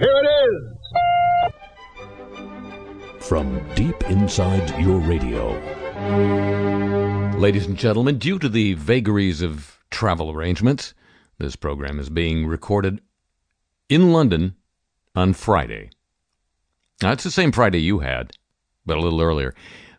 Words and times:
Here 0.00 0.08
it 0.16 0.28
is. 0.48 1.58
From 3.22 3.60
deep 3.74 4.02
inside 4.04 4.80
your 4.80 4.96
radio. 4.96 5.50
Ladies 7.36 7.66
and 7.66 7.76
gentlemen, 7.76 8.16
due 8.16 8.38
to 8.38 8.48
the 8.48 8.72
vagaries 8.72 9.42
of 9.42 9.78
travel 9.90 10.30
arrangements, 10.30 10.94
this 11.36 11.54
program 11.54 12.00
is 12.00 12.08
being 12.08 12.46
recorded 12.46 13.02
in 13.90 14.10
London 14.10 14.56
on 15.14 15.34
Friday. 15.34 15.90
Now, 17.02 17.12
it's 17.12 17.24
the 17.24 17.30
same 17.30 17.52
Friday 17.52 17.82
you 17.82 17.98
had, 17.98 18.32
but 18.86 18.96
a 18.96 19.02
little 19.02 19.20
earlier. 19.20 19.54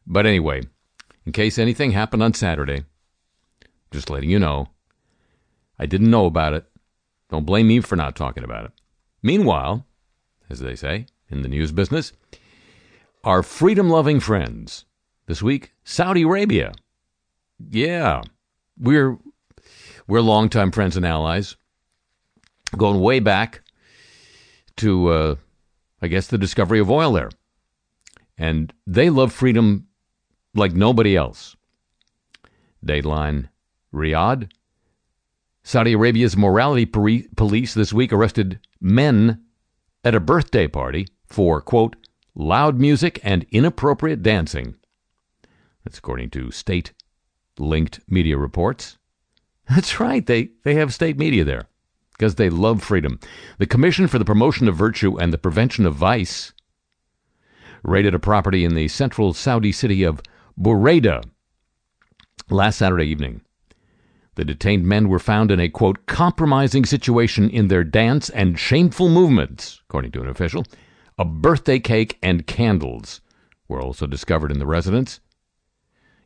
But 0.08 0.26
anyway, 0.26 0.64
in 1.28 1.32
case 1.32 1.60
anything 1.60 1.92
happened 1.92 2.24
on 2.24 2.34
Saturday, 2.34 2.86
just 3.92 4.10
letting 4.10 4.32
you 4.32 4.40
know, 4.40 4.70
I 5.78 5.86
didn't 5.86 6.10
know 6.10 6.26
about 6.26 6.54
it. 6.54 6.66
Don't 7.30 7.46
blame 7.46 7.68
me 7.68 7.82
for 7.82 7.96
not 7.96 8.16
talking 8.16 8.44
about 8.44 8.66
it. 8.66 8.72
Meanwhile, 9.22 9.86
as 10.52 10.60
they 10.60 10.76
say 10.76 11.06
in 11.30 11.42
the 11.42 11.48
news 11.48 11.72
business, 11.72 12.12
our 13.24 13.42
freedom 13.42 13.90
loving 13.90 14.20
friends 14.20 14.86
this 15.26 15.42
week, 15.42 15.72
Saudi 15.84 16.24
Arabia. 16.24 16.74
Yeah, 17.70 18.22
we're 18.78 19.18
we're 20.08 20.22
longtime 20.22 20.72
friends 20.72 20.98
and 20.98 21.06
allies, 21.06 21.56
going 22.76 23.00
way 23.00 23.20
back 23.20 23.62
to, 24.78 25.08
uh, 25.10 25.36
I 26.02 26.08
guess, 26.08 26.28
the 26.28 26.38
discovery 26.38 26.80
of 26.80 26.92
oil 26.92 27.14
there, 27.14 27.30
and 28.38 28.74
they 28.86 29.10
love 29.10 29.32
freedom 29.32 29.88
like 30.54 30.74
nobody 30.74 31.16
else. 31.16 31.56
Dateline, 32.86 33.48
Riyadh. 33.94 34.52
Saudi 35.64 35.94
Arabia's 35.94 36.36
morality 36.36 36.88
police 36.88 37.76
this 37.76 37.94
week 37.94 38.12
arrested 38.12 38.60
men 38.82 39.44
at 40.04 40.16
a 40.16 40.20
birthday 40.20 40.68
party 40.68 41.08
for, 41.26 41.62
quote, 41.62 41.96
loud 42.36 42.80
music 42.80 43.20
and 43.24 43.46
inappropriate 43.52 44.22
dancing. 44.22 44.76
That's 45.84 45.98
according 45.98 46.30
to 46.32 46.52
state 46.52 46.94
linked 47.58 48.00
media 48.08 48.38
reports. 48.38 48.98
That's 49.70 50.00
right, 50.00 50.26
they, 50.26 50.50
they 50.64 50.76
have 50.76 50.94
state 50.94 51.18
media 51.18 51.44
there 51.44 51.68
because 52.12 52.36
they 52.36 52.50
love 52.50 52.84
freedom. 52.84 53.20
The 53.58 53.66
Commission 53.66 54.08
for 54.08 54.20
the 54.20 54.26
Promotion 54.26 54.68
of 54.68 54.76
Virtue 54.76 55.18
and 55.18 55.32
the 55.32 55.38
Prevention 55.38 55.86
of 55.86 55.96
Vice 55.96 56.54
raided 57.84 58.14
a 58.14 58.20
property 58.20 58.64
in 58.64 58.76
the 58.76 58.88
central 58.88 59.34
Saudi 59.34 59.72
city 59.72 60.04
of 60.04 60.22
Buraydah 60.60 61.24
last 62.50 62.78
Saturday 62.78 63.06
evening. 63.06 63.42
The 64.36 64.46
detained 64.46 64.86
men 64.86 65.10
were 65.10 65.20
found 65.20 65.52
in 65.52 65.60
a, 65.60 65.68
quote, 65.68 66.06
compromising 66.06 66.86
situation 66.86 67.50
in 67.50 67.68
their 67.68 67.84
dance 67.84 68.30
and 68.30 68.58
shameful 68.58 69.10
movements, 69.10 69.82
according 69.90 70.12
to 70.12 70.22
an 70.22 70.30
official. 70.30 70.66
A 71.18 71.26
birthday 71.26 71.80
cake 71.80 72.18
and 72.24 72.48
candles 72.48 73.20
were 73.68 73.82
also 73.82 74.08
discovered 74.08 74.52
in 74.52 74.60
the 74.60 74.66
residence. 74.66 75.20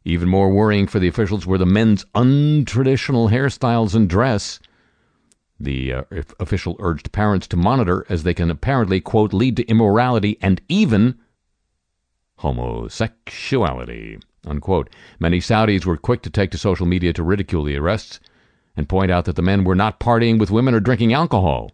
Even 0.04 0.30
more 0.30 0.52
worrying 0.52 0.86
for 0.86 1.00
the 1.00 1.08
officials 1.08 1.48
were 1.48 1.58
the 1.58 1.66
men's 1.66 2.06
untraditional 2.14 3.32
hairstyles 3.32 3.96
and 3.96 4.08
dress. 4.08 4.60
The 5.60 5.94
uh, 5.94 6.04
official 6.40 6.76
urged 6.80 7.12
parents 7.12 7.48
to 7.48 7.58
monitor 7.58 8.06
as 8.08 8.22
they 8.22 8.36
can 8.36 8.52
apparently, 8.52 9.02
quote, 9.02 9.34
lead 9.34 9.58
to 9.58 9.66
immorality 9.66 10.38
and 10.42 10.62
even 10.70 11.18
homosexuality, 12.38 14.20
unquote. 14.46 14.90
Many 15.20 15.40
Saudis 15.40 15.86
were 15.86 15.98
quick 15.98 16.22
to 16.24 16.30
take 16.30 16.52
to 16.52 16.58
social 16.58 16.86
media 16.86 17.14
to 17.14 17.24
ridicule 17.24 17.64
the 17.64 17.78
arrests 17.78 18.20
and 18.76 18.90
point 18.90 19.12
out 19.12 19.26
that 19.26 19.36
the 19.36 19.42
men 19.42 19.64
were 19.64 19.76
not 19.76 20.00
partying 20.00 20.40
with 20.40 20.52
women 20.52 20.74
or 20.74 20.80
drinking 20.80 21.14
alcohol. 21.14 21.72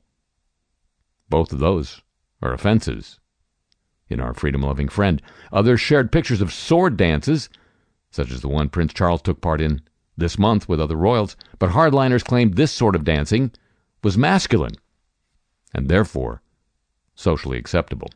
Both 1.30 1.52
of 1.52 1.59
those 1.59 2.02
are 2.42 2.53
offenses 2.53 3.19
in 4.09 4.19
our 4.19 4.33
freedom 4.33 4.61
loving 4.61 4.89
friend. 4.89 5.22
Others 5.52 5.80
shared 5.81 6.11
pictures 6.11 6.42
of 6.42 6.53
sword 6.53 6.97
dances, 6.97 7.49
such 8.11 8.31
as 8.31 8.42
the 8.42 8.49
one 8.49 8.69
Prince 8.69 8.94
Charles 8.94 9.22
took 9.22 9.42
part 9.42 9.61
in 9.61 9.82
this 10.17 10.38
month 10.38 10.67
with 10.67 10.82
other 10.82 10.98
royals, 10.98 11.36
but 11.58 11.71
hardliners 11.71 12.23
claimed 12.23 12.55
this 12.55 12.71
sort 12.71 12.95
of 12.95 13.03
dancing 13.03 13.52
was 14.03 14.17
masculine 14.17 14.76
and 15.73 15.88
therefore 15.88 16.42
socially 17.15 17.58
acceptable. 17.58 18.09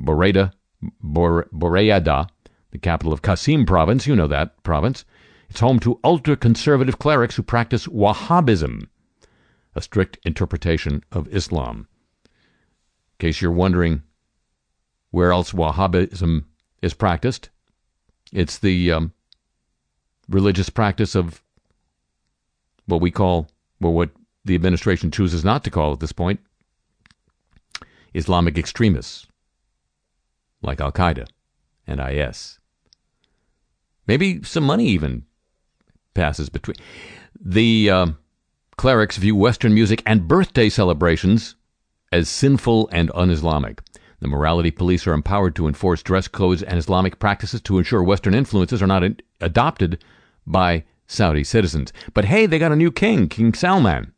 Boreda 0.00 0.52
Bor- 1.00 1.48
Boreyada, 1.52 2.28
the 2.74 2.78
capital 2.78 3.12
of 3.12 3.22
Qasim 3.22 3.64
province. 3.64 4.04
You 4.04 4.16
know 4.16 4.26
that 4.26 4.60
province. 4.64 5.04
It's 5.48 5.60
home 5.60 5.78
to 5.80 6.00
ultra 6.02 6.36
conservative 6.36 6.98
clerics 6.98 7.36
who 7.36 7.44
practice 7.44 7.86
Wahhabism, 7.86 8.88
a 9.76 9.80
strict 9.80 10.18
interpretation 10.24 11.04
of 11.12 11.32
Islam. 11.32 11.86
In 12.24 12.30
case 13.20 13.40
you're 13.40 13.52
wondering 13.52 14.02
where 15.12 15.30
else 15.30 15.52
Wahhabism 15.52 16.46
is 16.82 16.94
practiced, 16.94 17.48
it's 18.32 18.58
the 18.58 18.90
um, 18.90 19.12
religious 20.28 20.68
practice 20.68 21.14
of 21.14 21.44
what 22.86 23.00
we 23.00 23.12
call, 23.12 23.46
well, 23.80 23.92
what 23.92 24.10
the 24.44 24.56
administration 24.56 25.12
chooses 25.12 25.44
not 25.44 25.62
to 25.62 25.70
call 25.70 25.92
at 25.92 26.00
this 26.00 26.10
point, 26.10 26.40
Islamic 28.14 28.58
extremists 28.58 29.28
like 30.60 30.80
Al 30.80 30.90
Qaeda 30.90 31.28
and 31.86 32.00
IS. 32.00 32.58
Maybe 34.06 34.42
some 34.42 34.64
money 34.64 34.86
even 34.88 35.24
passes 36.14 36.48
between. 36.48 36.76
The 37.40 37.90
uh, 37.90 38.06
clerics 38.76 39.16
view 39.16 39.36
Western 39.36 39.74
music 39.74 40.02
and 40.06 40.28
birthday 40.28 40.68
celebrations 40.68 41.56
as 42.12 42.28
sinful 42.28 42.88
and 42.92 43.10
un 43.14 43.30
Islamic. 43.30 43.80
The 44.20 44.28
morality 44.28 44.70
police 44.70 45.06
are 45.06 45.12
empowered 45.12 45.56
to 45.56 45.66
enforce 45.66 46.02
dress 46.02 46.28
codes 46.28 46.62
and 46.62 46.78
Islamic 46.78 47.18
practices 47.18 47.60
to 47.62 47.78
ensure 47.78 48.02
Western 48.02 48.34
influences 48.34 48.82
are 48.82 48.86
not 48.86 49.02
in- 49.02 49.20
adopted 49.40 50.02
by 50.46 50.84
Saudi 51.06 51.44
citizens. 51.44 51.92
But 52.14 52.24
hey, 52.26 52.46
they 52.46 52.58
got 52.58 52.72
a 52.72 52.76
new 52.76 52.90
king, 52.92 53.28
King 53.28 53.52
Salman. 53.52 54.12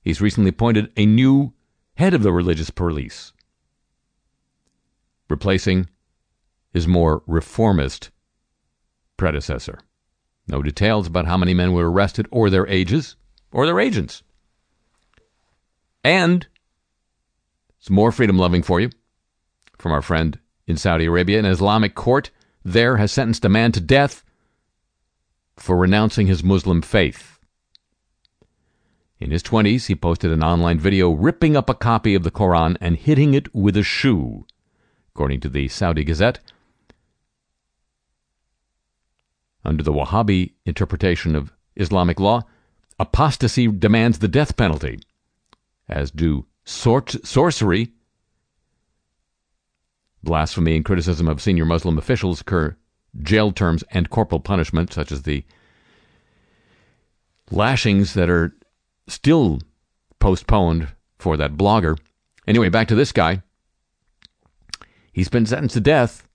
He's 0.00 0.20
recently 0.20 0.50
appointed 0.50 0.90
a 0.96 1.04
new 1.04 1.52
head 1.94 2.14
of 2.14 2.22
the 2.22 2.32
religious 2.32 2.70
police 2.70 3.32
replacing 5.28 5.88
his 6.72 6.86
more 6.86 7.22
reformist 7.26 8.10
predecessor. 9.16 9.80
No 10.48 10.62
details 10.62 11.06
about 11.06 11.26
how 11.26 11.36
many 11.36 11.54
men 11.54 11.72
were 11.72 11.90
arrested 11.90 12.26
or 12.30 12.50
their 12.50 12.66
ages 12.66 13.16
or 13.52 13.66
their 13.66 13.80
agents. 13.80 14.22
And 16.04 16.46
some 17.78 17.94
more 17.94 18.12
freedom 18.12 18.38
loving 18.38 18.62
for 18.62 18.80
you 18.80 18.90
from 19.78 19.92
our 19.92 20.02
friend 20.02 20.38
in 20.66 20.76
Saudi 20.76 21.06
Arabia. 21.06 21.38
An 21.38 21.46
Islamic 21.46 21.94
court 21.94 22.30
there 22.64 22.96
has 22.96 23.12
sentenced 23.12 23.44
a 23.44 23.48
man 23.48 23.72
to 23.72 23.80
death 23.80 24.24
for 25.56 25.76
renouncing 25.76 26.26
his 26.26 26.42
Muslim 26.42 26.82
faith. 26.82 27.38
In 29.18 29.30
his 29.30 29.42
20s, 29.42 29.86
he 29.86 29.94
posted 29.94 30.32
an 30.32 30.42
online 30.42 30.80
video 30.80 31.10
ripping 31.10 31.56
up 31.56 31.70
a 31.70 31.74
copy 31.74 32.14
of 32.14 32.24
the 32.24 32.30
Quran 32.30 32.76
and 32.80 32.96
hitting 32.96 33.34
it 33.34 33.54
with 33.54 33.76
a 33.76 33.84
shoe 33.84 34.46
according 35.14 35.40
to 35.40 35.48
the 35.48 35.68
Saudi 35.68 36.04
Gazette. 36.04 36.40
Under 39.64 39.82
the 39.82 39.92
Wahhabi 39.92 40.52
interpretation 40.64 41.34
of 41.36 41.52
Islamic 41.76 42.18
law, 42.18 42.42
apostasy 42.98 43.68
demands 43.68 44.18
the 44.18 44.28
death 44.28 44.56
penalty, 44.56 45.00
as 45.88 46.10
do 46.10 46.46
sor- 46.64 47.04
sorcery, 47.06 47.92
blasphemy, 50.22 50.76
and 50.76 50.84
criticism 50.84 51.28
of 51.28 51.40
senior 51.40 51.64
Muslim 51.64 51.98
officials 51.98 52.40
occur 52.40 52.76
jail 53.20 53.52
terms 53.52 53.84
and 53.90 54.10
corporal 54.10 54.40
punishment, 54.40 54.92
such 54.92 55.12
as 55.12 55.22
the 55.22 55.44
lashings 57.50 58.14
that 58.14 58.30
are 58.30 58.54
still 59.06 59.60
postponed 60.18 60.88
for 61.18 61.36
that 61.36 61.56
blogger. 61.56 61.98
Anyway, 62.46 62.68
back 62.68 62.88
to 62.88 62.94
this 62.94 63.12
guy. 63.12 63.42
He's 65.12 65.28
been 65.28 65.46
sentenced 65.46 65.74
to 65.74 65.80
death 65.80 66.26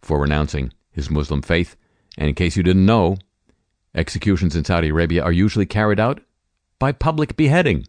for 0.00 0.20
renouncing 0.20 0.72
his 0.92 1.10
Muslim 1.10 1.42
faith. 1.42 1.76
And 2.16 2.28
in 2.28 2.34
case 2.34 2.56
you 2.56 2.62
didn't 2.62 2.86
know, 2.86 3.16
executions 3.94 4.56
in 4.56 4.64
Saudi 4.64 4.88
Arabia 4.88 5.22
are 5.22 5.32
usually 5.32 5.66
carried 5.66 6.00
out 6.00 6.20
by 6.78 6.92
public 6.92 7.36
beheading, 7.36 7.86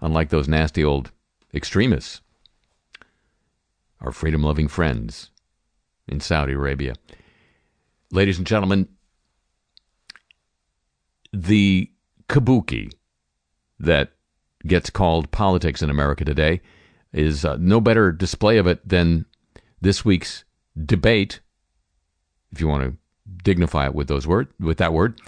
unlike 0.00 0.30
those 0.30 0.48
nasty 0.48 0.84
old 0.84 1.10
extremists. 1.54 2.20
Our 4.00 4.12
freedom 4.12 4.42
loving 4.42 4.68
friends 4.68 5.30
in 6.06 6.20
Saudi 6.20 6.52
Arabia. 6.52 6.94
Ladies 8.10 8.38
and 8.38 8.46
gentlemen, 8.46 8.88
the 11.32 11.90
kabuki 12.28 12.92
that 13.78 14.12
gets 14.66 14.90
called 14.90 15.30
politics 15.30 15.82
in 15.82 15.90
America 15.90 16.24
today 16.24 16.60
is 17.12 17.44
uh, 17.44 17.56
no 17.58 17.80
better 17.80 18.12
display 18.12 18.58
of 18.58 18.66
it 18.66 18.86
than 18.86 19.24
this 19.80 20.04
week's 20.04 20.44
debate, 20.84 21.40
if 22.52 22.60
you 22.60 22.68
want 22.68 22.82
to 22.84 22.96
dignify 23.42 23.86
it 23.86 23.94
with 23.94 24.08
those 24.08 24.26
word 24.26 24.48
with 24.58 24.78
that 24.78 24.92
word, 24.92 25.20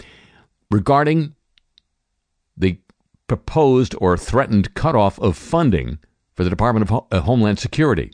regarding 0.69 1.35
the 2.57 2.77
proposed 3.27 3.95
or 3.99 4.17
threatened 4.17 4.73
cutoff 4.73 5.19
of 5.19 5.37
funding 5.37 5.99
for 6.33 6.43
the 6.43 6.49
Department 6.49 6.83
of 6.83 6.89
Ho- 6.89 7.07
uh, 7.11 7.21
Homeland 7.21 7.59
Security. 7.59 8.11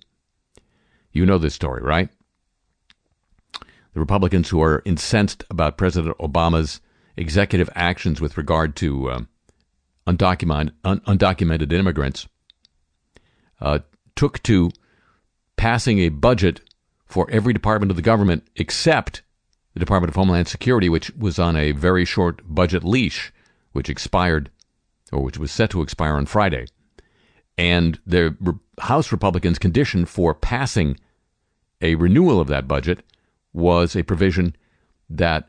You 1.11 1.25
know 1.25 1.37
this 1.37 1.55
story, 1.55 1.81
right? 1.81 2.09
The 3.93 3.99
Republicans 3.99 4.49
who 4.49 4.61
are 4.61 4.83
incensed 4.85 5.43
about 5.49 5.77
President 5.77 6.15
Obama's 6.19 6.81
executive 7.15 7.69
actions 7.73 8.21
with 8.21 8.37
regard 8.37 8.75
to 8.75 9.09
uh, 9.09 9.21
undocumented, 10.05 10.73
un- 10.83 11.01
undocumented 11.01 11.73
immigrants 11.73 12.27
uh, 13.59 13.79
took 14.15 14.41
to 14.43 14.69
passing 15.55 15.99
a 15.99 16.09
budget 16.09 16.61
for 17.05 17.27
every 17.31 17.53
department 17.53 17.89
of 17.89 17.95
the 17.95 18.03
government 18.03 18.47
except 18.55 19.23
the 19.77 19.85
Department 19.85 20.09
of 20.09 20.15
Homeland 20.15 20.47
Security, 20.47 20.89
which 20.89 21.11
was 21.11 21.37
on 21.37 21.55
a 21.55 21.71
very 21.71 22.03
short 22.03 22.41
budget 22.43 22.83
leash, 22.83 23.31
which 23.73 23.89
expired, 23.89 24.49
or 25.11 25.21
which 25.21 25.37
was 25.37 25.51
set 25.51 25.69
to 25.69 25.83
expire 25.83 26.13
on 26.13 26.25
Friday. 26.25 26.65
And 27.59 27.99
the 28.05 28.35
House 28.79 29.11
Republicans' 29.11 29.59
condition 29.59 30.05
for 30.05 30.33
passing 30.33 30.97
a 31.79 31.93
renewal 31.93 32.39
of 32.39 32.47
that 32.47 32.67
budget 32.67 33.03
was 33.53 33.95
a 33.95 34.01
provision 34.01 34.55
that 35.11 35.47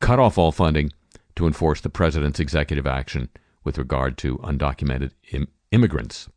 cut 0.00 0.18
off 0.18 0.36
all 0.36 0.50
funding 0.50 0.90
to 1.36 1.46
enforce 1.46 1.80
the 1.80 1.88
president's 1.88 2.40
executive 2.40 2.88
action 2.88 3.28
with 3.62 3.78
regard 3.78 4.18
to 4.18 4.38
undocumented 4.38 5.12
Im- 5.30 5.48
immigrants. 5.70 6.28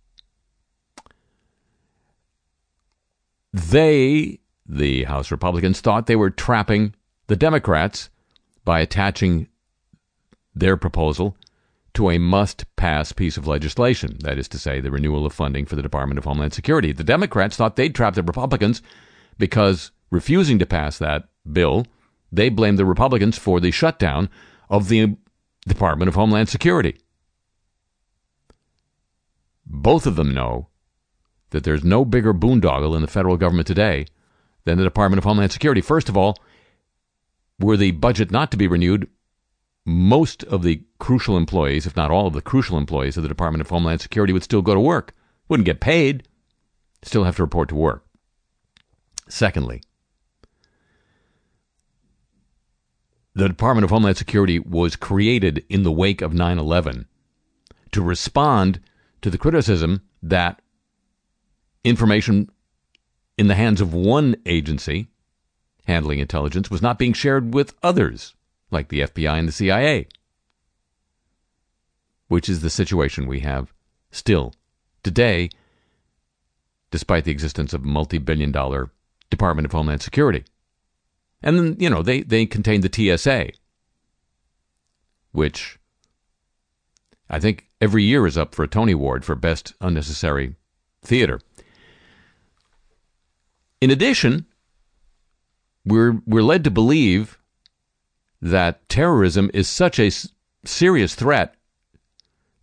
They, 3.52 4.41
the 4.72 5.04
House 5.04 5.32
Republicans, 5.32 5.82
thought 5.82 6.08
they 6.08 6.16
were 6.16 6.30
trapping 6.30 6.96
the 7.28 7.36
Democrats 7.36 8.10
by 8.64 8.80
attaching 8.80 9.48
their 10.56 10.78
proposal 10.78 11.36
to 11.94 12.10
a 12.10 12.18
must 12.18 12.66
pass 12.78 13.12
piece 13.12 13.36
of 13.36 13.48
legislation, 13.48 14.18
that 14.22 14.38
is 14.38 14.48
to 14.48 14.58
say, 14.58 14.80
the 14.80 14.92
renewal 14.92 15.26
of 15.26 15.34
funding 15.34 15.66
for 15.66 15.76
the 15.76 15.82
Department 15.82 16.18
of 16.18 16.24
Homeland 16.24 16.54
Security. 16.54 16.94
The 16.94 17.04
Democrats 17.04 17.58
thought 17.58 17.76
they'd 17.76 17.94
trap 17.94 18.16
the 18.16 18.24
Republicans 18.24 18.82
because 19.38 19.92
refusing 20.10 20.58
to 20.60 20.66
pass 20.66 20.98
that 20.98 21.28
bill, 21.52 21.86
they 22.32 22.48
blamed 22.48 22.80
the 22.80 22.86
Republicans 22.86 23.38
for 23.38 23.60
the 23.60 23.72
shutdown 23.72 24.30
of 24.70 24.88
the 24.88 25.18
Department 25.68 26.08
of 26.08 26.16
Homeland 26.16 26.48
Security. 26.48 26.98
Both 29.66 30.08
of 30.08 30.16
them 30.16 30.34
know 30.34 30.70
that 31.50 31.66
there's 31.66 31.84
no 31.84 32.06
bigger 32.06 32.34
boondoggle 32.34 32.96
in 32.96 33.02
the 33.02 33.08
federal 33.08 33.36
government 33.36 33.68
today 33.68 34.06
than 34.64 34.78
the 34.78 34.84
Department 34.84 35.18
of 35.18 35.24
Homeland 35.24 35.52
Security. 35.52 35.82
First 35.82 36.10
of 36.10 36.18
all, 36.18 36.38
were 37.60 37.78
the 37.78 37.92
budget 37.92 38.32
not 38.32 38.52
to 38.52 38.58
be 38.58 38.68
renewed, 38.68 39.08
most 39.86 40.44
of 40.46 40.64
the 40.64 40.84
crucial 41.00 41.38
employees, 41.38 41.86
if 41.86 41.96
not 41.96 42.12
all 42.12 42.28
of 42.28 42.34
the 42.34 42.42
crucial 42.42 42.78
employees 42.78 43.18
of 43.18 43.24
the 43.24 43.30
Department 43.30 43.62
of 43.62 43.70
Homeland 43.70 44.02
Security, 44.02 44.34
would 44.34 44.44
still 44.44 44.62
go 44.62 44.74
to 44.74 44.80
work, 44.80 45.16
wouldn't 45.48 45.66
get 45.66 45.80
paid, 45.80 46.28
still 47.02 47.24
have 47.24 47.36
to 47.36 47.44
report 47.44 47.70
to 47.70 47.76
work. 47.76 48.06
Secondly, 49.28 49.82
the 53.34 53.48
Department 53.48 53.86
of 53.86 53.90
Homeland 53.90 54.18
Security 54.18 54.60
was 54.60 54.96
created 54.96 55.66
in 55.70 55.84
the 55.84 55.92
wake 55.92 56.22
of 56.22 56.34
9 56.34 56.60
11 56.60 57.08
to 57.92 58.02
respond 58.02 58.80
to 59.22 59.30
the 59.30 59.38
criticism 59.38 60.02
that 60.22 60.62
information 61.84 62.50
in 63.42 63.48
the 63.48 63.56
hands 63.56 63.82
of 63.82 63.92
one 63.92 64.36
agency 64.46 65.08
handling 65.86 66.20
intelligence 66.20 66.70
was 66.70 66.80
not 66.80 67.00
being 67.00 67.12
shared 67.12 67.56
with 67.56 67.74
others, 67.82 68.36
like 68.70 68.90
the 68.90 69.00
FBI 69.00 69.40
and 69.40 69.48
the 69.48 69.52
CIA, 69.52 70.08
which 72.28 72.48
is 72.48 72.62
the 72.62 72.70
situation 72.70 73.26
we 73.26 73.40
have 73.40 73.74
still 74.12 74.54
today, 75.02 75.50
despite 76.92 77.24
the 77.24 77.32
existence 77.32 77.74
of 77.74 77.84
a 77.84 77.88
multi 77.88 78.20
billion 78.20 78.52
dollar 78.52 78.92
Department 79.32 79.66
of 79.66 79.72
Homeland 79.72 80.04
Security. 80.04 80.44
And 81.42 81.58
then, 81.58 81.78
you 81.80 81.90
know, 81.90 82.04
they, 82.04 82.22
they 82.22 82.46
contain 82.46 82.82
the 82.82 83.18
TSA, 83.18 83.54
which 85.32 85.80
I 87.28 87.40
think 87.40 87.70
every 87.82 88.04
year 88.04 88.28
is 88.28 88.38
up 88.38 88.54
for 88.54 88.62
a 88.62 88.68
Tony 88.68 88.92
Award 88.92 89.26
for 89.26 89.34
Best 89.34 89.74
Unnecessary 89.82 90.58
Theater. 91.02 91.40
In 93.82 93.90
addition, 93.90 94.46
we're, 95.84 96.22
we're 96.28 96.44
led 96.44 96.64
to 96.64 96.72
believe 96.72 97.40
that 98.42 98.88
terrorism 98.88 99.50
is 99.54 99.68
such 99.68 100.00
a 100.00 100.12
serious 100.64 101.16
threat 101.16 101.56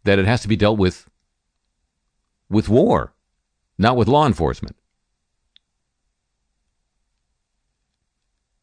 that 0.04 0.18
it 0.18 0.26
has 0.26 0.40
to 0.42 0.48
be 0.48 0.56
dealt 0.56 0.78
with 0.78 1.08
with 2.48 2.68
war, 2.68 3.12
not 3.76 3.96
with 3.96 4.08
law 4.08 4.26
enforcement. 4.26 4.74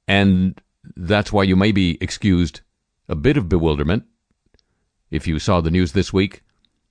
And 0.07 0.59
that's 0.95 1.31
why 1.31 1.43
you 1.43 1.55
may 1.55 1.71
be 1.71 1.99
excused 2.01 2.61
a 3.07 3.15
bit 3.15 3.37
of 3.37 3.47
bewilderment 3.47 4.05
if 5.11 5.27
you 5.27 5.37
saw 5.37 5.61
the 5.61 5.69
news 5.69 5.91
this 5.91 6.11
week 6.11 6.41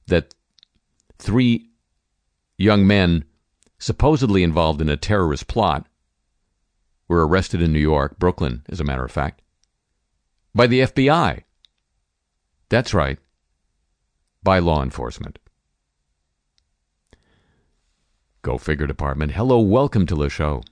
that 0.07 0.35
three 1.19 1.71
young 2.57 2.87
men 2.87 3.25
supposedly 3.85 4.43
involved 4.43 4.81
in 4.81 4.89
a 4.89 4.97
terrorist 4.97 5.47
plot 5.47 5.87
were 7.07 7.29
arrested 7.29 7.61
in 7.61 7.71
New 7.71 7.79
York, 7.79 8.19
Brooklyn, 8.19 8.63
as 8.67 8.81
a 8.81 8.85
matter 8.85 9.05
of 9.05 9.13
fact, 9.13 9.43
by 10.55 10.67
the 10.67 10.81
FBI. 10.81 11.43
That's 12.71 12.95
right, 12.95 13.19
by 14.43 14.59
law 14.59 14.83
enforcement. 14.83 15.39
Go 18.41 18.57
figure 18.57 18.87
department. 18.87 19.33
Hello, 19.33 19.61
welcome 19.61 20.07
to 20.07 20.15
the 20.15 20.31
show. 20.31 20.63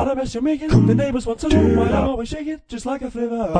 What 0.00 0.12
a 0.12 0.14
mess 0.14 0.32
you're 0.32 0.42
making. 0.42 0.86
The 0.86 0.94
neighbors 0.94 1.26
want 1.26 1.40
to 1.40 1.48
know 1.50 1.78
why 1.78 1.88
I'm 1.88 2.08
always 2.08 2.30
shaking, 2.30 2.58
just 2.68 2.86
like 2.86 3.02
a 3.02 3.10
flivver. 3.10 3.50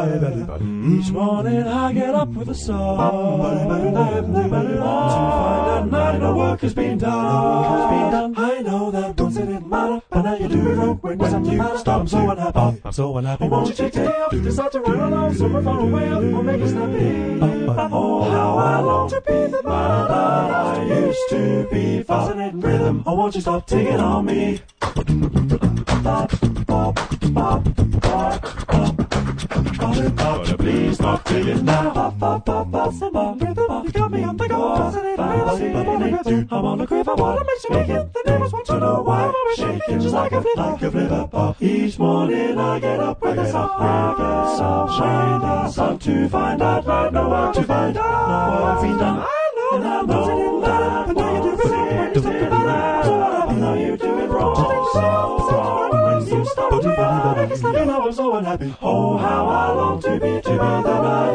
Each 0.98 1.10
morning 1.10 1.64
I 1.64 1.92
get 1.92 2.14
up 2.14 2.28
with 2.28 2.48
a 2.48 2.54
song. 2.54 2.96
To 2.96 3.44
find 3.68 3.94
out 3.98 5.90
night 5.90 6.18
no 6.18 6.34
work 6.34 6.62
has 6.62 6.72
been 6.72 6.96
done. 6.96 8.34
I 8.38 8.62
know 8.62 8.90
that 8.90 9.20
once 9.20 9.36
it 9.36 9.44
didn't 9.44 9.68
matter, 9.68 10.00
but 10.08 10.22
now 10.22 10.34
you 10.36 10.48
do 10.48 10.92
when 11.02 11.20
something 11.28 11.58
matters. 11.58 11.86
I'm 11.86 12.08
so 12.08 12.30
unhappy. 12.30 12.80
I'm 12.86 12.92
so 12.92 13.18
unhappy. 13.18 13.46
Won't 13.46 13.68
you 13.68 13.74
take 13.74 13.92
day 13.92 14.06
off? 14.06 14.30
Decide 14.30 14.72
to 14.72 14.80
run 14.80 15.12
along 15.12 15.34
somewhere 15.34 15.62
far 15.62 15.78
away 15.78 16.10
or 16.10 16.42
make 16.42 16.62
it 16.62 16.68
snappy. 16.70 17.38
Oh, 17.92 18.30
how 18.30 18.56
I 18.56 18.80
long 18.80 19.10
to 19.10 19.20
be 19.20 19.32
the 19.32 19.62
man 19.62 20.08
that 20.08 20.50
I 20.50 20.84
used 20.84 21.28
to 21.28 21.68
be. 21.70 22.02
Fascinating 22.02 22.62
rhythm. 22.62 23.02
Oh, 23.04 23.14
won't 23.14 23.34
you 23.34 23.42
stop 23.42 23.66
taking 23.66 24.00
on 24.00 24.24
me? 24.24 24.62
Please 31.10 31.18
stop 31.18 31.24
taking 31.24 31.64
now. 31.64 32.10
Fascinating 32.70 33.38
rhythm. 33.38 33.84
You 33.84 33.92
got 33.92 34.10
me 34.12 34.24
on 34.24 34.36
the 34.36 34.48
go. 34.48 34.76
Fascinating 34.76 36.12
rhythm. 36.12 36.48
I'm 36.50 36.64
on 36.64 36.78
the 36.78 36.86
quiver. 36.86 37.14
What 37.14 37.46
makes 37.46 37.64
you 37.64 37.70
make 37.70 37.88
it? 37.88 38.12
The 38.12 38.22
neighbors 38.26 38.52
want 38.52 38.66
to 38.66 38.78
know 38.78 39.02
why 39.02 39.32
I'm 39.34 39.56
shaking 39.56 40.00
just 40.00 40.14
like 40.14 40.32
a 40.32 40.42
flip, 40.42 40.56
like 40.56 40.82
a 40.82 41.28
pop. 41.28 41.62
Each 41.62 41.98
morning 41.98 42.58
I 42.58 42.78
get 42.78 43.00
up 43.00 43.20
with 43.22 43.38
a 43.38 43.50
song, 43.50 43.80
with 43.80 44.26
a 44.26 44.56
song, 44.56 45.40
the 45.40 45.70
sun 45.70 45.98
to 45.98 46.28
find 46.28 46.62
out, 46.62 46.86
I 46.86 47.10
know 47.10 47.28
where 47.28 47.52
to 47.52 47.62
find 47.64 47.96
out. 47.96 48.28
Know 48.28 48.62
what's 48.62 48.82
been 48.82 48.98
done. 48.98 49.18
I 49.18 49.52
know, 49.56 49.70
I 49.72 50.02
know 50.06 50.26
now 51.14 51.34
you 51.34 51.54
do 51.54 51.58
it 51.58 51.64
wrong. 51.64 51.96
When 51.96 52.14
you 52.14 52.22
say 52.22 52.40
it 52.40 52.50
right, 52.50 53.06
I 53.06 53.54
know 53.54 53.74
you 53.74 53.96
do 53.96 54.18
it 54.18 54.28
wrong. 54.28 55.39
Find 57.48 57.64
out, 57.64 57.80
you 57.80 57.84
know 57.86 58.06
I'm 58.06 58.12
so 58.12 58.36
unhappy. 58.36 58.74
Oh, 58.82 59.16
how 59.16 59.46
I 59.46 59.72
long 59.72 60.02
to 60.02 60.12
be, 60.12 60.40
to 60.40 60.50
be 60.50 60.56
the 60.56 60.82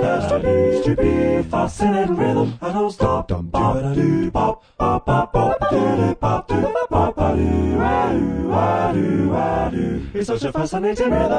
that 0.01 0.31
I 0.31 0.38
used 0.50 0.83
to 0.85 0.95
be. 0.95 1.50
Fascinating 1.50 2.15
rhythm, 2.15 2.57
I 2.62 2.71
don't 2.71 2.91
stop. 2.91 3.27
Bop, 3.27 3.95
do, 3.95 4.31
bop, 4.31 4.63
bop, 4.77 5.05
bop, 5.05 5.33
bop, 5.33 5.69
do, 5.69 6.15
bop, 6.19 6.47
do, 6.47 6.62
bop, 6.89 7.15
bop, 7.15 7.35
do, 7.35 7.77
ah, 7.79 8.12
do, 8.12 8.51
ah, 8.51 8.91
do, 8.93 9.33
ah, 9.33 9.69
do. 9.69 10.01
It's 10.13 10.27
such 10.27 10.43
a 10.43 10.51
fascinating 10.51 11.12
rhythm. 11.12 11.31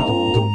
Oh, 0.00 0.48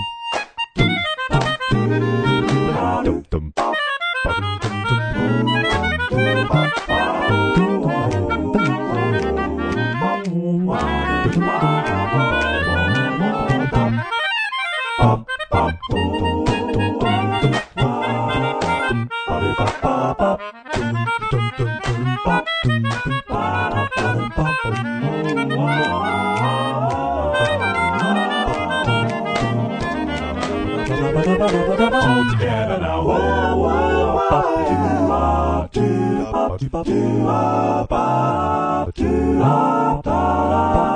All 22.25 22.44
together 32.32 32.80
now. 32.80 33.01
Whoa, 33.03 33.58
whoa, 33.58 34.15
whoa. 34.15 34.63
Do-a, 34.63 35.70
do-a, 35.74 36.58
do-a, 36.58 36.84
do-a, 36.84 37.88
ba, 37.89 38.06
do-a, 38.96 40.01
da, 40.03 40.94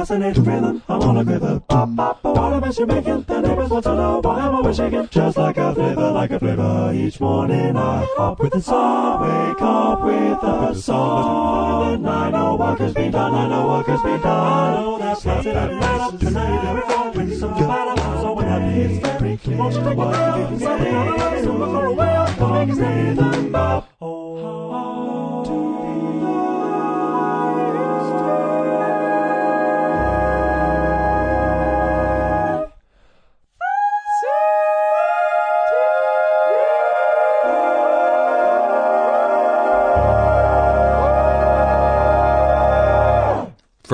Fascinating 0.00 0.44
rhythm, 0.44 0.82
I'm 0.88 1.02
on 1.02 1.18
a 1.18 1.24
quiver. 1.26 1.60
Pop, 1.68 1.94
pop, 1.94 2.22
bop. 2.22 2.34
What 2.34 2.52
a 2.54 2.60
mess 2.62 2.78
you're 2.78 2.86
making. 2.86 3.22
The 3.24 3.40
neighbors 3.42 3.68
want 3.68 3.84
to 3.84 3.94
know 3.94 4.20
why 4.22 4.40
I'm 4.40 4.54
always 4.54 4.76
shaking. 4.78 5.06
Just 5.10 5.36
like 5.36 5.58
a 5.58 5.74
flavor, 5.74 6.10
like 6.12 6.30
a 6.30 6.38
flavor. 6.38 6.92
Each 6.94 7.20
morning 7.20 7.76
I 7.76 8.06
hop 8.16 8.40
with 8.40 8.54
the 8.54 8.62
song, 8.62 9.20
wake 9.20 9.60
up 9.60 10.02
with 10.02 10.42
a 10.42 10.74
song. 10.74 11.96
And 11.96 12.08
I 12.08 12.30
know 12.30 12.56
work 12.56 12.78
has 12.78 12.94
been 12.94 13.10
done, 13.10 13.34
I 13.34 13.48
know 13.48 13.68
work 13.68 13.86
has 13.88 14.02
been 14.02 14.20
done. 14.22 14.72
I 14.72 14.80
know 14.80 14.98
that's 14.98 15.22
fascinating 15.22 15.78
rhythm. 15.78 16.18
Tonight 16.18 16.64
every 16.64 16.82
phone 16.82 17.12
with 17.12 17.38
some 17.38 17.50
bottom. 17.52 18.22
So 18.22 18.32
when 18.32 18.46
that 18.46 18.62
is 18.78 18.98
very 19.00 19.36
clear, 19.36 19.58
won't 19.58 19.74
you 19.74 19.80
take 19.80 19.98
a 19.98 20.00
look? 20.00 20.38
You 20.38 20.46
can 20.46 20.58
say, 20.60 20.94
I'm 20.94 21.44
so 21.44 21.58
far 21.58 21.84
away. 21.84 22.34
Gonna 22.38 22.58
make 22.58 22.68
his 22.70 22.78
rhythm 22.78 23.52
bop. 23.52 23.89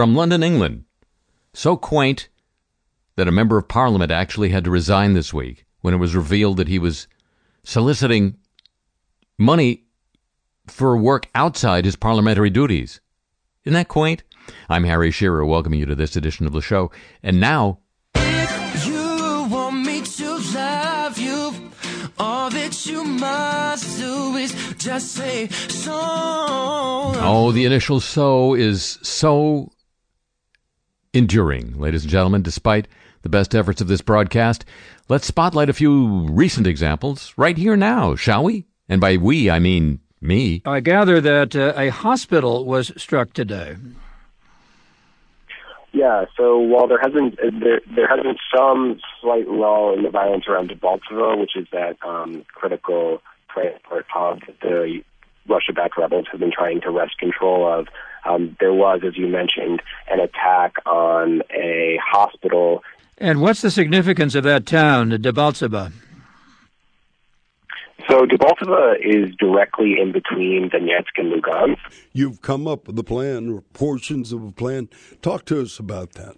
From 0.06 0.14
London, 0.14 0.44
England. 0.44 0.84
So 1.52 1.76
quaint 1.76 2.28
that 3.16 3.26
a 3.26 3.32
member 3.32 3.58
of 3.58 3.66
parliament 3.66 4.12
actually 4.12 4.50
had 4.50 4.62
to 4.62 4.70
resign 4.70 5.14
this 5.14 5.34
week 5.34 5.64
when 5.80 5.94
it 5.94 5.96
was 5.96 6.14
revealed 6.14 6.58
that 6.58 6.68
he 6.68 6.78
was 6.78 7.08
soliciting 7.64 8.36
money 9.36 9.82
for 10.68 10.96
work 10.96 11.26
outside 11.34 11.84
his 11.84 11.96
parliamentary 11.96 12.50
duties. 12.50 13.00
Isn't 13.64 13.74
that 13.74 13.88
quaint? 13.88 14.22
I'm 14.68 14.84
Harry 14.84 15.10
Shearer, 15.10 15.44
welcoming 15.44 15.80
you 15.80 15.86
to 15.86 15.96
this 15.96 16.14
edition 16.14 16.46
of 16.46 16.52
the 16.52 16.62
show. 16.62 16.92
And 17.24 17.40
now, 17.40 17.80
If 18.14 18.86
you 18.86 19.48
want 19.50 19.84
me 19.84 20.02
to 20.02 20.38
love 20.54 21.18
you, 21.18 21.72
all 22.16 22.48
that 22.50 22.86
you 22.86 23.02
must 23.02 23.98
do 23.98 24.36
is 24.36 24.52
just 24.78 25.14
say 25.14 25.48
so. 25.48 25.90
oh, 25.92 27.50
the 27.52 27.64
initial 27.64 27.98
so 27.98 28.54
is 28.54 29.00
so 29.02 29.72
enduring, 31.16 31.78
ladies 31.78 32.02
and 32.02 32.10
gentlemen, 32.10 32.42
despite 32.42 32.86
the 33.22 33.28
best 33.28 33.54
efforts 33.54 33.80
of 33.80 33.88
this 33.88 34.02
broadcast. 34.02 34.64
Let's 35.08 35.26
spotlight 35.26 35.68
a 35.68 35.72
few 35.72 36.26
recent 36.28 36.66
examples 36.66 37.32
right 37.36 37.56
here 37.56 37.76
now, 37.76 38.14
shall 38.14 38.44
we? 38.44 38.66
And 38.88 39.00
by 39.00 39.16
we, 39.16 39.50
I 39.50 39.58
mean 39.58 40.00
me. 40.20 40.62
I 40.64 40.80
gather 40.80 41.20
that 41.20 41.56
uh, 41.56 41.72
a 41.76 41.88
hospital 41.88 42.64
was 42.64 42.92
struck 42.96 43.32
today. 43.32 43.76
Yeah, 45.92 46.26
so 46.36 46.58
while 46.58 46.86
there 46.86 47.00
hasn't 47.00 47.38
there 47.38 47.80
there 47.94 48.06
has 48.06 48.20
been 48.22 48.36
some 48.54 49.00
slight 49.20 49.48
lull 49.48 49.94
in 49.94 50.02
the 50.02 50.10
violence 50.10 50.44
around 50.46 50.70
Debaltseve, 50.70 51.40
which 51.40 51.56
is 51.56 51.66
that 51.72 51.96
um, 52.06 52.44
critical 52.54 53.22
transport 53.48 54.04
hub 54.08 54.40
that 54.46 54.60
the 54.60 55.02
Russia-backed 55.48 55.96
rebels 55.96 56.26
have 56.30 56.40
been 56.40 56.52
trying 56.52 56.80
to 56.82 56.90
wrest 56.90 57.16
control 57.18 57.66
of, 57.66 57.86
um, 58.26 58.56
there 58.60 58.72
was, 58.72 59.00
as 59.06 59.16
you 59.16 59.26
mentioned, 59.26 59.82
an 60.10 60.20
attack 60.20 60.74
on 60.86 61.42
a 61.50 61.98
hospital. 62.04 62.82
And 63.18 63.40
what's 63.40 63.62
the 63.62 63.70
significance 63.70 64.34
of 64.34 64.44
that 64.44 64.66
town, 64.66 65.10
Debaltseve? 65.10 65.92
So 68.08 68.24
Debaltseve 68.24 68.96
is 69.00 69.34
directly 69.36 69.96
in 70.00 70.12
between 70.12 70.70
Donetsk 70.70 71.16
and 71.16 71.32
Lugansk. 71.32 71.78
You've 72.12 72.40
come 72.40 72.68
up 72.68 72.86
with 72.86 72.98
a 72.98 73.04
plan 73.04 73.50
or 73.50 73.62
portions 73.72 74.32
of 74.32 74.44
a 74.44 74.52
plan. 74.52 74.88
Talk 75.22 75.44
to 75.46 75.60
us 75.60 75.78
about 75.78 76.12
that. 76.12 76.36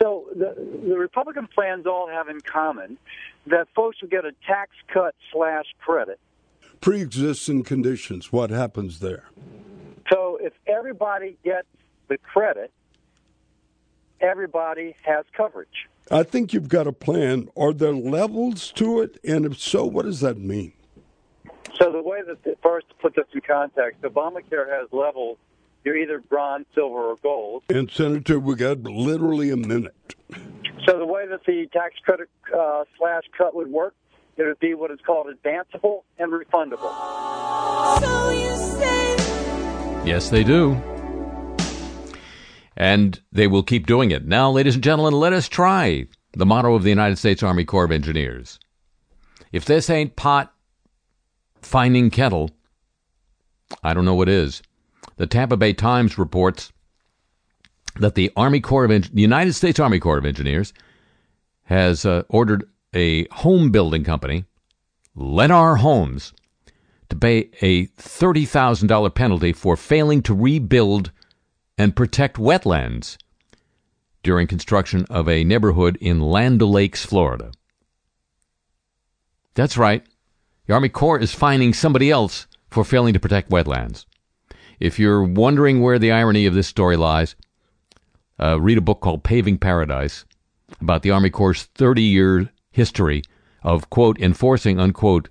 So 0.00 0.26
the, 0.34 0.54
the 0.88 0.96
Republican 0.96 1.48
plans 1.52 1.86
all 1.86 2.08
have 2.08 2.28
in 2.28 2.40
common 2.40 2.98
that 3.46 3.68
folks 3.74 4.00
will 4.00 4.08
get 4.08 4.24
a 4.24 4.32
tax 4.46 4.70
cut 4.92 5.14
slash 5.32 5.66
credit. 5.78 6.18
Pre 6.80 7.00
existing 7.00 7.64
conditions, 7.64 8.32
what 8.32 8.50
happens 8.50 9.00
there? 9.00 9.24
So 10.38 10.46
if 10.46 10.52
everybody 10.66 11.36
gets 11.44 11.66
the 12.08 12.18
credit, 12.18 12.72
everybody 14.20 14.96
has 15.02 15.24
coverage. 15.32 15.88
I 16.10 16.22
think 16.22 16.52
you've 16.52 16.68
got 16.68 16.86
a 16.86 16.92
plan. 16.92 17.48
Are 17.56 17.72
there 17.72 17.92
levels 17.92 18.72
to 18.72 19.00
it? 19.00 19.18
And 19.24 19.44
if 19.44 19.58
so, 19.58 19.84
what 19.84 20.04
does 20.04 20.20
that 20.20 20.38
mean? 20.38 20.72
So 21.76 21.92
the 21.92 22.02
way 22.02 22.20
that, 22.26 22.62
first 22.62 22.88
to 22.88 22.94
put 22.96 23.14
this 23.14 23.26
in 23.32 23.40
context, 23.42 24.02
Obamacare 24.02 24.68
has 24.68 24.88
levels. 24.92 25.38
You're 25.84 25.96
either 25.96 26.18
bronze, 26.18 26.66
silver, 26.74 27.10
or 27.10 27.16
gold. 27.22 27.62
And, 27.68 27.90
Senator, 27.90 28.40
we 28.40 28.56
got 28.56 28.82
literally 28.82 29.50
a 29.50 29.56
minute. 29.56 29.94
So 30.86 30.98
the 30.98 31.06
way 31.06 31.26
that 31.28 31.44
the 31.44 31.68
tax 31.72 31.94
credit 32.02 32.28
uh, 32.56 32.84
slash 32.98 33.24
cut 33.36 33.54
would 33.54 33.68
work, 33.68 33.94
it 34.36 34.44
would 34.44 34.58
be 34.58 34.74
what 34.74 34.90
is 34.90 34.98
called 35.04 35.28
advanceable 35.28 36.04
and 36.18 36.32
refundable. 36.32 36.92
So 38.00 38.30
you 38.30 38.56
say 38.56 39.07
Yes, 40.04 40.30
they 40.30 40.44
do. 40.44 40.80
And 42.76 43.20
they 43.32 43.46
will 43.46 43.62
keep 43.62 43.86
doing 43.86 44.10
it. 44.10 44.24
Now, 44.26 44.50
ladies 44.50 44.74
and 44.74 44.84
gentlemen, 44.84 45.18
let 45.18 45.32
us 45.32 45.48
try 45.48 46.06
the 46.32 46.46
motto 46.46 46.74
of 46.74 46.82
the 46.82 46.90
United 46.90 47.16
States 47.16 47.42
Army 47.42 47.64
Corps 47.64 47.84
of 47.84 47.92
Engineers. 47.92 48.58
If 49.52 49.64
this 49.64 49.90
ain't 49.90 50.16
pot 50.16 50.54
finding 51.60 52.10
kettle, 52.10 52.50
I 53.82 53.94
don't 53.94 54.04
know 54.04 54.14
what 54.14 54.28
is. 54.28 54.62
The 55.16 55.26
Tampa 55.26 55.56
Bay 55.56 55.72
Times 55.72 56.16
reports 56.18 56.72
that 57.96 58.14
the 58.14 58.30
Army 58.36 58.60
Corps 58.60 58.84
of 58.84 58.90
the 58.90 59.20
United 59.20 59.54
States 59.54 59.80
Army 59.80 59.98
Corps 59.98 60.18
of 60.18 60.24
Engineers 60.24 60.72
has 61.64 62.06
uh, 62.06 62.22
ordered 62.28 62.68
a 62.94 63.26
home 63.28 63.70
building 63.70 64.04
company, 64.04 64.44
Lennar 65.16 65.78
Homes, 65.78 66.32
to 67.10 67.16
pay 67.16 67.50
a 67.62 67.86
$30,000 67.86 69.14
penalty 69.14 69.52
for 69.52 69.76
failing 69.76 70.22
to 70.22 70.34
rebuild 70.34 71.10
and 71.76 71.96
protect 71.96 72.36
wetlands 72.36 73.16
during 74.22 74.46
construction 74.46 75.06
of 75.08 75.28
a 75.28 75.44
neighborhood 75.44 75.96
in 76.00 76.20
Land 76.20 76.62
O'Lakes, 76.62 77.04
Florida. 77.04 77.52
That's 79.54 79.78
right. 79.78 80.04
The 80.66 80.74
Army 80.74 80.88
Corps 80.88 81.18
is 81.18 81.34
fining 81.34 81.72
somebody 81.72 82.10
else 82.10 82.46
for 82.68 82.84
failing 82.84 83.14
to 83.14 83.20
protect 83.20 83.50
wetlands. 83.50 84.04
If 84.78 84.98
you're 84.98 85.24
wondering 85.24 85.80
where 85.80 85.98
the 85.98 86.12
irony 86.12 86.46
of 86.46 86.54
this 86.54 86.68
story 86.68 86.96
lies, 86.96 87.34
uh, 88.38 88.60
read 88.60 88.78
a 88.78 88.82
book 88.82 89.00
called 89.00 89.24
Paving 89.24 89.58
Paradise 89.58 90.24
about 90.80 91.02
the 91.02 91.10
Army 91.10 91.30
Corps' 91.30 91.62
30 91.74 92.02
year 92.02 92.50
history 92.70 93.22
of, 93.62 93.90
quote, 93.90 94.20
enforcing, 94.20 94.78
unquote, 94.78 95.28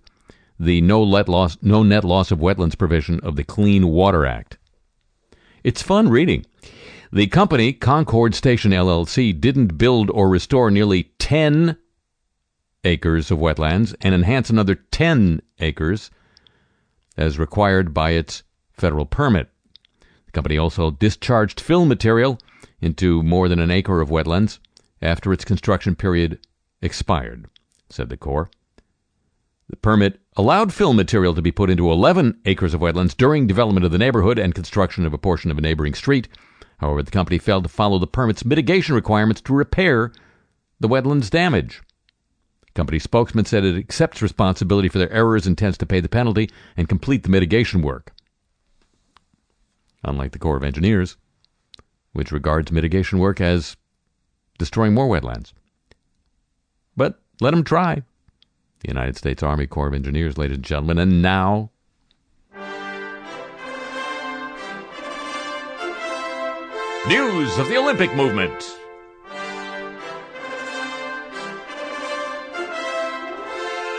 the 0.59 0.81
no, 0.81 1.01
loss, 1.01 1.57
no 1.61 1.83
net 1.83 2.03
loss 2.03 2.31
of 2.31 2.39
wetlands 2.39 2.77
provision 2.77 3.19
of 3.21 3.35
the 3.35 3.43
Clean 3.43 3.87
Water 3.87 4.25
Act. 4.25 4.57
It's 5.63 5.81
fun 5.81 6.09
reading. 6.09 6.45
The 7.11 7.27
company, 7.27 7.73
Concord 7.73 8.35
Station 8.35 8.71
LLC, 8.71 9.39
didn't 9.39 9.77
build 9.77 10.09
or 10.09 10.29
restore 10.29 10.69
nearly 10.69 11.11
10 11.19 11.77
acres 12.83 13.31
of 13.31 13.39
wetlands 13.39 13.95
and 14.01 14.13
enhance 14.13 14.49
another 14.49 14.75
10 14.75 15.41
acres 15.59 16.11
as 17.15 17.39
required 17.39 17.93
by 17.93 18.11
its 18.11 18.43
federal 18.71 19.05
permit. 19.05 19.49
The 20.25 20.31
company 20.31 20.57
also 20.57 20.91
discharged 20.91 21.59
fill 21.59 21.85
material 21.85 22.39
into 22.81 23.23
more 23.23 23.47
than 23.47 23.59
an 23.59 23.71
acre 23.71 24.01
of 24.01 24.09
wetlands 24.09 24.59
after 25.01 25.33
its 25.33 25.45
construction 25.45 25.95
period 25.95 26.39
expired, 26.81 27.47
said 27.89 28.09
the 28.09 28.17
Corps. 28.17 28.49
The 29.69 29.77
permit 29.77 30.19
allowed 30.37 30.71
fill 30.71 30.93
material 30.93 31.33
to 31.33 31.41
be 31.41 31.51
put 31.51 31.69
into 31.69 31.91
11 31.91 32.39
acres 32.45 32.75
of 32.75 32.79
wetlands 32.79 33.17
during 33.17 33.47
development 33.47 33.85
of 33.85 33.91
the 33.91 33.97
neighborhood 33.97 34.37
and 34.37 34.53
construction 34.53 35.05
of 35.05 35.13
a 35.13 35.17
portion 35.17 35.49
of 35.49 35.57
a 35.57 35.61
neighboring 35.61 35.95
street. 35.95 36.27
However, 36.77 37.01
the 37.01 37.11
company 37.11 37.39
failed 37.39 37.63
to 37.63 37.69
follow 37.69 37.97
the 37.97 38.05
permit's 38.05 38.45
mitigation 38.45 38.93
requirements 38.93 39.41
to 39.41 39.53
repair 39.53 40.11
the 40.79 40.87
wetlands 40.87 41.31
damage. 41.31 41.81
Company 42.75 42.99
spokesman 42.99 43.45
said 43.45 43.65
it 43.65 43.75
accepts 43.75 44.21
responsibility 44.21 44.87
for 44.87 44.99
their 44.99 45.11
errors, 45.11 45.47
intends 45.47 45.79
to 45.79 45.87
pay 45.87 45.99
the 45.99 46.07
penalty, 46.07 46.47
and 46.77 46.87
complete 46.87 47.23
the 47.23 47.29
mitigation 47.29 47.81
work. 47.81 48.13
Unlike 50.03 50.33
the 50.33 50.39
Corps 50.39 50.57
of 50.57 50.63
Engineers, 50.63 51.17
which 52.13 52.31
regards 52.31 52.71
mitigation 52.71 53.17
work 53.17 53.41
as 53.41 53.75
destroying 54.59 54.93
more 54.93 55.07
wetlands. 55.07 55.53
But 56.95 57.19
let 57.41 57.51
them 57.51 57.63
try. 57.63 58.03
The 58.87 58.93
United 58.93 59.17
States 59.17 59.43
Army 59.43 59.67
Corps 59.67 59.87
of 59.87 59.93
Engineers, 59.93 60.37
ladies 60.37 60.55
and 60.55 60.63
gentlemen, 60.63 60.97
and 60.97 61.21
now. 61.21 61.71
News 67.05 67.57
of 67.57 67.67
the 67.67 67.75
Olympic 67.75 68.15
movement. 68.15 68.63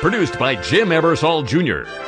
Produced 0.00 0.38
by 0.38 0.54
Jim 0.54 0.88
Ebersol 0.88 1.46
Jr. 1.46 2.07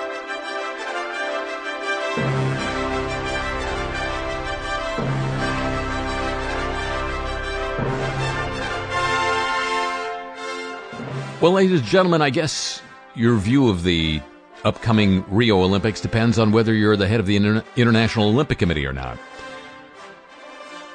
Well, 11.40 11.52
ladies 11.52 11.80
and 11.80 11.88
gentlemen, 11.88 12.20
I 12.20 12.28
guess 12.28 12.82
your 13.14 13.37
view 13.37 13.70
of 13.70 13.82
the 13.82 14.20
upcoming 14.62 15.25
Rio 15.30 15.62
Olympics 15.62 16.02
depends 16.02 16.38
on 16.38 16.52
whether 16.52 16.75
you're 16.75 16.99
the 16.99 17.09
head 17.09 17.18
of 17.18 17.25
the 17.25 17.37
Inter- 17.37 17.64
International 17.76 18.28
Olympic 18.28 18.59
Committee 18.59 18.85
or 18.85 18.92
not. 18.92 19.16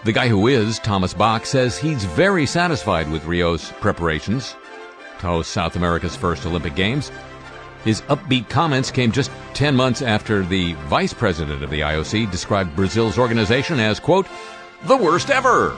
The 0.04 0.12
guy 0.12 0.28
who 0.28 0.46
is, 0.46 0.78
Thomas 0.78 1.16
Bach, 1.16 1.48
says 1.48 1.80
he's 1.80 2.06
very 2.06 2.46
satisfied 2.46 3.10
with 3.10 3.26
Rio's 3.26 3.72
preparations 3.80 4.56
to 5.18 5.26
host 5.26 5.50
South 5.50 5.76
America's 5.76 6.16
first 6.16 6.46
Olympic 6.46 6.76
Games. 6.76 7.12
His 7.84 8.02
upbeat 8.04 8.48
comments 8.48 8.92
came 8.92 9.12
just 9.12 9.32
10 9.56 9.76
months 9.76 10.04
after 10.04 10.44
the 10.44 10.74
vice 10.90 11.14
president 11.14 11.64
of 11.64 11.72
the 11.72 11.80
IOC 11.80 12.30
described 12.30 12.76
Brazil's 12.76 13.18
organization 13.18 13.80
as, 13.80 14.00
quote, 14.00 14.28
the 14.84 14.96
worst 14.96 15.32
ever. 15.32 15.76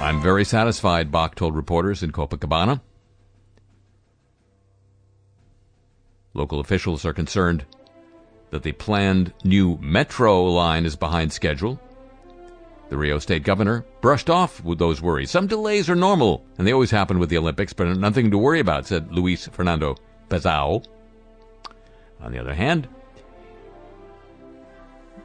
I'm 0.00 0.20
very 0.20 0.44
satisfied, 0.44 1.10
Bach 1.10 1.34
told 1.34 1.56
reporters 1.56 2.02
in 2.02 2.12
Copacabana. 2.12 2.80
Local 6.34 6.60
officials 6.60 7.04
are 7.04 7.12
concerned 7.12 7.64
that 8.50 8.62
the 8.62 8.72
planned 8.72 9.32
new 9.44 9.78
metro 9.80 10.44
line 10.44 10.84
is 10.84 10.96
behind 10.96 11.32
schedule. 11.32 11.80
The 12.90 12.96
Rio 12.96 13.18
State 13.18 13.44
governor 13.44 13.84
brushed 14.00 14.28
off 14.28 14.62
with 14.62 14.78
those 14.78 15.00
worries. 15.00 15.30
Some 15.30 15.46
delays 15.46 15.88
are 15.88 15.96
normal, 15.96 16.44
and 16.58 16.66
they 16.66 16.72
always 16.72 16.90
happen 16.90 17.18
with 17.18 17.30
the 17.30 17.38
Olympics, 17.38 17.72
but 17.72 17.96
nothing 17.96 18.30
to 18.30 18.38
worry 18.38 18.60
about, 18.60 18.86
said 18.86 19.10
Luis 19.10 19.48
Fernando 19.48 19.96
Pezao. 20.28 20.84
On 22.20 22.30
the 22.30 22.38
other 22.38 22.54
hand, 22.54 22.88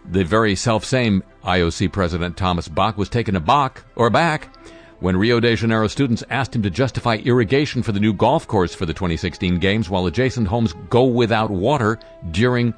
the 0.09 0.23
very 0.23 0.55
self-same 0.55 1.23
IOC 1.43 1.91
president 1.91 2.35
Thomas 2.35 2.67
Bach 2.67 2.97
was 2.97 3.09
taken 3.09 3.35
aback 3.35 3.83
or 3.95 4.07
aback 4.07 4.55
when 4.99 5.15
Rio 5.15 5.39
de 5.39 5.55
Janeiro 5.55 5.87
students 5.87 6.23
asked 6.29 6.55
him 6.55 6.63
to 6.63 6.69
justify 6.69 7.15
irrigation 7.17 7.83
for 7.83 7.91
the 7.91 7.99
new 7.99 8.13
golf 8.13 8.47
course 8.47 8.73
for 8.75 8.85
the 8.85 8.93
2016 8.93 9.59
games 9.59 9.89
while 9.89 10.05
adjacent 10.07 10.47
homes 10.47 10.73
go 10.89 11.05
without 11.05 11.49
water 11.49 11.99
during 12.31 12.73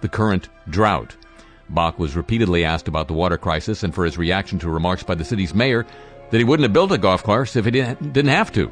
the 0.00 0.08
current 0.08 0.48
drought. 0.68 1.14
Bach 1.68 1.98
was 1.98 2.16
repeatedly 2.16 2.64
asked 2.64 2.88
about 2.88 3.06
the 3.06 3.14
water 3.14 3.38
crisis 3.38 3.84
and 3.84 3.94
for 3.94 4.04
his 4.04 4.18
reaction 4.18 4.58
to 4.58 4.70
remarks 4.70 5.02
by 5.02 5.14
the 5.14 5.24
city's 5.24 5.54
mayor 5.54 5.86
that 6.30 6.38
he 6.38 6.44
wouldn't 6.44 6.64
have 6.64 6.72
built 6.72 6.92
a 6.92 6.98
golf 6.98 7.22
course 7.22 7.56
if 7.56 7.64
he 7.64 7.70
didn't 7.70 8.26
have 8.26 8.52
to. 8.52 8.70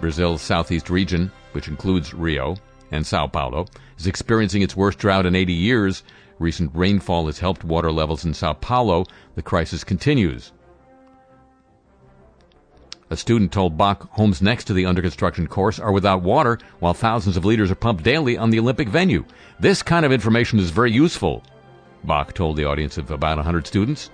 Brazil's 0.00 0.42
southeast 0.42 0.90
region, 0.90 1.30
which 1.52 1.68
includes 1.68 2.12
Rio 2.12 2.56
and 2.90 3.06
Sao 3.06 3.26
Paulo, 3.26 3.66
is 3.98 4.06
experiencing 4.06 4.62
its 4.62 4.76
worst 4.76 4.98
drought 4.98 5.26
in 5.26 5.34
80 5.34 5.52
years. 5.52 6.02
Recent 6.40 6.70
rainfall 6.74 7.26
has 7.26 7.38
helped 7.38 7.64
water 7.64 7.92
levels 7.92 8.24
in 8.24 8.32
Sao 8.32 8.54
Paulo. 8.54 9.04
The 9.34 9.42
crisis 9.42 9.84
continues. 9.84 10.52
A 13.10 13.16
student 13.16 13.52
told 13.52 13.76
Bach 13.76 14.08
homes 14.12 14.40
next 14.40 14.64
to 14.64 14.72
the 14.72 14.86
under 14.86 15.02
construction 15.02 15.46
course 15.46 15.78
are 15.78 15.92
without 15.92 16.22
water, 16.22 16.58
while 16.78 16.94
thousands 16.94 17.36
of 17.36 17.44
liters 17.44 17.70
are 17.70 17.74
pumped 17.74 18.04
daily 18.04 18.38
on 18.38 18.48
the 18.48 18.58
Olympic 18.58 18.88
venue. 18.88 19.24
This 19.58 19.82
kind 19.82 20.06
of 20.06 20.12
information 20.12 20.58
is 20.58 20.70
very 20.70 20.90
useful, 20.90 21.42
Bach 22.04 22.32
told 22.32 22.56
the 22.56 22.64
audience 22.64 22.96
of 22.96 23.10
about 23.10 23.36
100 23.36 23.66
students. 23.66 24.08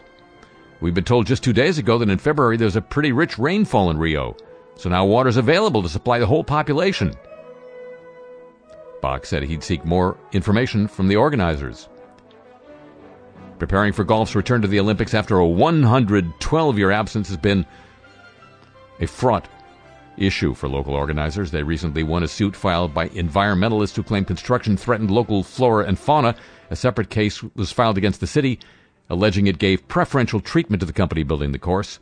We've 0.80 0.94
been 0.94 1.04
told 1.04 1.28
just 1.28 1.44
two 1.44 1.52
days 1.52 1.78
ago 1.78 1.96
that 1.98 2.10
in 2.10 2.18
February 2.18 2.56
there's 2.56 2.74
a 2.74 2.82
pretty 2.82 3.12
rich 3.12 3.38
rainfall 3.38 3.90
in 3.90 3.98
Rio, 3.98 4.36
so 4.74 4.90
now 4.90 5.06
water 5.06 5.28
is 5.28 5.36
available 5.36 5.82
to 5.82 5.88
supply 5.88 6.18
the 6.18 6.26
whole 6.26 6.42
population. 6.42 7.14
Bach 9.00 9.24
said 9.24 9.44
he'd 9.44 9.62
seek 9.62 9.84
more 9.84 10.18
information 10.32 10.88
from 10.88 11.06
the 11.06 11.16
organizers. 11.16 11.88
Preparing 13.58 13.92
for 13.92 14.04
golf's 14.04 14.34
return 14.34 14.60
to 14.62 14.68
the 14.68 14.80
Olympics 14.80 15.14
after 15.14 15.38
a 15.38 15.46
112 15.46 16.78
year 16.78 16.90
absence 16.90 17.28
has 17.28 17.38
been 17.38 17.64
a 19.00 19.06
fraught 19.06 19.48
issue 20.18 20.54
for 20.54 20.68
local 20.68 20.94
organizers. 20.94 21.50
They 21.50 21.62
recently 21.62 22.02
won 22.02 22.22
a 22.22 22.28
suit 22.28 22.54
filed 22.54 22.92
by 22.92 23.08
environmentalists 23.10 23.96
who 23.96 24.02
claim 24.02 24.24
construction 24.24 24.76
threatened 24.76 25.10
local 25.10 25.42
flora 25.42 25.86
and 25.86 25.98
fauna. 25.98 26.34
A 26.70 26.76
separate 26.76 27.10
case 27.10 27.42
was 27.54 27.72
filed 27.72 27.96
against 27.96 28.20
the 28.20 28.26
city, 28.26 28.58
alleging 29.08 29.46
it 29.46 29.58
gave 29.58 29.88
preferential 29.88 30.40
treatment 30.40 30.80
to 30.80 30.86
the 30.86 30.92
company 30.92 31.22
building 31.22 31.52
the 31.52 31.58
course. 31.58 31.98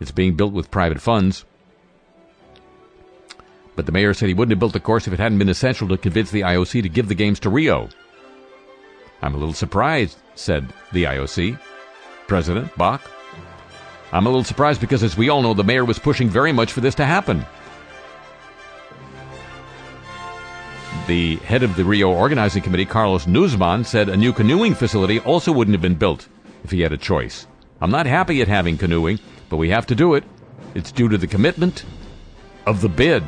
It's 0.00 0.10
being 0.10 0.36
built 0.36 0.52
with 0.52 0.70
private 0.70 1.00
funds. 1.00 1.44
But 3.74 3.86
the 3.86 3.92
mayor 3.92 4.12
said 4.12 4.28
he 4.28 4.34
wouldn't 4.34 4.52
have 4.52 4.58
built 4.58 4.74
the 4.74 4.80
course 4.80 5.06
if 5.06 5.14
it 5.14 5.20
hadn't 5.20 5.38
been 5.38 5.48
essential 5.48 5.88
to 5.88 5.96
convince 5.96 6.30
the 6.30 6.42
IOC 6.42 6.82
to 6.82 6.88
give 6.88 7.08
the 7.08 7.14
games 7.14 7.40
to 7.40 7.50
Rio. 7.50 7.88
I'm 9.22 9.34
a 9.34 9.38
little 9.38 9.54
surprised, 9.54 10.18
said 10.34 10.72
the 10.92 11.04
IOC. 11.04 11.58
President 12.26 12.76
Bach. 12.76 13.08
I'm 14.12 14.26
a 14.26 14.28
little 14.28 14.44
surprised 14.44 14.80
because, 14.80 15.02
as 15.02 15.16
we 15.16 15.28
all 15.28 15.42
know, 15.42 15.54
the 15.54 15.64
mayor 15.64 15.84
was 15.84 15.98
pushing 15.98 16.28
very 16.28 16.52
much 16.52 16.72
for 16.72 16.80
this 16.80 16.94
to 16.96 17.04
happen. 17.04 17.44
The 21.06 21.36
head 21.36 21.62
of 21.62 21.76
the 21.76 21.84
Rio 21.84 22.12
Organizing 22.12 22.62
Committee, 22.62 22.84
Carlos 22.84 23.26
Nuzman, 23.26 23.84
said 23.84 24.08
a 24.08 24.16
new 24.16 24.32
canoeing 24.32 24.74
facility 24.74 25.18
also 25.20 25.52
wouldn't 25.52 25.74
have 25.74 25.82
been 25.82 25.94
built 25.94 26.28
if 26.64 26.70
he 26.70 26.80
had 26.80 26.92
a 26.92 26.98
choice. 26.98 27.46
I'm 27.80 27.90
not 27.90 28.06
happy 28.06 28.40
at 28.42 28.48
having 28.48 28.78
canoeing, 28.78 29.18
but 29.48 29.56
we 29.56 29.70
have 29.70 29.86
to 29.86 29.94
do 29.94 30.14
it. 30.14 30.24
It's 30.74 30.92
due 30.92 31.08
to 31.08 31.18
the 31.18 31.26
commitment 31.26 31.84
of 32.66 32.80
the 32.80 32.88
bid. 32.88 33.24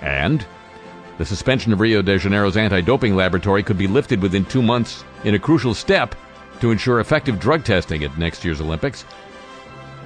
And 0.00 0.46
the 1.20 1.26
suspension 1.26 1.70
of 1.70 1.80
Rio 1.80 2.00
de 2.00 2.18
Janeiro's 2.18 2.56
anti 2.56 2.80
doping 2.80 3.14
laboratory 3.14 3.62
could 3.62 3.76
be 3.76 3.86
lifted 3.86 4.22
within 4.22 4.42
two 4.46 4.62
months 4.62 5.04
in 5.22 5.34
a 5.34 5.38
crucial 5.38 5.74
step 5.74 6.14
to 6.60 6.70
ensure 6.70 6.98
effective 6.98 7.38
drug 7.38 7.62
testing 7.62 8.02
at 8.02 8.16
next 8.16 8.42
year's 8.42 8.62
Olympics 8.62 9.04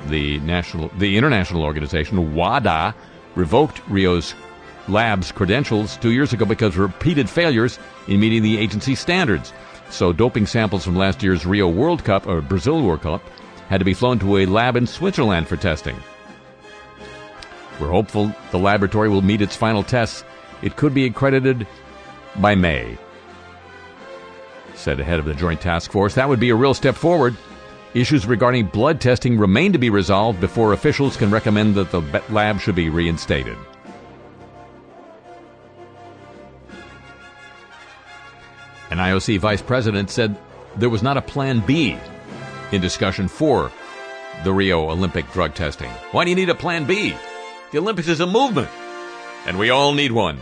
the 0.08 0.40
national, 0.40 0.88
the 0.98 1.16
international 1.16 1.62
organization 1.62 2.34
WADA 2.34 2.96
revoked 3.36 3.80
Rio's 3.88 4.34
lab's 4.88 5.30
credentials 5.30 5.96
two 5.98 6.10
years 6.10 6.32
ago 6.32 6.44
because 6.44 6.74
of 6.74 6.80
repeated 6.80 7.30
failures 7.30 7.78
in 8.08 8.18
meeting 8.18 8.42
the 8.42 8.58
agency's 8.58 8.98
standards. 8.98 9.52
So 9.90 10.12
doping 10.12 10.46
samples 10.46 10.84
from 10.84 10.96
last 10.96 11.22
year's 11.22 11.46
Rio 11.46 11.68
World 11.68 12.02
Cup 12.02 12.26
or 12.26 12.40
Brazil 12.40 12.82
World 12.82 13.02
Cup 13.02 13.22
had 13.68 13.78
to 13.78 13.84
be 13.84 13.94
flown 13.94 14.18
to 14.18 14.38
a 14.38 14.46
lab 14.46 14.74
in 14.74 14.88
Switzerland 14.88 15.46
for 15.46 15.56
testing. 15.56 15.96
We're 17.78 17.86
hopeful 17.86 18.34
the 18.50 18.58
laboratory 18.58 19.08
will 19.08 19.22
meet 19.22 19.42
its 19.42 19.54
final 19.54 19.84
tests 19.84 20.24
it 20.62 20.76
could 20.76 20.94
be 20.94 21.04
accredited 21.04 21.66
by 22.36 22.54
May. 22.54 22.98
Said 24.74 24.96
the 24.96 25.04
head 25.04 25.18
of 25.18 25.24
the 25.24 25.34
Joint 25.34 25.60
Task 25.60 25.92
Force, 25.92 26.14
that 26.14 26.28
would 26.28 26.40
be 26.40 26.50
a 26.50 26.54
real 26.54 26.74
step 26.74 26.94
forward. 26.94 27.36
Issues 27.94 28.26
regarding 28.26 28.66
blood 28.66 29.00
testing 29.00 29.38
remain 29.38 29.72
to 29.72 29.78
be 29.78 29.88
resolved 29.88 30.40
before 30.40 30.72
officials 30.72 31.16
can 31.16 31.30
recommend 31.30 31.76
that 31.76 31.92
the 31.92 32.00
lab 32.28 32.60
should 32.60 32.74
be 32.74 32.90
reinstated. 32.90 33.56
An 38.90 38.98
IOC 38.98 39.38
vice 39.38 39.62
president 39.62 40.10
said 40.10 40.36
there 40.76 40.90
was 40.90 41.02
not 41.02 41.16
a 41.16 41.22
plan 41.22 41.60
B 41.60 41.96
in 42.72 42.80
discussion 42.80 43.28
for 43.28 43.70
the 44.42 44.52
Rio 44.52 44.90
Olympic 44.90 45.30
drug 45.32 45.54
testing. 45.54 45.90
Why 46.10 46.24
do 46.24 46.30
you 46.30 46.36
need 46.36 46.50
a 46.50 46.54
plan 46.54 46.84
B? 46.84 47.14
The 47.70 47.78
Olympics 47.78 48.08
is 48.08 48.20
a 48.20 48.26
movement, 48.26 48.68
and 49.46 49.58
we 49.58 49.70
all 49.70 49.92
need 49.92 50.12
one. 50.12 50.38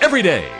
Every 0.00 0.22
day. 0.22 0.50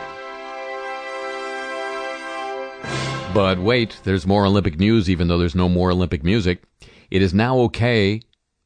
But 3.33 3.59
wait, 3.59 3.99
there's 4.03 4.25
more 4.25 4.45
Olympic 4.45 4.79
news, 4.79 5.09
even 5.09 5.27
though 5.27 5.37
there's 5.37 5.55
no 5.55 5.67
more 5.67 5.91
Olympic 5.91 6.23
music. 6.23 6.63
It 7.11 7.21
is 7.21 7.33
now 7.33 7.57
okay 7.59 8.21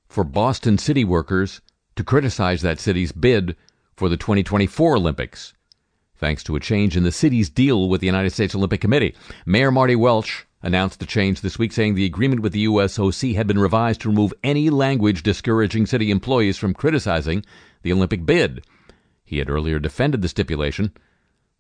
for 0.08 0.24
Boston 0.24 0.78
city 0.78 1.04
workers 1.04 1.62
to 1.96 2.04
criticize 2.04 2.62
that 2.62 2.80
city's 2.80 3.12
bid 3.12 3.56
for 3.96 4.10
the 4.10 4.18
2024 4.18 4.96
Olympics, 4.96 5.54
thanks 6.16 6.44
to 6.44 6.56
a 6.56 6.60
change 6.60 6.96
in 6.96 7.04
the 7.04 7.12
city's 7.12 7.50
deal 7.50 7.90
with 7.90 8.00
the 8.00 8.08
United 8.08 8.30
States 8.32 8.56
Olympic 8.56 8.80
Committee. 8.80 9.16
Mayor 9.46 9.72
Marty 9.72 9.96
Walsh 9.96 10.44
announced 10.62 11.00
the 11.00 11.06
change 11.06 11.42
this 11.42 11.58
week, 11.58 11.72
saying 11.72 11.96
the 11.96 12.06
agreement 12.06 12.42
with 12.42 12.54
the 12.54 12.66
USOC 12.66 13.36
had 13.36 13.48
been 13.48 13.60
revised 13.60 14.02
to 14.02 14.10
remove 14.10 14.34
any 14.44 14.70
language 14.70 15.24
discouraging 15.24 15.86
city 15.86 16.12
employees 16.12 16.58
from 16.58 16.74
criticizing 16.74 17.44
the 17.82 17.92
Olympic 17.92 18.26
bid. 18.26 18.64
He 19.30 19.38
had 19.38 19.48
earlier 19.48 19.78
defended 19.78 20.24
the 20.24 20.28
stipulation. 20.28 20.92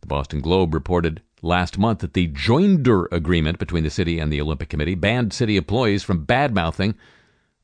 The 0.01 0.07
Boston 0.07 0.41
Globe 0.41 0.73
reported 0.73 1.21
last 1.43 1.77
month 1.77 1.99
that 1.99 2.15
the 2.15 2.27
joinder 2.29 3.05
agreement 3.11 3.59
between 3.59 3.83
the 3.83 3.91
city 3.91 4.17
and 4.17 4.33
the 4.33 4.41
Olympic 4.41 4.69
Committee 4.69 4.95
banned 4.95 5.33
city 5.33 5.55
employees 5.55 6.01
from 6.01 6.25
badmouthing 6.25 6.95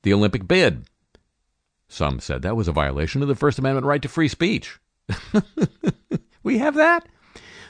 the 0.03 0.13
Olympic 0.13 0.47
bid. 0.47 0.85
Some 1.87 2.19
said 2.19 2.43
that 2.43 2.55
was 2.55 2.67
a 2.67 2.71
violation 2.71 3.23
of 3.23 3.27
the 3.27 3.33
First 3.33 3.57
Amendment 3.57 3.87
right 3.87 4.01
to 4.03 4.07
free 4.07 4.27
speech. 4.27 4.77
we 6.43 6.59
have 6.59 6.75
that? 6.75 7.07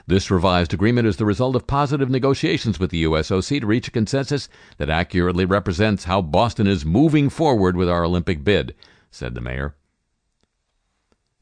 This 0.06 0.30
revised 0.30 0.74
agreement 0.74 1.08
is 1.08 1.15
the 1.15 1.24
result 1.24 1.56
of 1.56 1.67
positive 1.67 2.10
negotiations 2.10 2.82
with 2.82 2.89
the 2.89 3.06
USOC 3.06 3.62
to 3.62 3.65
reach 3.65 3.88
a 3.88 3.91
consensus 3.91 4.50
that 4.78 4.89
accurately 4.89 5.45
represents 5.45 6.04
how 6.04 6.21
Boston 6.21 6.67
is 6.67 6.84
moving 6.84 7.30
forward 7.30 7.78
with 7.78 7.88
our 7.88 8.04
Olympic 8.04 8.43
bid, 8.43 8.76
said 9.10 9.36
the 9.36 9.41
mayor. 9.41 9.78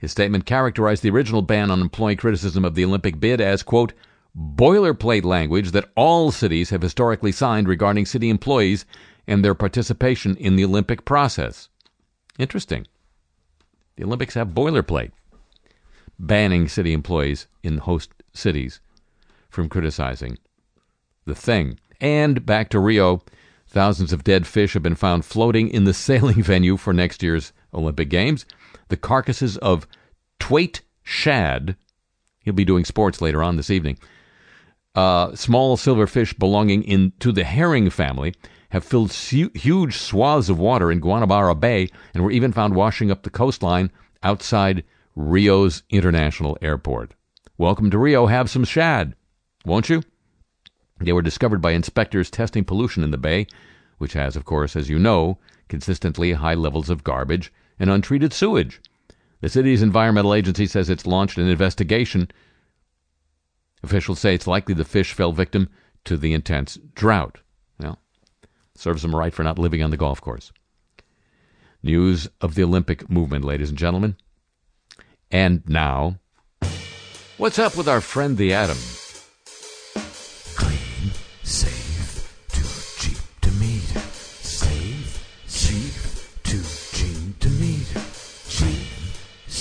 His 0.04 0.12
statement 0.12 0.46
characterized 0.46 1.02
the 1.02 1.12
original 1.12 1.42
ban 1.42 1.72
on 1.72 1.80
employee 1.80 2.18
criticism 2.18 2.66
of 2.66 2.76
the 2.76 2.84
Olympic 2.84 3.22
bid 3.22 3.39
as, 3.39 3.63
quote, 3.63 3.94
boilerplate 4.38 5.24
language 5.24 5.72
that 5.72 5.89
all 5.96 6.30
cities 6.30 6.72
have 6.72 6.82
historically 6.82 7.32
signed 7.32 7.70
regarding 7.70 8.06
city 8.06 8.30
employees 8.30 8.86
and 9.28 9.46
their 9.46 9.56
participation 9.56 10.36
in 10.36 10.58
the 10.58 10.66
Olympic 10.66 11.06
process. 11.06 11.70
Interesting. 12.38 12.86
The 13.96 14.04
Olympics 14.04 14.34
have 14.34 14.50
boilerplate 14.50 15.13
banning 16.20 16.68
city 16.68 16.92
employees 16.92 17.48
in 17.63 17.78
host 17.78 18.12
cities 18.34 18.82
from 19.50 19.70
criticizing 19.70 20.38
the 21.24 21.34
thing. 21.34 21.80
And 22.02 22.46
back 22.46 22.68
to 22.72 22.80
Rio, 22.80 23.24
thousands 23.68 24.12
of 24.12 24.26
dead 24.26 24.48
fish 24.48 24.74
have 24.74 24.84
been 24.84 24.96
found 24.96 25.24
floating 25.24 25.70
in 25.70 25.86
the 25.86 25.94
sailing 25.94 26.44
venue 26.44 26.76
for 26.76 26.92
next 26.92 27.24
year's 27.24 27.54
Olympic 27.74 28.10
Games. 28.10 28.46
The 28.89 28.98
carcasses 28.98 29.58
of 29.58 29.88
Twaite 30.39 30.82
shad, 31.04 31.76
he'll 32.43 32.54
be 32.54 32.65
doing 32.65 32.86
sports 32.86 33.22
later 33.22 33.41
on 33.41 33.58
this 33.58 33.69
evening, 33.69 33.98
uh, 34.96 35.36
small 35.36 35.78
silverfish 35.78 36.38
belonging 36.38 36.84
in, 36.84 37.13
to 37.19 37.32
the 37.32 37.43
herring 37.43 37.89
family 37.89 38.34
have 38.69 38.84
filled 38.84 39.12
su- 39.12 39.52
huge 39.54 39.98
swaths 39.98 40.50
of 40.50 40.60
water 40.60 40.91
in 40.91 41.00
Guanabara 41.00 41.60
Bay 41.60 41.89
and 42.13 42.24
were 42.24 42.32
even 42.32 42.52
found 42.52 42.76
washing 42.76 43.12
up 43.12 43.24
the 43.24 43.30
coastline 43.30 43.91
outside 44.22 44.84
Rio's 45.15 45.84
International 45.89 46.58
Airport. 46.62 47.13
Welcome 47.58 47.91
to 47.91 47.98
Rio. 47.98 48.26
Have 48.26 48.50
some 48.50 48.63
shad, 48.63 49.15
won't 49.65 49.89
you? 49.89 50.04
They 51.00 51.13
were 51.13 51.22
discovered 51.22 51.62
by 51.62 51.72
inspectors 51.72 52.30
testing 52.32 52.63
pollution 52.63 53.04
in 53.04 53.12
the 53.12 53.17
bay, 53.17 53.48
which 53.98 54.13
has, 54.13 54.36
of 54.36 54.46
course, 54.46 54.76
as 54.76 54.89
you 54.89 54.98
know, 54.98 55.38
consistently 55.67 56.34
high 56.34 56.56
levels 56.56 56.89
of 56.89 57.04
garbage 57.04 57.52
and 57.80 57.90
untreated 57.90 58.34
sewage. 58.34 58.82
The 59.42 59.50
city's 59.50 59.82
environmental 59.82 60.34
agency 60.34 60.68
says 60.68 60.90
it's 60.90 61.06
launched 61.06 61.38
an 61.38 61.48
investigation 61.50 62.30
Officials 63.84 64.20
say 64.20 64.34
it's 64.34 64.48
likely 64.48 64.74
the 64.74 64.86
fish 64.86 65.12
fell 65.14 65.34
victim 65.34 65.70
to 66.06 66.16
the 66.16 66.34
intense 66.34 66.80
drought. 66.96 67.40
Well, 67.80 68.00
serves 68.76 69.02
them 69.02 69.16
right 69.16 69.34
for 69.34 69.44
not 69.44 69.60
living 69.60 69.84
on 69.84 69.92
the 69.92 69.98
golf 69.98 70.22
course. 70.22 70.52
News 71.84 72.30
of 72.40 72.56
the 72.56 72.64
Olympic 72.64 73.10
movement, 73.10 73.44
ladies 73.44 73.70
and 73.70 73.78
gentlemen. 73.78 74.16
And 75.30 75.64
now, 75.68 76.20
what's 77.38 77.60
up 77.60 77.76
with 77.76 77.90
our 77.90 78.00
friend 78.00 78.38
the 78.38 78.54
atom? 78.54 78.78
Clean, 80.56 81.12
safe, 81.44 81.93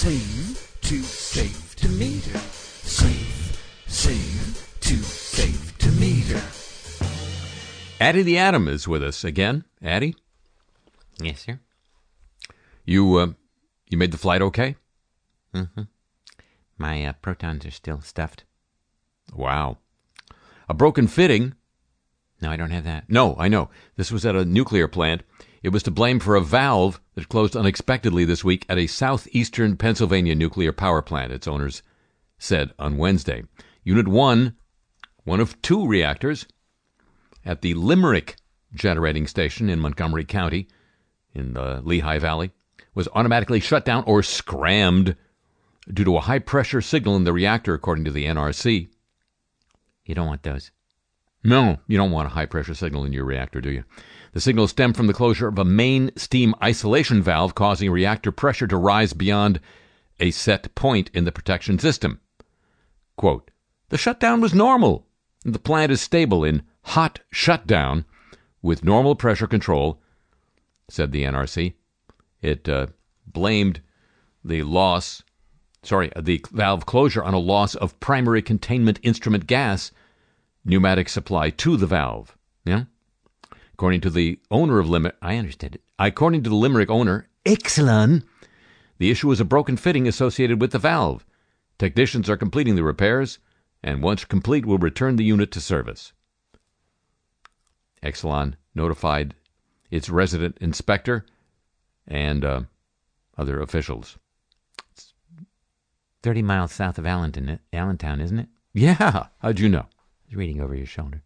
safe, 0.03 0.81
to 0.81 1.01
safe 1.01 1.77
to 1.77 1.89
meter. 1.91 2.37
Safe, 2.39 3.85
safe, 3.87 4.77
to 4.81 4.97
safe 4.97 5.79
to 5.79 5.93
meter. 5.93 6.43
Addie 8.01 8.25
the 8.25 8.37
Atom 8.37 8.67
is 8.67 8.89
with 8.89 9.01
us 9.05 9.23
again. 9.23 9.65
Addie, 9.81 10.17
Yes, 11.21 11.43
sir. 11.43 11.61
you 12.85 13.15
uh, 13.17 13.29
you 13.91 13.97
made 13.97 14.11
the 14.11 14.19
flight 14.19 14.43
okay? 14.43 14.75
Mm-hmm. 15.55 15.83
My 16.79 17.05
uh, 17.05 17.13
protons 17.23 17.65
are 17.65 17.71
still 17.71 18.01
stuffed. 18.01 18.43
Wow. 19.33 19.79
A 20.69 20.75
broken 20.75 21.07
fitting. 21.07 21.55
No, 22.41 22.51
I 22.51 22.57
don't 22.57 22.73
have 22.73 22.83
that. 22.83 23.05
No, 23.09 23.37
I 23.39 23.47
know. 23.47 23.71
This 23.95 24.11
was 24.11 24.27
at 24.27 24.35
a 24.35 24.45
nuclear 24.45 24.89
plant. 24.89 25.23
It 25.63 25.69
was 25.69 25.85
to 25.85 25.93
blame 25.93 26.19
for 26.19 26.35
a 26.35 26.41
valve 26.41 27.01
that 27.15 27.29
closed 27.29 27.57
unexpectedly 27.57 28.25
this 28.25 28.43
week 28.43 28.67
at 28.69 28.79
a 28.79 28.89
southeastern 28.89 29.77
Pennsylvania 29.77 30.35
nuclear 30.35 30.73
power 30.73 31.03
plant, 31.03 31.33
its 31.33 31.47
owners 31.47 31.83
said 32.37 32.73
on 32.81 32.97
Wednesday. 32.97 33.45
Unit 33.85 34.09
1, 34.09 34.57
one 35.25 35.41
of 35.41 35.61
two 35.63 35.87
reactors, 35.87 36.47
at 37.45 37.63
the 37.63 37.75
Limerick 37.75 38.37
generating 38.75 39.29
station 39.29 39.71
in 39.71 39.79
Montgomery 39.79 40.25
County 40.25 40.67
in 41.33 41.55
the 41.55 41.81
Lehigh 41.85 42.19
Valley, 42.19 42.51
was 42.95 43.09
automatically 43.15 43.61
shut 43.61 43.85
down 43.85 44.03
or 44.05 44.23
scrammed 44.23 45.17
due 45.93 46.05
to 46.05 46.17
a 46.17 46.21
high 46.21 46.39
pressure 46.41 46.81
signal 46.81 47.17
in 47.17 47.25
the 47.25 47.33
reactor, 47.33 47.75
according 47.75 48.05
to 48.05 48.11
the 48.11 48.27
NRC. 48.27 48.89
You 50.05 50.15
don't 50.15 50.27
want 50.27 50.43
those. 50.43 50.73
No, 51.45 51.79
you 51.89 51.97
don't 51.97 52.13
want 52.13 52.27
a 52.27 52.35
high 52.35 52.47
pressure 52.47 52.75
signal 52.75 53.05
in 53.05 53.13
your 53.13 53.25
reactor, 53.25 53.61
do 53.61 53.71
you? 53.71 53.85
The 54.33 54.41
signal 54.41 54.69
stemmed 54.69 54.97
from 54.97 55.09
the 55.09 55.13
closure 55.13 55.49
of 55.49 55.59
a 55.59 55.65
main 55.65 56.13
steam 56.17 56.55
isolation 56.63 57.23
valve, 57.23 57.55
causing 57.55 57.91
reactor 57.91 58.31
pressure 58.31 58.67
to 58.69 58.77
rise 58.77 59.13
beyond 59.13 59.61
a 60.21 60.31
set 60.31 60.75
point 60.75 61.11
in 61.13 61.25
the 61.25 61.33
protection 61.33 61.79
system. 61.79 62.21
Quote, 63.17 63.51
the 63.89 63.99
shutdown 63.99 64.41
was 64.41 64.55
normal. 64.55 65.07
The 65.45 65.59
plant 65.59 65.93
is 65.93 66.01
stable 66.01 66.45
in 66.45 66.63
hot 66.83 67.21
shutdown 67.31 68.05
with 68.63 68.85
normal 68.85 69.17
pressure 69.17 69.49
control, 69.49 70.01
said 70.89 71.11
the 71.11 71.25
NRC. 71.25 71.75
It 72.41 72.69
uh, 72.69 72.87
blamed 73.27 73.81
the 74.45 74.63
loss, 74.63 75.23
sorry, 75.83 76.13
the 76.19 76.45
valve 76.53 76.87
closure 76.87 77.23
on 77.23 77.35
a 77.35 77.39
loss 77.39 77.75
of 77.75 77.99
primary 78.01 78.43
containment 78.43 79.01
instrument 79.03 79.47
gas 79.47 79.91
pneumatic 80.65 81.09
supply 81.09 81.51
to 81.51 81.77
the 81.77 81.87
valve. 81.87 82.37
Yeah? 82.65 82.85
According 83.75 84.01
to 84.03 84.11
the 84.11 84.39
owner 84.51 84.79
of 84.79 84.89
Limerick, 84.89 85.17
I 85.21 85.37
understand 85.37 85.75
it. 85.75 85.83
according 85.99 86.43
to 86.45 86.51
the 86.51 86.57
Limerick 86.57 86.91
owner, 86.91 87.29
Exelon, 87.45 88.23
the 88.99 89.11
issue 89.11 89.29
was 89.29 89.41
a 89.41 89.45
broken 89.45 89.77
fitting 89.77 90.07
associated 90.07 90.61
with 90.61 90.71
the 90.73 90.79
valve. 90.79 91.27
Technicians 91.79 92.31
are 92.31 92.37
completing 92.37 92.77
the 92.77 92.85
repairs, 92.85 93.39
and 93.83 94.03
once 94.03 94.25
complete, 94.25 94.65
will 94.65 94.79
return 94.79 95.17
the 95.17 95.25
unit 95.25 95.51
to 95.53 95.61
service. 95.61 96.13
Exelon 98.03 98.55
notified 98.75 99.35
its 99.91 100.09
resident 100.09 100.57
inspector 100.61 101.27
and 102.07 102.45
uh, 102.45 102.61
other 103.37 103.61
officials. 103.61 104.19
It's 104.93 105.15
30 106.23 106.43
miles 106.43 106.73
south 106.73 106.99
of 106.99 107.07
Allentown, 107.07 107.59
Allentown, 107.73 108.21
isn't 108.21 108.39
it? 108.39 108.49
Yeah, 108.75 109.27
how'd 109.41 109.59
you 109.59 109.69
know? 109.69 109.87
Was 110.33 110.39
reading 110.39 110.63
over 110.63 110.75
your 110.75 110.87
shoulder. 110.87 111.23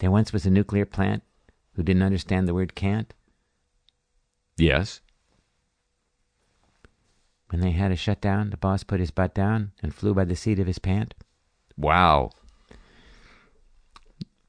There 0.00 0.10
once 0.10 0.34
was 0.34 0.44
a 0.44 0.50
nuclear 0.50 0.84
plant 0.84 1.22
who 1.72 1.82
didn't 1.82 2.02
understand 2.02 2.46
the 2.46 2.52
word 2.52 2.74
can't. 2.74 3.14
Yes. 4.58 5.00
When 7.48 7.62
they 7.62 7.70
had 7.70 7.90
a 7.90 7.96
shutdown, 7.96 8.50
the 8.50 8.58
boss 8.58 8.82
put 8.82 9.00
his 9.00 9.10
butt 9.10 9.34
down 9.34 9.72
and 9.82 9.94
flew 9.94 10.12
by 10.12 10.26
the 10.26 10.36
seat 10.36 10.58
of 10.58 10.66
his 10.66 10.78
pant. 10.78 11.14
Wow. 11.78 12.32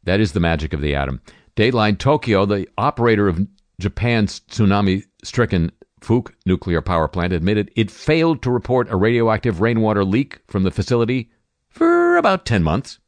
That 0.04 0.20
is 0.20 0.34
the 0.34 0.42
magic 0.42 0.74
of 0.74 0.82
the 0.82 0.94
atom. 0.94 1.22
Dateline 1.56 1.98
Tokyo, 1.98 2.46
the 2.46 2.68
operator 2.78 3.30
of 3.30 3.48
Japan's 3.80 4.42
tsunami 4.42 5.06
stricken 5.24 5.72
Fuke 6.02 6.34
nuclear 6.46 6.82
power 6.82 7.08
plant, 7.08 7.32
admitted 7.32 7.72
it 7.78 7.92
failed 7.92 8.42
to 8.42 8.52
report 8.52 8.90
a 8.90 8.98
radioactive 8.98 9.62
rainwater 9.62 10.04
leak 10.04 10.42
from 10.48 10.64
the 10.64 10.72
facility 10.72 11.32
for 11.69 12.17
about 12.17 12.45
10 12.45 12.63
months. 12.63 12.99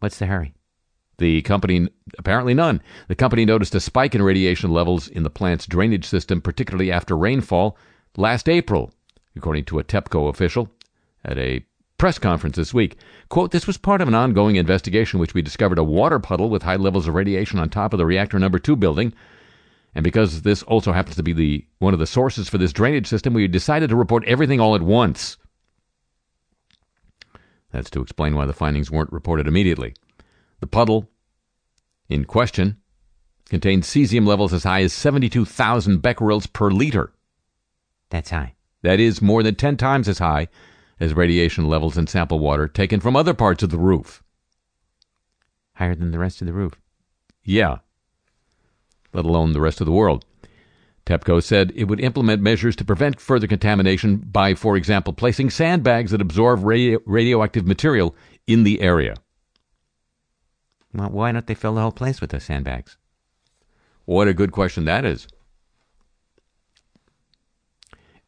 What's 0.00 0.18
the 0.18 0.26
hurry? 0.26 0.54
The 1.18 1.42
company, 1.42 1.88
apparently 2.18 2.54
none. 2.54 2.80
The 3.08 3.14
company 3.14 3.44
noticed 3.44 3.74
a 3.74 3.80
spike 3.80 4.14
in 4.14 4.22
radiation 4.22 4.70
levels 4.70 5.06
in 5.06 5.22
the 5.22 5.30
plant's 5.30 5.66
drainage 5.66 6.06
system, 6.06 6.40
particularly 6.40 6.90
after 6.90 7.16
rainfall, 7.16 7.76
last 8.16 8.48
April, 8.48 8.94
according 9.36 9.66
to 9.66 9.78
a 9.78 9.84
TEPCO 9.84 10.30
official 10.30 10.70
at 11.22 11.36
a 11.36 11.64
press 11.98 12.18
conference 12.18 12.56
this 12.56 12.72
week. 12.72 12.96
Quote, 13.28 13.50
this 13.50 13.66
was 13.66 13.76
part 13.76 14.00
of 14.00 14.08
an 14.08 14.14
ongoing 14.14 14.56
investigation 14.56 15.20
which 15.20 15.34
we 15.34 15.42
discovered 15.42 15.78
a 15.78 15.84
water 15.84 16.18
puddle 16.18 16.48
with 16.48 16.62
high 16.62 16.76
levels 16.76 17.06
of 17.06 17.14
radiation 17.14 17.58
on 17.58 17.68
top 17.68 17.92
of 17.92 17.98
the 17.98 18.06
reactor 18.06 18.38
number 18.38 18.58
two 18.58 18.74
building. 18.74 19.12
And 19.94 20.04
because 20.04 20.42
this 20.42 20.62
also 20.62 20.92
happens 20.92 21.16
to 21.16 21.22
be 21.22 21.32
the 21.32 21.66
one 21.78 21.92
of 21.94 22.00
the 22.00 22.06
sources 22.06 22.48
for 22.48 22.58
this 22.58 22.72
drainage 22.72 23.06
system, 23.06 23.34
we 23.34 23.48
decided 23.48 23.90
to 23.90 23.96
report 23.96 24.24
everything 24.24 24.60
all 24.60 24.74
at 24.74 24.82
once. 24.82 25.36
That's 27.72 27.90
to 27.90 28.00
explain 28.00 28.34
why 28.34 28.46
the 28.46 28.52
findings 28.52 28.90
weren't 28.90 29.12
reported 29.12 29.46
immediately. 29.46 29.94
The 30.60 30.66
puddle 30.66 31.08
in 32.08 32.24
question 32.24 32.76
contained 33.48 33.82
cesium 33.82 34.26
levels 34.26 34.52
as 34.52 34.64
high 34.64 34.82
as 34.82 34.92
72,000 34.92 35.98
becquerels 36.00 36.46
per 36.46 36.70
liter. 36.70 37.12
That's 38.10 38.30
high. 38.30 38.54
That 38.82 39.00
is 39.00 39.20
more 39.20 39.42
than 39.42 39.56
10 39.56 39.76
times 39.76 40.08
as 40.08 40.18
high 40.18 40.48
as 40.98 41.14
radiation 41.14 41.68
levels 41.68 41.98
in 41.98 42.06
sample 42.06 42.38
water 42.38 42.68
taken 42.68 43.00
from 43.00 43.16
other 43.16 43.34
parts 43.34 43.62
of 43.62 43.70
the 43.70 43.78
roof. 43.78 44.22
Higher 45.74 45.94
than 45.94 46.10
the 46.10 46.18
rest 46.18 46.40
of 46.40 46.46
the 46.46 46.52
roof. 46.52 46.74
Yeah. 47.42 47.78
Let 49.12 49.24
alone 49.24 49.52
the 49.52 49.60
rest 49.60 49.80
of 49.80 49.86
the 49.86 49.92
world. 49.92 50.24
TEPCO 51.06 51.42
said 51.42 51.72
it 51.74 51.84
would 51.84 52.00
implement 52.00 52.42
measures 52.42 52.76
to 52.76 52.84
prevent 52.84 53.20
further 53.20 53.46
contamination 53.46 54.18
by, 54.18 54.54
for 54.54 54.76
example, 54.76 55.12
placing 55.12 55.50
sandbags 55.50 56.12
that 56.12 56.20
absorb 56.20 56.62
radio- 56.64 57.00
radioactive 57.06 57.66
material 57.66 58.14
in 58.46 58.62
the 58.62 58.80
area. 58.80 59.16
Well, 60.92 61.10
why 61.10 61.32
don't 61.32 61.46
they 61.46 61.54
fill 61.54 61.74
the 61.74 61.80
whole 61.80 61.92
place 61.92 62.20
with 62.20 62.30
those 62.30 62.44
sandbags? 62.44 62.96
What 64.04 64.28
a 64.28 64.34
good 64.34 64.52
question 64.52 64.84
that 64.84 65.04
is. 65.04 65.26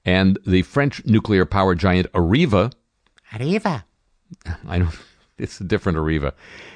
And 0.04 0.38
the 0.46 0.62
French 0.62 1.04
nuclear 1.04 1.44
power 1.44 1.74
giant 1.74 2.10
Areva, 2.12 2.72
Arriva. 3.32 3.84
I 4.66 4.78
don't, 4.78 4.98
it's 5.38 5.60
a 5.60 5.64
different 5.64 5.98
Areva, 5.98 6.32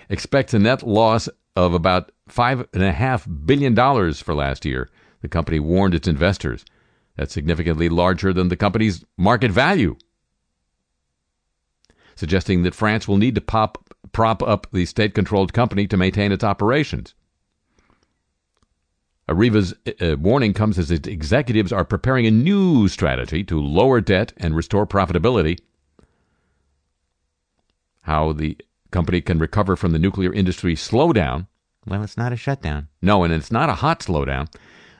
expects 0.08 0.54
a 0.54 0.58
net 0.58 0.86
loss 0.86 1.28
of 1.54 1.74
about 1.74 2.12
five 2.28 2.66
and 2.72 2.82
a 2.82 2.92
half 2.92 3.26
billion 3.44 3.74
dollars 3.74 4.20
for 4.20 4.34
last 4.34 4.64
year. 4.64 4.90
The 5.22 5.28
company 5.28 5.58
warned 5.58 5.94
its 5.94 6.08
investors. 6.08 6.64
That's 7.16 7.32
significantly 7.32 7.88
larger 7.88 8.32
than 8.32 8.48
the 8.48 8.56
company's 8.56 9.04
market 9.16 9.50
value, 9.50 9.96
suggesting 12.14 12.62
that 12.62 12.74
France 12.74 13.08
will 13.08 13.16
need 13.16 13.34
to 13.36 13.40
pop, 13.40 13.78
prop 14.12 14.42
up 14.42 14.66
the 14.72 14.84
state 14.84 15.14
controlled 15.14 15.52
company 15.54 15.86
to 15.86 15.96
maintain 15.96 16.32
its 16.32 16.44
operations. 16.44 17.14
Areva's 19.28 19.74
uh, 20.00 20.16
warning 20.18 20.52
comes 20.52 20.78
as 20.78 20.90
its 20.90 21.08
executives 21.08 21.72
are 21.72 21.84
preparing 21.84 22.26
a 22.26 22.30
new 22.30 22.86
strategy 22.86 23.42
to 23.44 23.60
lower 23.60 24.00
debt 24.00 24.32
and 24.36 24.54
restore 24.54 24.86
profitability. 24.86 25.58
How 28.02 28.32
the 28.32 28.56
company 28.92 29.20
can 29.20 29.38
recover 29.38 29.74
from 29.74 29.92
the 29.92 29.98
nuclear 29.98 30.32
industry 30.32 30.76
slowdown. 30.76 31.48
Well, 31.86 32.02
it's 32.02 32.16
not 32.16 32.32
a 32.32 32.36
shutdown. 32.36 32.88
No, 33.00 33.22
and 33.22 33.32
it's 33.32 33.52
not 33.52 33.68
a 33.68 33.74
hot 33.74 34.00
slowdown 34.00 34.52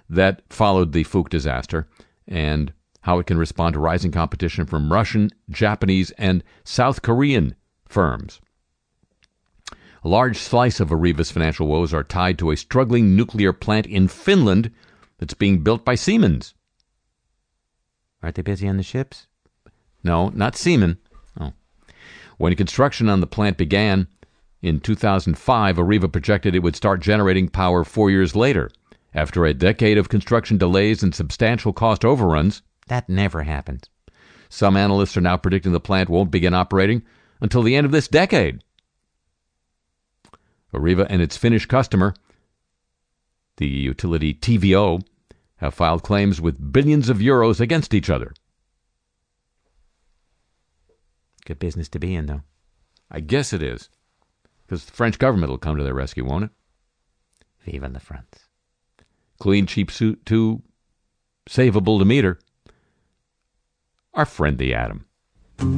that 0.09 0.43
followed 0.49 0.93
the 0.93 1.05
Fuke 1.05 1.29
disaster, 1.29 1.89
and 2.29 2.73
how 3.01 3.19
it 3.19 3.27
can 3.27 3.39
respond 3.39 3.75
to 3.75 3.81
rising 3.81 4.13
competition 4.13 4.67
from 4.67 4.93
Russian, 4.93 5.31
Japanese, 5.51 6.13
and 6.13 6.45
South 6.65 7.03
Korean 7.03 7.55
firms. 7.87 8.41
A 10.05 10.09
large 10.09 10.37
slice 10.39 10.79
of 10.79 10.93
Areva's 10.93 11.33
financial 11.33 11.67
woes 11.67 11.93
are 11.93 12.05
tied 12.05 12.39
to 12.39 12.53
a 12.53 12.57
struggling 12.57 13.17
nuclear 13.17 13.53
plant 13.53 13.87
in 13.87 14.07
Finland 14.07 14.71
that's 15.19 15.35
being 15.35 15.65
built 15.65 15.85
by 15.85 15.97
Siemens. 15.97 16.55
Aren't 18.23 18.37
they 18.37 18.43
busy 18.43 18.69
on 18.69 18.77
the 18.77 18.83
ships? 18.85 19.27
No, 20.05 20.29
not 20.29 20.55
Siemens. 20.55 20.99
Oh. 21.41 21.53
When 22.39 22.55
construction 22.55 23.09
on 23.09 23.21
the 23.21 23.27
plant 23.27 23.57
began 23.57 24.07
in 24.67 24.81
2005, 24.81 25.77
Areva 25.77 26.11
projected 26.11 26.55
it 26.55 26.59
would 26.59 26.75
start 26.75 27.01
generating 27.01 27.49
power 27.49 27.85
four 27.85 28.11
years 28.11 28.35
later. 28.35 28.69
After 29.15 29.47
a 29.47 29.55
decade 29.55 29.97
of 29.97 30.09
construction 30.09 30.59
delays 30.59 31.03
and 31.05 31.15
substantial 31.15 31.73
cost 31.73 32.05
overruns, 32.05 32.63
That 32.89 33.09
never 33.09 33.45
happened. 33.45 33.89
some 34.49 34.77
analysts 34.77 35.17
are 35.17 35.21
now 35.21 35.37
predicting 35.37 35.73
the 35.73 35.81
plant 35.81 36.09
won't 36.09 36.31
begin 36.31 36.53
operating 36.53 37.03
until 37.41 37.63
the 37.63 37.77
end 37.77 37.85
of 37.85 37.93
this 37.93 38.09
decade. 38.09 38.63
Areva 40.75 41.07
and 41.09 41.23
its 41.23 41.37
Finnish 41.37 41.67
customer, 41.67 42.15
the 43.59 43.67
utility 43.67 44.35
TVO, 44.35 45.01
have 45.57 45.75
filed 45.75 46.03
claims 46.03 46.41
with 46.41 46.73
billions 46.73 47.09
of 47.09 47.19
euros 47.19 47.61
against 47.61 47.95
each 47.95 48.11
other. 48.11 48.35
Good 51.45 51.59
business 51.59 51.89
to 51.91 51.99
be 51.99 52.15
in, 52.15 52.27
though. 52.27 52.43
I 53.11 53.21
guess 53.21 53.53
it 53.53 53.63
is. 53.63 53.89
Because 54.67 54.85
the 54.85 54.93
French 54.93 55.19
government 55.21 55.51
will 55.51 55.59
come 55.59 55.77
to 55.77 55.85
their 55.85 55.95
rescue, 55.95 56.25
won't 56.25 56.45
it? 56.45 56.51
Vive 57.65 57.93
the 57.93 58.01
France. 58.01 58.49
Clean, 59.39 59.65
cheap 59.67 59.93
suit, 59.93 60.27
too 60.27 60.63
savable 61.49 62.01
to 62.01 62.05
meter. 62.05 62.41
Our 64.15 64.25
friend 64.25 64.59
the 64.59 64.75
atom. 64.75 65.05
You 65.61 65.69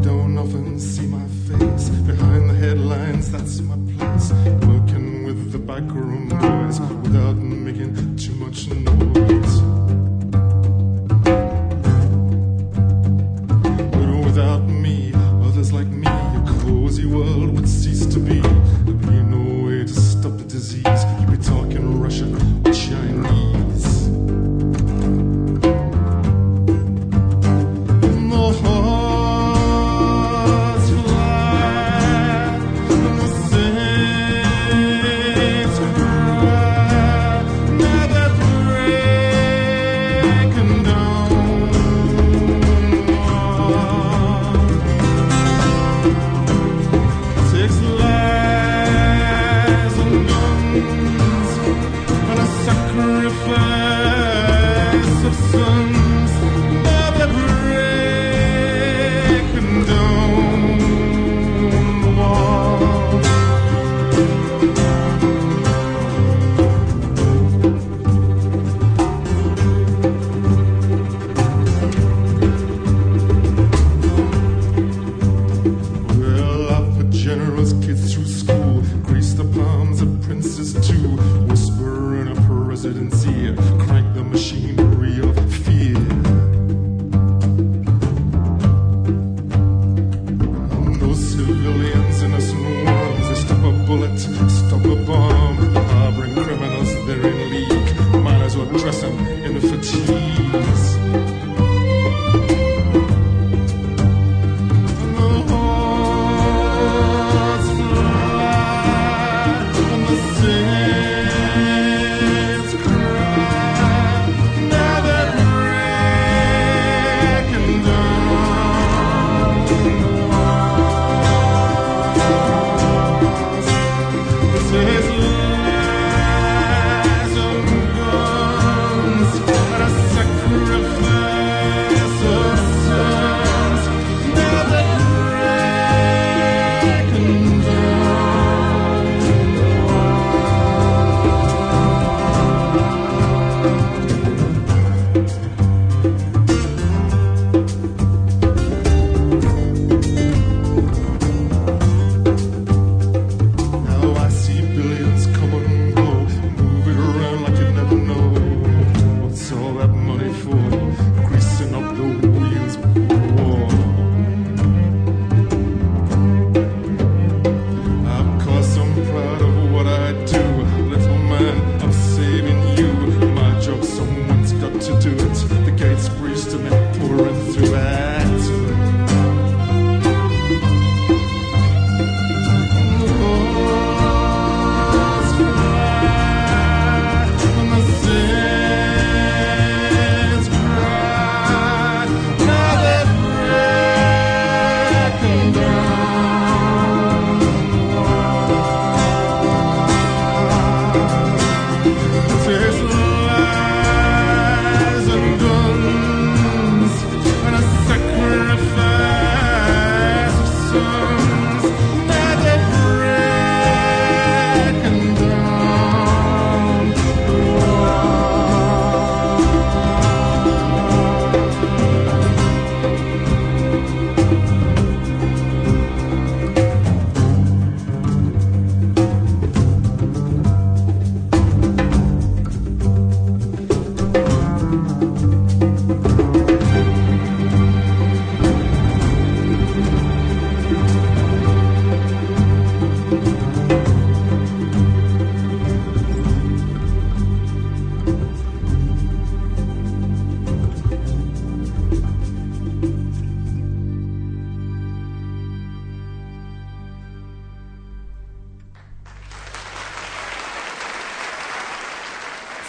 don't 0.00 0.36
often 0.36 0.80
see 0.80 1.06
my 1.06 1.26
face 1.46 1.90
behind 1.90 2.50
the 2.50 2.54
headlines. 2.54 3.30
That's 3.30 3.60
my 3.60 3.76
place. 3.96 4.32
Working 4.66 5.24
with 5.26 5.52
the 5.52 5.58
backroom 5.58 6.28
boys 6.28 6.80
without 6.80 7.36
making 7.36 8.16
too 8.16 8.34
much 8.34 8.68
noise. 8.68 8.87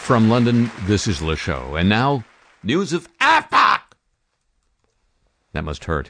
From 0.10 0.28
London, 0.28 0.72
this 0.86 1.06
is 1.06 1.22
Le 1.22 1.36
Show. 1.36 1.76
And 1.76 1.88
now, 1.88 2.24
news 2.64 2.94
of 2.94 3.08
AFPAC! 3.20 3.82
That 5.54 5.64
must 5.64 5.86
hurt. 5.86 6.10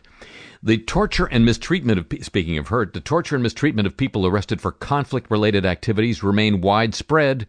The 0.63 0.77
torture 0.77 1.25
and 1.25 1.43
mistreatment 1.43 1.99
of, 1.99 2.23
speaking 2.23 2.57
of 2.57 2.69
hurt, 2.69 2.93
the 2.93 3.01
torture 3.01 3.35
and 3.35 3.43
mistreatment 3.43 3.87
of 3.87 3.97
people 3.97 4.25
arrested 4.25 4.61
for 4.61 4.71
conflict 4.71 5.29
related 5.29 5.65
activities 5.65 6.23
remain 6.23 6.61
widespread 6.61 7.45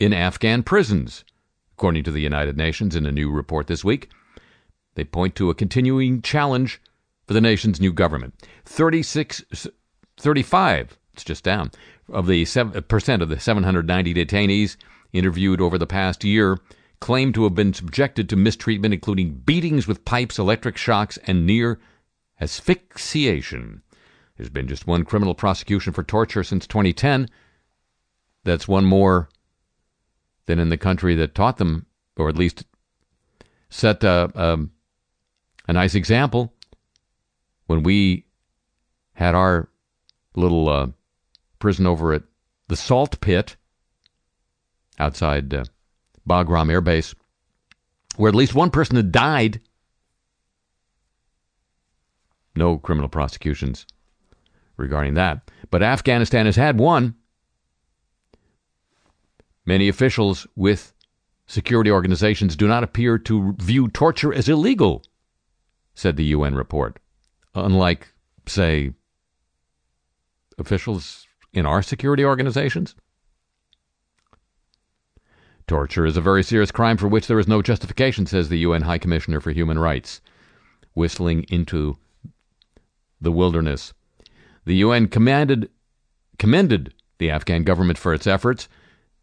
in 0.00 0.12
Afghan 0.12 0.64
prisons, 0.64 1.24
according 1.74 2.02
to 2.02 2.10
the 2.10 2.22
United 2.22 2.56
Nations 2.56 2.96
in 2.96 3.06
a 3.06 3.12
new 3.12 3.30
report 3.30 3.68
this 3.68 3.84
week. 3.84 4.10
They 4.96 5.04
point 5.04 5.36
to 5.36 5.48
a 5.48 5.54
continuing 5.54 6.22
challenge 6.22 6.82
for 7.28 7.34
the 7.34 7.40
nation's 7.40 7.80
new 7.80 7.92
government. 7.92 8.34
36, 8.64 9.44
35, 10.16 10.98
it's 11.12 11.22
just 11.22 11.44
down, 11.44 11.70
of 12.12 12.26
the 12.26 12.44
seven, 12.46 12.82
percent 12.82 13.22
of 13.22 13.28
the 13.28 13.38
790 13.38 14.12
detainees 14.12 14.76
interviewed 15.14 15.60
over 15.60 15.78
the 15.78 15.86
past 15.86 16.24
year 16.24 16.58
claim 17.00 17.32
to 17.32 17.44
have 17.44 17.54
been 17.54 17.74
subjected 17.74 18.28
to 18.28 18.36
mistreatment, 18.36 18.94
including 18.94 19.34
beatings 19.34 19.86
with 19.86 20.04
pipes, 20.04 20.38
electric 20.38 20.76
shocks, 20.76 21.18
and 21.26 21.46
near 21.46 21.78
asphyxiation. 22.40 23.82
There's 24.36 24.50
been 24.50 24.68
just 24.68 24.86
one 24.86 25.04
criminal 25.04 25.34
prosecution 25.34 25.92
for 25.92 26.02
torture 26.02 26.42
since 26.42 26.66
2010. 26.66 27.28
That's 28.42 28.66
one 28.66 28.84
more 28.84 29.28
than 30.46 30.58
in 30.58 30.68
the 30.68 30.78
country 30.78 31.14
that 31.16 31.34
taught 31.34 31.58
them, 31.58 31.86
or 32.16 32.28
at 32.28 32.36
least 32.36 32.64
set 33.68 34.02
a, 34.02 34.30
um, 34.34 34.72
a 35.68 35.72
nice 35.72 35.94
example 35.94 36.52
when 37.66 37.82
we 37.82 38.24
had 39.12 39.34
our 39.34 39.68
little 40.36 40.68
uh, 40.68 40.86
prison 41.58 41.86
over 41.86 42.12
at 42.12 42.22
the 42.68 42.76
Salt 42.76 43.20
Pit 43.20 43.56
outside 44.98 45.52
uh, 45.52 45.64
Bagram 46.28 46.70
Air 46.70 46.80
Base, 46.80 47.14
where 48.16 48.28
at 48.28 48.34
least 48.34 48.54
one 48.54 48.70
person 48.70 48.96
had 48.96 49.12
died. 49.12 49.60
No 52.56 52.78
criminal 52.78 53.08
prosecutions 53.08 53.86
regarding 54.76 55.14
that. 55.14 55.50
But 55.70 55.82
Afghanistan 55.82 56.46
has 56.46 56.56
had 56.56 56.78
one. 56.78 57.14
Many 59.66 59.88
officials 59.88 60.46
with 60.54 60.92
security 61.46 61.90
organizations 61.90 62.56
do 62.56 62.68
not 62.68 62.84
appear 62.84 63.18
to 63.18 63.54
view 63.58 63.88
torture 63.88 64.32
as 64.32 64.48
illegal, 64.48 65.02
said 65.94 66.16
the 66.16 66.24
UN 66.26 66.54
report. 66.54 66.98
Unlike, 67.54 68.08
say, 68.46 68.92
officials 70.58 71.26
in 71.52 71.66
our 71.66 71.82
security 71.82 72.24
organizations. 72.24 72.94
Torture 75.66 76.04
is 76.04 76.16
a 76.16 76.20
very 76.20 76.42
serious 76.42 76.70
crime 76.70 76.96
for 76.96 77.08
which 77.08 77.26
there 77.26 77.38
is 77.38 77.48
no 77.48 77.62
justification, 77.62 78.26
says 78.26 78.48
the 78.48 78.58
UN 78.58 78.82
High 78.82 78.98
Commissioner 78.98 79.40
for 79.40 79.50
Human 79.50 79.78
Rights, 79.78 80.20
whistling 80.92 81.44
into 81.48 81.96
the 83.20 83.32
wilderness. 83.32 83.94
The 84.66 84.76
UN 84.76 85.08
commanded, 85.08 85.70
commended 86.38 86.92
the 87.18 87.30
Afghan 87.30 87.64
government 87.64 87.98
for 87.98 88.12
its 88.12 88.26
efforts, 88.26 88.68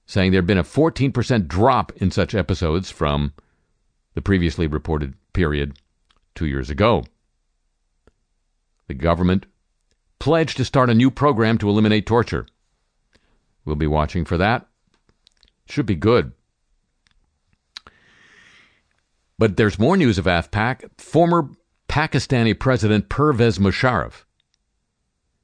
saying 0.06 0.32
there 0.32 0.40
had 0.40 0.48
been 0.48 0.58
a 0.58 0.64
14% 0.64 1.48
drop 1.48 1.92
in 1.98 2.10
such 2.10 2.34
episodes 2.34 2.90
from 2.90 3.34
the 4.16 4.22
previously 4.22 4.68
reported 4.68 5.14
period 5.34 5.78
two 6.34 6.46
years 6.46 6.70
ago. 6.70 7.04
The 8.88 8.94
government 8.96 9.46
pledged 10.20 10.58
to 10.58 10.66
start 10.66 10.90
a 10.90 10.96
new 10.96 11.12
program 11.12 11.58
to 11.60 11.70
eliminate 11.70 12.06
torture. 12.06 12.48
We'll 13.64 13.76
be 13.76 13.88
watching 13.88 14.26
for 14.26 14.38
that. 14.38 14.68
Should 15.66 15.86
be 15.86 15.96
good. 15.96 16.34
But 19.38 19.58
there's 19.58 19.80
more 19.80 19.98
news 19.98 20.18
of 20.18 20.26
AFPAC. 20.26 20.90
Former 21.00 21.50
Pakistani 21.90 22.58
President 22.58 23.10
Pervez 23.10 23.58
Musharraf 23.58 24.24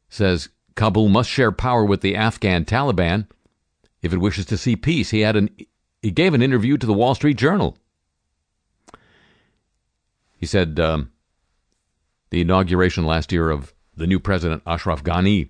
says 0.09 0.49
Kabul 0.75 1.09
must 1.09 1.29
share 1.29 1.51
power 1.51 1.83
with 1.83 2.01
the 2.01 2.15
Afghan 2.15 2.63
Taliban 2.63 3.27
if 4.01 4.13
it 4.13 4.19
wishes 4.19 4.45
to 4.45 4.57
see 4.57 4.75
peace. 4.75 5.09
He 5.09 5.21
had 5.21 5.35
an 5.35 5.49
he 6.01 6.11
gave 6.11 6.33
an 6.33 6.43
interview 6.43 6.77
to 6.77 6.85
the 6.85 6.93
Wall 6.93 7.15
Street 7.15 7.37
Journal. 7.37 7.75
He 10.37 10.45
said 10.45 10.79
um, 10.79 11.11
the 12.29 12.41
inauguration 12.41 13.05
last 13.05 13.31
year 13.31 13.49
of 13.49 13.73
the 13.95 14.07
new 14.07 14.19
president 14.19 14.61
Ashraf 14.67 15.03
Ghani 15.03 15.49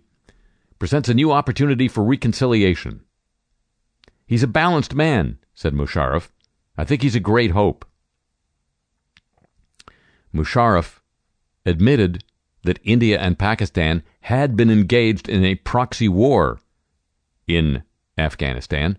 presents 0.80 1.10
a 1.10 1.14
new 1.14 1.32
opportunity 1.32 1.88
for 1.88 2.04
reconciliation. 2.04 3.02
He's 4.28 4.44
a 4.44 4.48
balanced 4.48 4.94
man, 4.94 5.40
said 5.54 5.74
Musharraf. 5.74 6.30
I 6.78 6.84
think 6.84 7.02
he's 7.02 7.16
a 7.16 7.22
great 7.22 7.52
hope. 7.52 7.86
Musharraf 10.36 11.00
admitted 11.66 12.24
that 12.64 12.80
India 12.84 13.18
and 13.20 13.40
Pakistan 13.40 14.04
had 14.22 14.58
been 14.58 14.70
engaged 14.70 15.30
in 15.30 15.46
a 15.46 15.56
proxy 15.56 16.10
war 16.10 16.60
in 17.48 17.84
Afghanistan. 18.18 18.98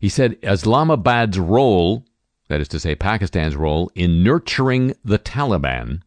He 0.00 0.08
said 0.08 0.38
Islamabad's 0.42 1.38
role, 1.38 2.04
that 2.48 2.60
is 2.60 2.68
to 2.68 2.80
say, 2.80 2.94
Pakistan's 2.94 3.56
role, 3.56 3.90
in 3.94 4.22
nurturing 4.22 4.94
the 5.04 5.18
Taliban 5.18 6.00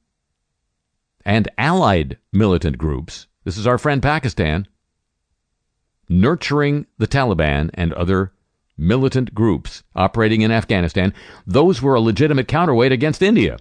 and 1.24 1.47
allied 1.57 2.18
militant 2.34 2.80
groups, 2.80 3.28
this 3.43 3.57
is 3.57 3.68
our 3.68 3.78
friend 3.78 4.01
Pakistan, 4.01 4.68
nurturing 6.12 6.86
the 6.97 7.07
Taliban 7.07 7.70
and 7.74 7.93
other 7.93 8.34
militant 8.78 9.34
groups 9.34 9.84
operating 9.95 10.41
in 10.41 10.51
Afghanistan, 10.51 11.14
those 11.47 11.82
were 11.82 11.95
a 11.95 12.01
legitimate 12.01 12.47
counterweight 12.47 12.91
against 12.91 13.22
India. 13.22 13.57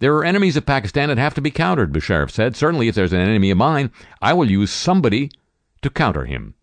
There 0.00 0.16
are 0.16 0.24
enemies 0.24 0.56
of 0.56 0.66
Pakistan 0.66 1.08
that 1.08 1.18
have 1.18 1.34
to 1.34 1.40
be 1.40 1.50
countered, 1.50 1.92
Musharraf 1.92 2.30
said. 2.30 2.56
Certainly, 2.56 2.88
if 2.88 2.94
there's 2.94 3.12
an 3.12 3.20
enemy 3.20 3.50
of 3.50 3.58
mine, 3.58 3.92
I 4.20 4.32
will 4.32 4.50
use 4.50 4.70
somebody 4.70 5.30
to 5.82 5.90
counter 5.90 6.24
him. 6.24 6.54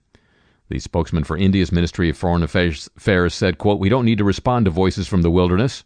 The 0.69 0.79
spokesman 0.79 1.23
for 1.23 1.37
India's 1.37 1.71
Ministry 1.71 2.09
of 2.09 2.17
Foreign 2.17 2.43
Affairs 2.43 2.89
said, 3.33 3.57
quote, 3.57 3.79
We 3.79 3.89
don't 3.89 4.05
need 4.05 4.17
to 4.17 4.23
respond 4.23 4.65
to 4.65 4.71
voices 4.71 5.07
from 5.07 5.21
the 5.21 5.31
wilderness. 5.31 5.83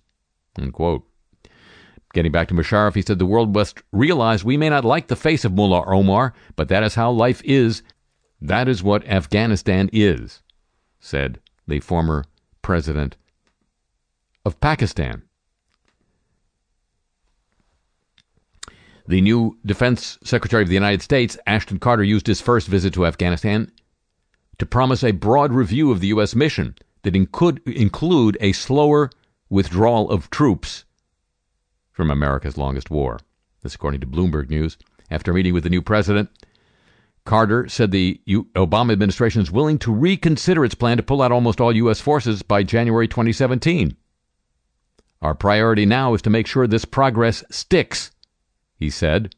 Unquote. 0.57 1.05
Getting 2.13 2.31
back 2.31 2.47
to 2.47 2.53
Musharraf, 2.53 2.95
he 2.95 3.01
said 3.01 3.19
the 3.19 3.25
world 3.25 3.53
must 3.53 3.83
realize 3.91 4.43
we 4.43 4.57
may 4.57 4.69
not 4.69 4.83
like 4.83 5.07
the 5.07 5.15
face 5.15 5.45
of 5.45 5.53
Mullah 5.53 5.85
Omar, 5.85 6.33
but 6.55 6.67
that 6.69 6.83
is 6.83 6.95
how 6.95 7.11
life 7.11 7.41
is. 7.45 7.83
That 8.41 8.67
is 8.67 8.81
what 8.81 9.07
Afghanistan 9.07 9.89
is, 9.93 10.41
said 10.99 11.39
the 11.67 11.79
former 11.79 12.25
president 12.61 13.15
of 14.43 14.59
Pakistan. 14.59 15.23
The 19.07 19.21
new 19.21 19.57
Defense 19.65 20.17
Secretary 20.23 20.63
of 20.63 20.69
the 20.69 20.73
United 20.73 21.01
States, 21.01 21.37
Ashton 21.45 21.79
Carter, 21.79 22.03
used 22.03 22.27
his 22.27 22.41
first 22.41 22.67
visit 22.67 22.93
to 22.93 23.05
Afghanistan 23.05 23.71
to 24.57 24.65
promise 24.65 25.03
a 25.03 25.11
broad 25.11 25.51
review 25.51 25.91
of 25.91 25.99
the 25.99 26.07
U.S. 26.07 26.35
mission 26.35 26.75
that 27.03 27.31
could 27.31 27.61
include 27.67 28.37
a 28.39 28.53
slower 28.53 29.09
withdrawal 29.49 30.09
of 30.09 30.29
troops 30.29 30.85
from 31.91 32.09
America's 32.09 32.57
longest 32.57 32.89
war. 32.89 33.19
This, 33.61 33.75
according 33.75 34.01
to 34.01 34.07
Bloomberg 34.07 34.49
News. 34.49 34.77
After 35.11 35.33
meeting 35.33 35.53
with 35.53 35.63
the 35.63 35.69
new 35.69 35.81
president, 35.81 36.29
Carter 37.25 37.67
said 37.69 37.91
the 37.91 38.19
U- 38.25 38.47
Obama 38.55 38.91
administration 38.91 39.41
is 39.41 39.51
willing 39.51 39.77
to 39.79 39.93
reconsider 39.93 40.65
its 40.65 40.75
plan 40.75 40.97
to 40.97 41.03
pull 41.03 41.21
out 41.21 41.31
almost 41.31 41.61
all 41.61 41.75
U.S. 41.75 41.99
forces 41.99 42.41
by 42.41 42.63
January 42.63 43.07
2017. 43.07 43.95
Our 45.21 45.35
priority 45.35 45.85
now 45.85 46.13
is 46.15 46.21
to 46.23 46.31
make 46.31 46.47
sure 46.47 46.65
this 46.65 46.85
progress 46.85 47.43
sticks, 47.51 48.11
he 48.75 48.89
said. 48.89 49.35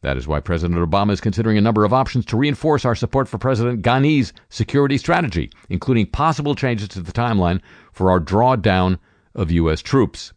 That 0.00 0.16
is 0.16 0.26
why 0.26 0.40
President 0.40 0.78
Obama 0.78 1.12
is 1.12 1.20
considering 1.20 1.56
a 1.58 1.62
number 1.62 1.84
of 1.84 1.92
options 1.92 2.24
to 2.26 2.36
reinforce 2.36 2.84
our 2.84 2.94
support 2.94 3.28
for 3.28 3.38
President 3.38 3.82
Ghani's 3.82 4.32
security 4.48 4.98
strategy, 4.98 5.50
including 5.68 6.06
possible 6.06 6.54
changes 6.54 6.88
to 6.88 7.00
the 7.00 7.12
timeline 7.12 7.60
for 7.92 8.10
our 8.10 8.20
drawdown 8.20 8.98
of 9.34 9.50
U.S. 9.50 9.80
troops. 9.80 10.32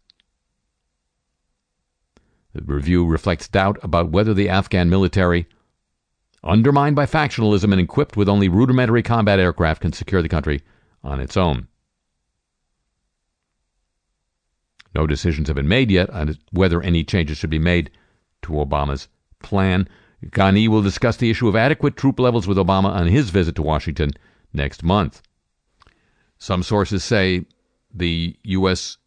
The 2.54 2.62
review 2.64 3.06
reflects 3.06 3.48
doubt 3.48 3.78
about 3.84 4.10
whether 4.10 4.34
the 4.34 4.50
Afghan 4.50 4.90
military, 4.90 5.48
undermined 6.44 6.96
by 6.96 7.06
factionalism 7.06 7.72
and 7.72 7.82
equipped 7.82 8.16
with 8.16 8.30
only 8.30 8.50
rudimentary 8.50 9.04
combat 9.04 9.40
aircraft, 9.40 9.82
can 9.82 9.94
secure 9.94 10.22
the 10.22 10.30
country 10.30 10.62
on 11.04 11.20
its 11.20 11.38
own. 11.38 11.68
No 14.96 15.06
decisions 15.06 15.48
have 15.48 15.56
been 15.56 15.68
made 15.68 15.92
yet 15.92 16.10
on 16.10 16.38
whether 16.52 16.82
any 16.82 17.04
changes 17.04 17.38
should 17.38 17.50
be 17.50 17.60
made 17.60 17.92
to 18.42 18.54
Obama's 18.54 19.08
plan. 19.40 19.88
Ghani 20.26 20.68
will 20.68 20.82
discuss 20.82 21.18
the 21.18 21.30
issue 21.30 21.48
of 21.48 21.56
adequate 21.56 21.96
troop 21.96 22.20
levels 22.20 22.48
with 22.48 22.58
Obama 22.58 22.90
on 22.90 23.08
his 23.08 23.30
visit 23.30 23.56
to 23.56 23.62
Washington 23.62 24.12
next 24.54 24.84
month. 24.84 25.22
Some 26.40 26.64
sources 26.64 27.04
say 27.04 27.46
the 27.94 28.36
U.S. 28.44 28.98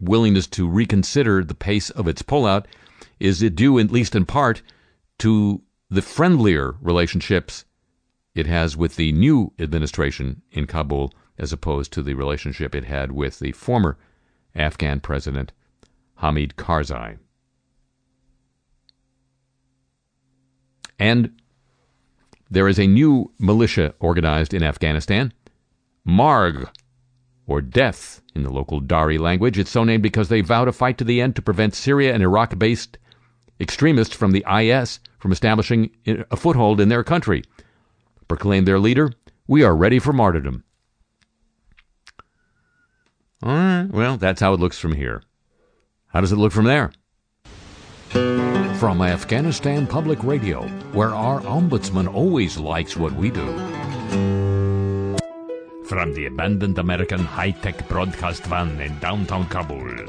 willingness 0.00 0.46
to 0.48 0.68
reconsider 0.68 1.42
the 1.42 1.54
pace 1.54 1.90
of 1.90 2.06
its 2.06 2.22
pullout 2.22 2.66
is 3.18 3.40
due, 3.40 3.78
at 3.78 3.90
least 3.90 4.14
in 4.14 4.26
part, 4.26 4.62
to 5.18 5.62
the 5.96 6.02
friendlier 6.02 6.76
relationships 6.82 7.64
it 8.34 8.46
has 8.46 8.76
with 8.76 8.96
the 8.96 9.12
new 9.12 9.50
administration 9.58 10.42
in 10.52 10.66
Kabul 10.66 11.10
as 11.38 11.54
opposed 11.54 11.90
to 11.94 12.02
the 12.02 12.12
relationship 12.12 12.74
it 12.74 12.84
had 12.84 13.12
with 13.12 13.38
the 13.38 13.52
former 13.52 13.96
Afghan 14.54 15.00
president, 15.00 15.52
Hamid 16.16 16.56
Karzai. 16.56 17.16
And 20.98 21.40
there 22.50 22.68
is 22.68 22.78
a 22.78 22.86
new 22.86 23.32
militia 23.38 23.94
organized 23.98 24.52
in 24.52 24.62
Afghanistan, 24.62 25.32
Marg, 26.04 26.68
or 27.46 27.62
Death 27.62 28.20
in 28.34 28.42
the 28.42 28.52
local 28.52 28.80
Dari 28.80 29.16
language. 29.16 29.58
It's 29.58 29.70
so 29.70 29.82
named 29.82 30.02
because 30.02 30.28
they 30.28 30.42
vow 30.42 30.66
to 30.66 30.72
fight 30.72 30.98
to 30.98 31.04
the 31.04 31.22
end 31.22 31.36
to 31.36 31.42
prevent 31.42 31.74
Syria 31.74 32.12
and 32.12 32.22
Iraq 32.22 32.58
based 32.58 32.98
extremists 33.60 34.14
from 34.14 34.32
the 34.32 34.44
IS 34.48 35.00
from 35.18 35.32
establishing 35.32 35.90
a 36.06 36.36
foothold 36.36 36.80
in 36.80 36.88
their 36.88 37.04
country. 37.04 37.42
Proclaimed 38.28 38.66
their 38.66 38.78
leader, 38.78 39.12
We 39.46 39.62
are 39.62 39.74
ready 39.74 39.98
for 39.98 40.12
martyrdom. 40.12 40.64
All 43.42 43.52
right, 43.52 43.88
well, 43.90 44.16
that's 44.16 44.40
how 44.40 44.54
it 44.54 44.60
looks 44.60 44.78
from 44.78 44.92
here. 44.92 45.22
How 46.08 46.20
does 46.20 46.32
it 46.32 46.36
look 46.36 46.52
from 46.52 46.64
there? 46.64 46.92
From 48.78 49.02
Afghanistan 49.02 49.86
Public 49.86 50.22
Radio, 50.24 50.62
where 50.92 51.14
our 51.14 51.40
ombudsman 51.40 52.12
always 52.12 52.56
likes 52.58 52.96
what 52.96 53.12
we 53.12 53.30
do. 53.30 53.46
From 55.84 56.14
the 56.14 56.26
abandoned 56.26 56.78
American 56.78 57.20
high 57.20 57.52
tech 57.52 57.88
broadcast 57.88 58.42
van 58.44 58.80
in 58.80 58.98
downtown 58.98 59.46
Kabul, 59.48 60.06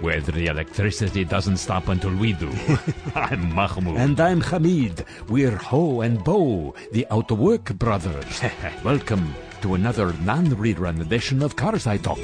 where 0.00 0.20
the 0.20 0.46
electricity 0.46 1.24
doesn't 1.24 1.56
stop 1.56 1.88
until 1.88 2.14
we 2.14 2.32
do. 2.32 2.50
I'm 3.14 3.54
Mahmoud. 3.54 3.96
And 3.96 4.20
I'm 4.20 4.40
Hamid. 4.40 5.04
We're 5.28 5.56
Ho 5.56 6.02
and 6.02 6.22
Bo, 6.22 6.74
the 6.92 7.06
Out 7.10 7.30
of 7.30 7.38
Work 7.38 7.74
brothers. 7.74 8.40
Welcome 8.84 9.34
to 9.62 9.74
another 9.74 10.12
non 10.22 10.46
rerun 10.46 11.00
edition 11.00 11.42
of 11.42 11.56
Karzai 11.56 12.00
Talk. 12.02 12.22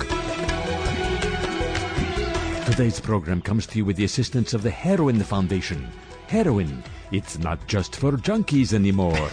Today's 2.66 3.00
program 3.00 3.42
comes 3.42 3.66
to 3.68 3.78
you 3.78 3.84
with 3.84 3.96
the 3.96 4.04
assistance 4.04 4.54
of 4.54 4.62
the 4.62 4.70
Heroin 4.70 5.20
Foundation. 5.22 5.88
Heroin, 6.28 6.82
it's 7.12 7.38
not 7.38 7.66
just 7.66 7.96
for 7.96 8.12
junkies 8.12 8.72
anymore. 8.72 9.28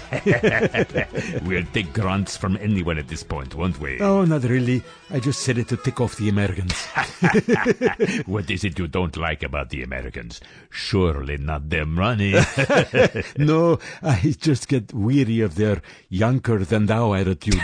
we'll 1.46 1.66
take 1.74 1.94
grants 1.94 2.38
from 2.38 2.58
anyone 2.58 2.98
at 2.98 3.08
this 3.08 3.24
point, 3.24 3.56
won't 3.56 3.80
we? 3.80 4.00
Oh, 4.00 4.26
not 4.26 4.44
really. 4.44 4.84
I 5.10 5.20
just 5.20 5.42
said 5.42 5.58
it 5.58 5.68
to 5.70 5.78
tick 5.78 6.00
off 6.00 6.16
the 6.18 6.30
Americans. 6.30 6.74
what 8.26 8.50
is 8.50 8.64
it 8.64 8.80
you 8.80 8.88
don't 8.88 9.16
like 9.18 9.44
about 9.44 9.70
the 9.70 9.84
Americans? 9.84 10.40
Surely 10.70 11.38
not 11.38 11.70
their 11.70 11.86
money. 11.86 12.34
no, 13.38 13.80
I 14.02 14.36
just 14.40 14.68
get 14.68 14.94
weary 14.94 15.42
of 15.42 15.56
their 15.56 15.82
younger 16.10 16.64
than 16.64 16.86
thou 16.86 17.14
attitude. 17.14 17.60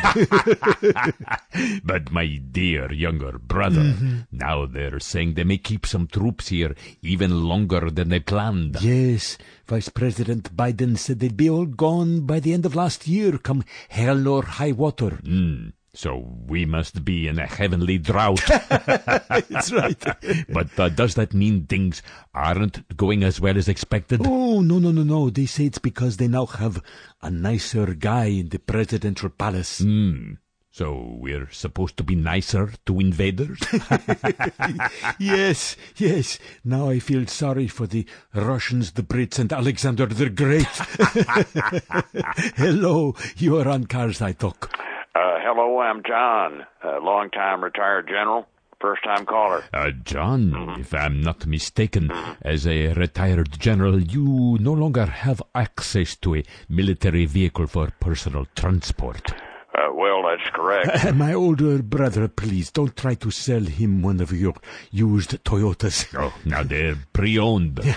but 1.83 2.11
my 2.11 2.37
dear 2.51 2.91
younger 2.91 3.37
brother, 3.37 3.77
Mm-hmm. 3.77 4.17
now 4.31 4.65
they're 4.65 4.99
saying 4.99 5.33
they 5.35 5.43
may 5.43 5.57
keep 5.57 5.85
some 5.85 6.07
troops 6.07 6.47
here 6.49 6.75
even 7.01 7.43
longer 7.43 7.89
than 7.91 8.09
they 8.09 8.19
planned. 8.19 8.81
yes, 8.81 9.37
Vice 9.67 9.89
President 9.89 10.55
Biden 10.55 10.97
said 10.97 11.19
they'd 11.19 11.35
be 11.35 11.49
all 11.49 11.65
gone 11.65 12.21
by 12.21 12.39
the 12.39 12.53
end 12.53 12.65
of 12.65 12.73
last 12.73 13.05
year, 13.05 13.37
come 13.37 13.65
hell 13.89 14.25
or 14.25 14.43
high 14.43 14.71
water. 14.71 15.19
Hmm. 15.25 15.69
So 15.93 16.31
we 16.47 16.63
must 16.65 17.03
be 17.03 17.27
in 17.27 17.37
a 17.39 17.47
heavenly 17.47 17.97
drought. 17.97 18.45
That's 18.47 19.71
right. 19.73 20.01
but 20.49 20.79
uh, 20.79 20.89
does 20.89 21.15
that 21.15 21.33
mean 21.33 21.65
things 21.65 22.01
aren't 22.33 22.95
going 22.95 23.23
as 23.23 23.41
well 23.41 23.57
as 23.57 23.67
expected? 23.67 24.21
Oh, 24.23 24.61
no, 24.61 24.79
no, 24.79 24.91
no, 24.91 25.03
no. 25.03 25.29
They 25.29 25.47
say 25.47 25.65
it's 25.65 25.79
because 25.79 26.15
they 26.15 26.27
now 26.27 26.45
have 26.45 26.81
a 27.21 27.31
nicer 27.31 27.93
guy 27.95 28.25
in 28.25 28.49
the 28.49 28.59
presidential 28.59 29.29
palace. 29.29 29.79
Hmm. 29.79 30.33
So 30.77 31.17
we're 31.17 31.49
supposed 31.49 31.97
to 31.97 32.03
be 32.03 32.13
nicer 32.13 32.71
to 32.85 32.99
invaders? 32.99 33.57
yes, 35.19 35.75
yes. 35.95 36.37
Now 36.63 36.91
I 36.91 36.99
feel 36.99 37.25
sorry 37.25 37.67
for 37.67 37.87
the 37.87 38.05
Russians, 38.35 38.91
the 38.91 39.01
Brits, 39.01 39.39
and 39.39 39.51
Alexander 39.51 40.05
the 40.05 40.29
Great. 40.29 40.67
Hello, 42.57 43.15
you 43.37 43.57
are 43.57 43.67
on 43.67 43.85
Karzai 43.85 44.37
Talk. 44.37 44.71
Uh, 45.15 45.39
hello, 45.41 45.79
I'm 45.79 46.03
John, 46.03 46.67
a 46.83 46.99
long-time 46.99 47.63
retired 47.63 48.07
general, 48.07 48.45
first-time 48.79 49.25
caller. 49.25 49.63
Uh, 49.73 49.89
John, 50.03 50.75
if 50.79 50.93
I'm 50.93 51.21
not 51.21 51.47
mistaken, 51.47 52.11
as 52.43 52.67
a 52.67 52.93
retired 52.93 53.59
general, 53.59 53.99
you 53.99 54.59
no 54.61 54.73
longer 54.73 55.07
have 55.07 55.41
access 55.55 56.15
to 56.17 56.35
a 56.35 56.43
military 56.69 57.25
vehicle 57.25 57.65
for 57.65 57.89
personal 57.99 58.45
transport. 58.55 59.33
Uh, 59.77 59.93
well, 59.93 60.23
that's 60.23 60.49
correct. 60.55 61.05
Uh, 61.05 61.13
my 61.13 61.33
older 61.33 61.83
brother, 61.83 62.27
please 62.27 62.71
don't 62.71 62.95
try 62.95 63.13
to 63.13 63.29
sell 63.29 63.61
him 63.61 64.01
one 64.01 64.19
of 64.19 64.31
your 64.31 64.55
used 64.91 65.31
Toyotas. 65.43 66.07
Oh, 66.17 66.33
now 66.45 66.63
they're 66.63 66.95
pre-owned. 67.13 67.79
Yeah, 67.87 67.95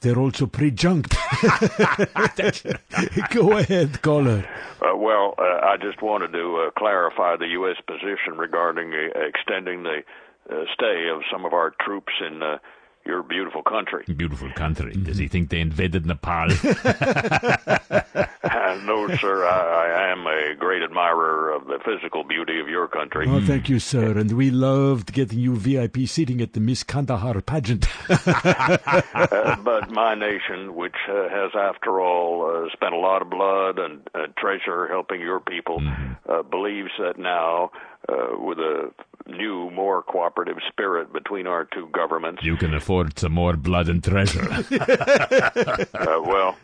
they're 0.00 0.18
also 0.18 0.46
pre-junked. 0.46 1.14
Go 3.30 3.56
ahead, 3.56 4.02
caller. 4.02 4.44
Uh, 4.80 4.96
well, 4.96 5.34
uh, 5.38 5.60
I 5.64 5.76
just 5.80 6.02
wanted 6.02 6.32
to 6.32 6.66
uh, 6.66 6.70
clarify 6.78 7.36
the 7.36 7.46
U.S. 7.48 7.76
position 7.86 8.36
regarding 8.36 8.92
uh, 8.92 9.20
extending 9.20 9.84
the 9.84 10.02
uh, 10.50 10.64
stay 10.74 11.08
of 11.08 11.22
some 11.30 11.44
of 11.46 11.52
our 11.52 11.72
troops 11.80 12.12
in 12.20 12.42
uh, 12.42 12.58
your 13.04 13.22
beautiful 13.22 13.62
country. 13.62 14.04
Beautiful 14.16 14.50
country. 14.52 14.92
Does 14.92 15.18
he 15.18 15.28
think 15.28 15.50
they 15.50 15.60
invaded 15.60 16.06
Nepal? 16.06 16.48
Uh, 18.52 18.78
no, 18.84 19.08
sir. 19.16 19.46
I, 19.46 20.08
I 20.08 20.12
am 20.12 20.26
a 20.26 20.54
great 20.54 20.82
admirer 20.82 21.52
of 21.52 21.66
the 21.66 21.78
physical 21.84 22.24
beauty 22.24 22.60
of 22.60 22.68
your 22.68 22.88
country. 22.88 23.26
Oh, 23.28 23.40
thank 23.40 23.68
you, 23.68 23.78
sir. 23.78 24.18
And 24.18 24.32
we 24.32 24.50
loved 24.50 25.12
getting 25.12 25.38
you 25.38 25.56
VIP 25.56 26.06
seating 26.06 26.40
at 26.40 26.52
the 26.52 26.60
Miss 26.60 26.82
Kandahar 26.82 27.40
pageant. 27.40 27.86
uh, 28.10 29.56
but 29.62 29.90
my 29.90 30.14
nation, 30.14 30.74
which 30.74 30.96
uh, 31.08 31.28
has, 31.28 31.52
after 31.54 32.00
all, 32.00 32.44
uh, 32.44 32.72
spent 32.72 32.94
a 32.94 32.98
lot 32.98 33.22
of 33.22 33.30
blood 33.30 33.78
and 33.78 34.00
uh, 34.14 34.26
treasure 34.38 34.88
helping 34.88 35.20
your 35.20 35.40
people, 35.40 35.80
uh, 36.28 36.42
believes 36.42 36.90
that 36.98 37.18
now, 37.18 37.70
uh, 38.08 38.38
with 38.38 38.58
a 38.58 38.90
new, 39.26 39.70
more 39.70 40.02
cooperative 40.02 40.58
spirit 40.68 41.12
between 41.12 41.46
our 41.46 41.64
two 41.64 41.88
governments, 41.92 42.42
you 42.42 42.56
can 42.56 42.74
afford 42.74 43.18
some 43.18 43.32
more 43.32 43.56
blood 43.56 43.88
and 43.88 44.02
treasure. 44.02 44.48
uh, 44.50 46.20
well, 46.24 46.56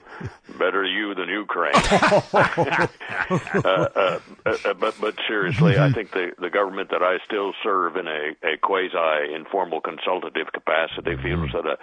better 0.59 0.84
you 0.84 1.14
than 1.14 1.28
Ukraine. 1.28 1.74
uh, 1.74 2.89
uh, 3.64 4.18
uh, 4.47 4.74
but 4.74 4.95
but 5.01 5.14
seriously, 5.26 5.78
I 5.78 5.93
think 5.93 6.11
the 6.12 6.32
the 6.39 6.51
government 6.51 6.91
that 6.91 7.03
I 7.03 7.18
still 7.24 7.53
serve 7.62 7.97
in 7.97 8.07
a, 8.07 8.34
a 8.43 8.57
quasi 8.61 9.34
informal 9.34 9.80
consultative 9.80 10.53
capacity 10.53 11.16
feels 11.22 11.53
that 11.53 11.66
a 11.66 11.78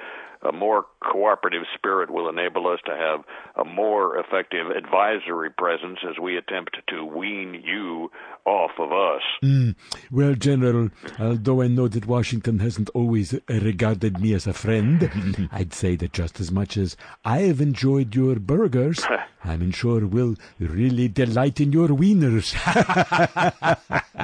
a 0.48 0.52
more 0.52 0.86
cooperative 1.12 1.64
spirit 1.76 2.10
will 2.10 2.30
enable 2.30 2.68
us 2.68 2.80
to 2.86 2.96
have 2.96 3.24
a 3.56 3.66
more 3.66 4.18
effective 4.18 4.70
advisory 4.70 5.50
presence 5.50 6.00
as 6.10 6.20
we 6.22 6.38
attempt 6.38 6.78
to 6.90 7.04
wean 7.04 7.62
you 7.64 8.12
off 8.46 8.72
of 8.80 8.92
us. 8.92 9.22
Mm. 9.44 9.76
Well, 10.12 10.36
General, 10.36 10.90
although 11.20 11.62
I 11.62 11.68
know 11.68 11.88
that 11.88 12.06
Washington 12.06 12.60
hasn't 12.60 12.90
always 12.90 13.34
regarded 13.50 14.20
me 14.20 14.34
as 14.34 14.48
a 14.48 14.54
friend, 14.54 15.50
I'd 15.52 15.74
say 15.74 15.96
that 15.96 16.14
just 16.14 16.40
as 16.40 16.52
much 16.52 16.78
as 16.78 16.96
I've 17.24 17.62
enjoyed 17.62 18.16
your 18.16 18.36
burgers, 18.36 19.06
I'm 19.44 19.72
sure 19.72 20.06
will 20.06 20.36
really 20.60 21.08
delight 21.08 21.60
in 21.60 21.72
your 21.72 21.90
wieners. 21.90 22.56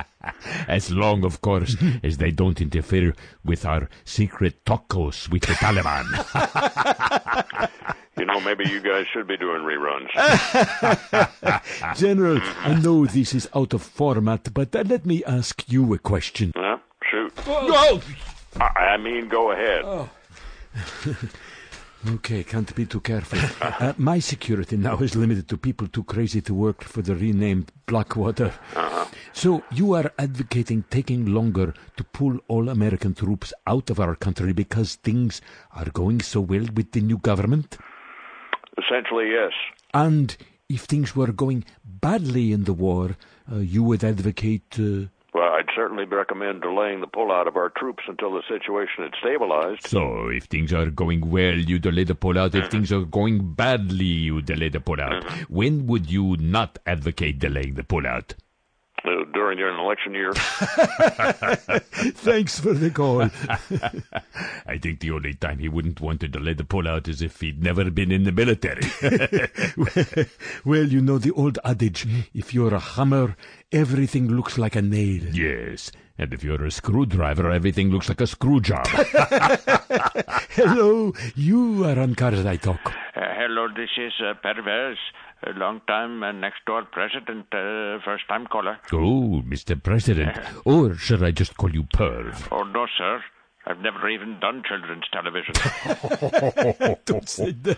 as 0.68 0.92
long, 0.92 1.24
of 1.26 1.42
course, 1.42 1.76
as 2.04 2.18
they 2.18 2.32
don't 2.32 2.62
interfere 2.62 3.14
with 3.44 3.66
our 3.66 3.90
secret 4.06 4.64
tacos 4.66 5.30
with 5.30 5.44
the 5.44 5.54
Taliban. 5.54 6.08
You 8.18 8.26
know, 8.26 8.42
maybe 8.42 8.70
you 8.70 8.82
guys 8.82 9.06
should 9.12 9.26
be 9.26 9.38
doing 9.38 9.62
reruns. 9.62 10.10
General, 11.96 12.40
I 12.60 12.76
know 12.76 13.06
this 13.08 13.34
is 13.34 13.50
out 13.56 13.74
of 13.74 13.82
format, 13.82 14.54
but 14.54 14.76
uh, 14.76 14.84
let 14.86 15.06
me 15.08 15.24
ask 15.24 15.64
you 15.72 15.92
a 15.94 15.98
question. 15.98 16.52
Huh? 16.56 16.78
Shoot. 17.10 17.34
No! 17.48 18.02
I, 18.60 18.64
I 18.66 18.98
mean, 18.98 19.28
go 19.28 19.52
ahead. 19.52 20.10
Okay, 22.08 22.44
can't 22.44 22.74
be 22.76 22.86
too 22.86 23.02
careful. 23.02 23.40
Uh, 23.82 23.94
my 23.98 24.20
security 24.20 24.78
now 24.78 24.98
is 24.98 25.16
limited 25.16 25.48
to 25.48 25.58
people 25.58 25.88
too 25.88 26.04
crazy 26.04 26.42
to 26.42 26.54
work 26.54 26.84
for 26.84 27.02
the 27.02 27.16
renamed 27.16 27.72
Blackwater. 27.88 28.54
So 29.34 29.64
you 29.72 29.94
are 29.94 30.12
advocating 30.20 30.84
taking 30.90 31.34
longer 31.34 31.74
to 31.98 32.04
pull 32.04 32.38
all 32.48 32.70
American 32.70 33.14
troops 33.16 33.54
out 33.66 33.90
of 33.90 34.00
our 34.00 34.16
country 34.16 34.54
because 34.54 34.96
things 34.96 35.42
are 35.76 35.90
going 35.90 36.22
so 36.22 36.42
well 36.42 36.66
with 36.76 36.92
the 36.92 37.02
new 37.02 37.18
government? 37.18 37.78
Essentially, 38.78 39.32
yes. 39.32 39.54
And 39.94 40.36
if 40.70 40.82
things 40.82 41.16
were 41.16 41.32
going 41.32 41.66
badly 41.84 42.52
in 42.52 42.66
the 42.66 42.74
war, 42.74 43.18
uh, 43.52 43.58
you 43.58 43.84
would 43.84 44.04
advocate. 44.04 44.78
Uh, 44.78 45.08
Well, 45.34 45.54
I'd 45.54 45.70
certainly 45.74 46.04
recommend 46.04 46.62
delaying 46.62 47.00
the 47.00 47.08
pullout 47.08 47.48
of 47.48 47.56
our 47.56 47.70
troops 47.70 48.04
until 48.08 48.34
the 48.34 48.42
situation 48.50 49.04
had 49.04 49.14
stabilized. 49.18 49.88
so, 49.88 50.28
if 50.28 50.44
things 50.46 50.74
are 50.74 50.88
going 50.88 51.30
well, 51.30 51.56
you 51.56 51.80
delay 51.80 52.04
the 52.04 52.16
pullout. 52.16 52.48
If 52.48 52.64
mm-hmm. 52.64 52.70
things 52.70 52.92
are 52.92 53.06
going 53.06 53.54
badly, 53.54 54.04
you 54.04 54.42
delay 54.42 54.68
the 54.68 54.80
pullout. 54.80 55.24
Mm-hmm. 55.24 55.54
When 55.54 55.88
would 55.88 56.12
you 56.12 56.36
not 56.38 56.80
advocate 56.86 57.40
delaying 57.40 57.76
the 57.76 57.84
pullout? 57.84 58.34
Uh, 59.04 59.24
during 59.34 59.60
an 59.60 59.80
election 59.80 60.14
year. 60.14 60.32
Thanks 62.14 62.60
for 62.60 62.74
the 62.74 62.92
call. 62.92 63.24
I 64.68 64.78
think 64.78 65.00
the 65.00 65.10
only 65.10 65.34
time 65.34 65.58
he 65.58 65.70
wouldn't 65.70 66.00
want 66.00 66.20
to 66.20 66.28
delay 66.28 66.54
the 66.54 66.64
pullout 66.64 67.08
is 67.08 67.24
if 67.24 67.42
he'd 67.42 67.64
never 67.64 67.90
been 67.90 68.12
in 68.12 68.26
the 68.26 68.32
military. 68.32 68.84
well, 70.64 70.86
you 70.86 71.02
know 71.02 71.18
the 71.18 71.32
old 71.32 71.58
adage 71.66 72.06
if 72.36 72.54
you're 72.54 72.76
a 72.76 72.80
hammer, 72.80 73.36
everything 73.72 74.28
looks 74.28 74.60
like 74.60 74.76
a 74.76 74.84
nail. 74.84 75.24
Yes. 75.34 75.92
And 76.22 76.36
if 76.36 76.44
you're 76.44 76.64
a 76.64 76.70
screwdriver, 76.70 77.50
everything 77.50 77.90
looks 77.90 78.08
like 78.08 78.22
a 78.22 78.28
screw 78.28 78.62
job. 78.62 78.86
Hello, 80.52 81.14
you 81.36 81.84
are 81.84 82.00
on 82.00 82.14
Karzai 82.14 82.62
Talk. 82.62 82.94
Uh, 83.16 83.22
hello, 83.36 83.68
this 83.76 83.90
is 83.98 84.14
uh, 84.24 84.36
Pervez, 84.36 84.98
a 85.48 85.50
long-time 85.58 86.22
uh, 86.22 86.32
next-door 86.32 86.84
president, 86.92 87.48
uh, 87.52 87.98
first-time 88.06 88.46
caller. 88.46 88.78
Oh, 88.94 89.42
Mr. 89.48 89.82
President. 89.82 90.38
Or 90.66 90.94
should 90.94 91.24
I 91.24 91.32
just 91.32 91.58
call 91.58 91.74
you 91.74 91.86
Perv? 91.86 92.48
Oh, 92.52 92.66
no, 92.66 92.86
sir. 93.00 93.24
I've 93.66 93.80
never 93.80 94.08
even 94.08 94.40
done 94.40 94.62
children's 94.68 95.06
television. 95.12 95.56
Don't 97.06 97.30
say 97.30 97.52
that. 97.52 97.78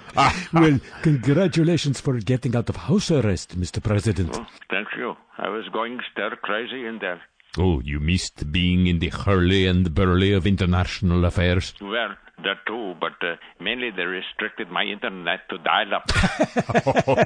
well, 0.52 0.80
congratulations 1.02 2.02
for 2.02 2.20
getting 2.20 2.58
out 2.58 2.70
of 2.70 2.76
house 2.76 3.10
arrest, 3.10 3.58
Mr. 3.58 3.82
President. 3.82 4.32
Oh, 4.38 4.46
thank 4.70 4.90
you. 4.98 5.16
I 5.38 5.48
was 5.48 5.64
going 5.72 6.00
stir-crazy 6.12 6.86
in 6.86 7.00
there. 7.00 7.22
Oh, 7.58 7.82
you 7.82 8.00
missed 8.00 8.52
being 8.52 8.88
in 8.88 9.00
the 9.00 9.10
hurly 9.10 9.68
and 9.68 9.94
burly 9.94 10.34
of 10.34 10.48
international 10.48 11.24
affairs. 11.26 11.74
Well, 11.80 12.16
that 12.44 12.66
too, 12.66 12.96
but 13.00 13.14
uh, 13.22 13.36
mainly 13.60 13.92
they 13.92 14.04
restricted 14.04 14.70
my 14.70 14.84
internet 14.84 15.48
to 15.50 15.58
dial-up. 15.60 16.08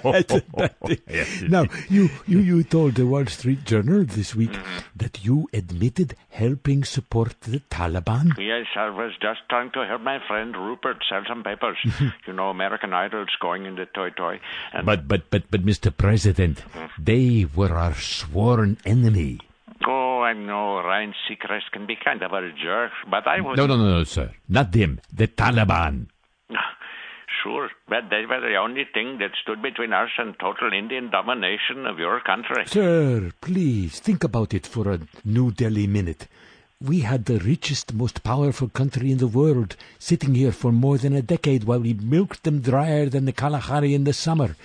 That's 0.04 0.34
a 0.36 0.44
bad 0.56 0.80
thing. 0.82 1.50
now, 1.50 1.66
you, 1.90 2.10
you, 2.26 2.40
you 2.40 2.64
told 2.64 2.96
the 2.96 3.06
Wall 3.06 3.26
Street 3.28 3.64
Journal 3.64 4.04
this 4.06 4.36
week 4.36 4.52
mm-hmm. 4.52 4.80
that 4.96 5.24
you 5.24 5.48
admitted 5.54 6.16
helping 6.30 6.84
support 6.84 7.40
the 7.42 7.60
Taliban. 7.72 8.38
yes, 8.38 8.66
I 8.76 8.90
was 8.90 9.14
just 9.22 9.40
trying 9.50 9.72
to 9.72 9.86
help 9.88 10.02
my 10.02 10.20
friend 10.28 10.56
Rupert 10.56 10.98
sell 11.10 11.24
some 11.28 11.44
papers. 11.44 11.78
Mm-hmm. 11.86 12.08
you 12.28 12.34
know, 12.34 12.50
American 12.50 12.94
Idol's 12.94 13.36
going 13.42 13.66
in 13.66 13.76
the 13.76 13.86
toy-toy. 13.86 14.40
And 14.74 14.86
But, 14.86 15.08
but, 15.08 15.30
but, 15.30 15.50
but, 15.50 15.66
Mr. 15.66 15.96
President, 15.96 16.58
mm-hmm. 16.58 17.04
they 17.04 17.48
were 17.56 17.74
our 17.74 17.96
sworn 17.96 18.78
enemy. 18.86 19.40
I 20.28 20.34
know 20.34 20.84
Ryan 20.84 21.14
Seacrest 21.24 21.72
can 21.72 21.86
be 21.88 21.96
kind 21.96 22.22
of 22.22 22.34
a 22.34 22.42
jerk, 22.52 22.92
but 23.10 23.26
I 23.28 23.40
was 23.40 23.56
No, 23.58 23.66
no, 23.66 23.78
no, 23.78 23.88
no, 24.00 24.04
sir. 24.04 24.32
Not 24.50 24.74
them. 24.74 25.00
The 25.14 25.28
Taliban. 25.28 26.08
sure. 27.44 27.70
But 27.88 28.10
they 28.10 28.26
were 28.30 28.42
the 28.42 28.58
only 28.58 28.86
thing 28.94 29.20
that 29.20 29.32
stood 29.42 29.62
between 29.62 29.94
us 29.94 30.10
and 30.18 30.36
total 30.38 30.74
Indian 30.74 31.10
domination 31.10 31.86
of 31.86 31.98
your 31.98 32.20
country. 32.20 32.66
Sir, 32.66 33.32
please 33.40 34.02
think 34.02 34.26
about 34.26 34.54
it 34.54 34.68
for 34.68 34.92
a 34.92 35.00
New 35.24 35.52
Delhi 35.52 35.88
minute. 35.88 36.28
We 36.82 37.00
had 37.12 37.24
the 37.26 37.40
richest, 37.40 37.94
most 37.94 38.22
powerful 38.24 38.68
country 38.68 39.12
in 39.14 39.20
the 39.20 39.28
world 39.28 39.78
sitting 39.98 40.36
here 40.36 40.52
for 40.52 40.74
more 40.74 40.98
than 40.98 41.16
a 41.16 41.22
decade 41.22 41.64
while 41.64 41.80
we 41.80 41.94
milked 41.94 42.44
them 42.44 42.60
drier 42.60 43.08
than 43.08 43.24
the 43.26 43.32
Kalahari 43.32 43.96
in 43.96 44.04
the 44.04 44.14
summer. 44.14 44.58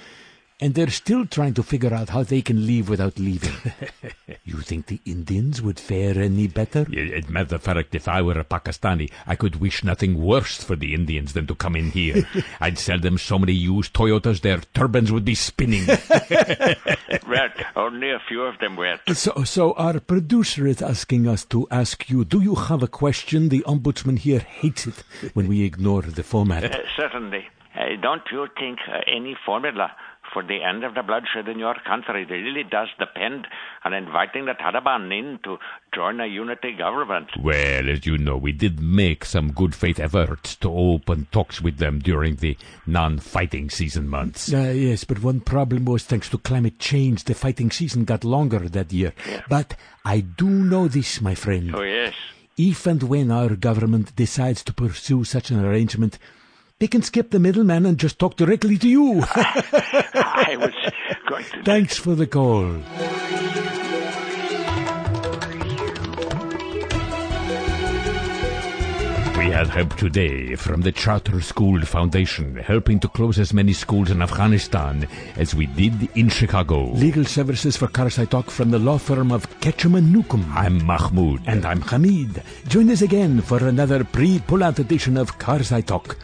And 0.63 0.75
they're 0.75 0.91
still 0.91 1.27
trying 1.27 1.53
to 1.55 1.63
figure 1.63 1.93
out 1.93 2.11
how 2.11 2.23
they 2.23 2.41
can 2.41 2.65
leave 2.65 2.89
without 2.89 3.19
leaving. 3.19 3.53
you 4.45 4.59
think 4.59 4.87
the 4.87 5.01
Indians 5.05 5.61
would 5.61 5.81
fare 5.81 6.17
any 6.17 6.47
better? 6.47 6.87
It, 6.89 7.29
matter 7.29 7.57
of 7.57 7.63
fact, 7.63 7.97
if 7.97 8.07
I 8.07 8.23
were 8.23 8.39
a 8.39 8.45
Pakistani, 8.45 9.11
I 9.27 9.35
could 9.35 9.57
wish 9.57 9.83
nothing 9.83 10.23
worse 10.23 10.63
for 10.63 10.77
the 10.77 10.95
Indians 10.95 11.33
than 11.33 11.49
to 11.49 11.57
come 11.57 11.75
in 11.75 11.91
here. 11.91 12.29
I'd 12.61 12.79
sell 12.79 13.01
them 13.01 13.19
so 13.19 13.41
many 13.41 13.55
used 13.55 13.93
Toyotas, 13.93 14.43
their 14.43 14.59
turbans 14.73 15.11
would 15.11 15.25
be 15.25 15.35
spinning. 15.35 15.85
well, 17.29 17.49
only 17.75 18.13
a 18.13 18.21
few 18.29 18.43
of 18.43 18.61
them 18.61 18.77
were. 18.77 19.01
so, 19.13 19.43
so 19.43 19.73
our 19.73 19.99
producer 19.99 20.69
is 20.69 20.81
asking 20.81 21.27
us 21.27 21.45
to 21.47 21.67
ask 21.73 22.09
you, 22.09 22.25
do 22.25 22.41
you 22.41 22.55
have 22.55 22.85
a 22.85 22.89
question? 22.89 23.49
The 23.49 23.65
ombudsman 23.67 24.21
here 24.21 24.39
hates 24.39 24.87
it 24.87 25.03
when 25.35 25.49
we 25.49 25.65
ignore 25.65 26.03
the 26.03 26.23
format. 26.23 26.73
Uh, 26.73 26.79
certainly. 26.97 27.49
Uh, 27.75 27.97
don't 28.01 28.23
you 28.31 28.47
think 28.59 28.79
uh, 28.87 29.01
any 29.07 29.35
formula 29.47 29.93
for 30.33 30.43
the 30.43 30.63
end 30.63 30.85
of 30.85 30.95
the 30.95 31.03
bloodshed 31.03 31.49
in 31.49 31.59
your 31.59 31.75
country 31.87 32.23
It 32.23 32.33
really 32.33 32.65
does 32.65 32.89
depend 32.99 33.47
on 33.85 33.93
inviting 33.93 34.47
the 34.47 34.53
Taliban 34.53 35.17
in 35.17 35.39
to 35.45 35.59
join 35.95 36.21
a 36.21 36.27
unity 36.27 36.73
government? 36.73 37.31
Well, 37.39 37.89
as 37.89 38.07
you 38.07 38.19
know, 38.19 38.37
we 38.37 38.53
did 38.53 38.81
make 38.81 39.25
some 39.25 39.53
good 39.53 39.75
faith 39.75 40.01
efforts 40.01 40.57
to 40.57 40.71
open 40.71 41.27
talks 41.33 41.61
with 41.61 41.79
them 41.79 41.99
during 41.99 42.37
the 42.37 42.57
non 42.87 43.19
fighting 43.19 43.71
season 43.71 44.09
months. 44.09 44.53
Uh, 44.53 44.73
yes, 44.75 45.05
but 45.05 45.23
one 45.23 45.41
problem 45.41 45.85
was 45.85 46.05
thanks 46.05 46.29
to 46.31 46.39
climate 46.39 46.79
change, 46.79 47.25
the 47.25 47.35
fighting 47.35 47.71
season 47.71 48.05
got 48.05 48.25
longer 48.25 48.61
that 48.69 48.93
year. 48.93 49.13
Yeah. 49.29 49.43
But 49.49 49.77
I 50.05 50.21
do 50.21 50.49
know 50.49 50.89
this, 50.89 51.21
my 51.21 51.35
friend. 51.35 51.75
Oh, 51.75 51.83
yes. 51.83 52.15
If 52.57 52.87
and 52.87 53.03
when 53.03 53.31
our 53.31 53.57
government 53.57 54.15
decides 54.15 54.63
to 54.65 54.75
pursue 54.75 55.25
such 55.25 55.51
an 55.51 55.65
arrangement, 55.65 56.19
they 56.83 56.89
can 56.89 57.01
skip 57.01 57.31
the 57.31 57.39
middleman 57.39 57.87
and 57.87 57.97
just 57.97 58.19
talk 58.19 58.35
directly 58.35 58.77
to 58.77 58.89
you. 58.89 59.23
I 59.35 60.57
was 60.59 60.75
going 61.29 61.45
to. 61.45 61.63
Thanks 61.63 61.97
for 61.97 62.17
the 62.17 62.27
call. 62.27 62.65
We 69.39 69.51
had 69.53 69.69
help 69.69 69.95
today 69.95 70.57
from 70.57 70.81
the 70.81 70.91
Charter 70.91 71.41
School 71.41 71.81
Foundation, 71.83 72.57
helping 72.57 72.99
to 72.99 73.07
close 73.07 73.39
as 73.39 73.53
many 73.53 73.75
schools 73.75 74.11
in 74.11 74.21
Afghanistan 74.21 75.07
as 75.37 75.55
we 75.55 75.67
did 75.67 76.09
in 76.17 76.29
Chicago. 76.31 76.91
Legal 76.95 77.25
services 77.25 77.77
for 77.77 77.87
Karzai 77.87 78.29
Talk 78.29 78.51
from 78.51 78.73
the 78.73 78.81
law 78.81 78.99
firm 78.99 79.31
of 79.31 79.49
Ketchum 79.61 79.95
and 79.95 80.13
Newcomb. 80.13 80.51
I'm 80.53 80.85
Mahmoud. 80.85 81.43
And 81.47 81.65
I'm 81.65 81.83
Hamid. 81.83 82.43
Join 82.67 82.91
us 82.91 83.03
again 83.03 83.41
for 83.41 83.65
another 83.69 84.03
pre-pull-out 84.03 84.81
edition 84.81 85.17
of 85.17 85.39
Karzai 85.39 85.87
Talk. 85.87 86.17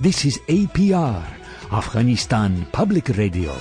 This 0.00 0.24
is 0.24 0.38
APR, 0.48 1.24
Afghanistan 1.70 2.66
Public 2.72 3.10
Radio. 3.10 3.52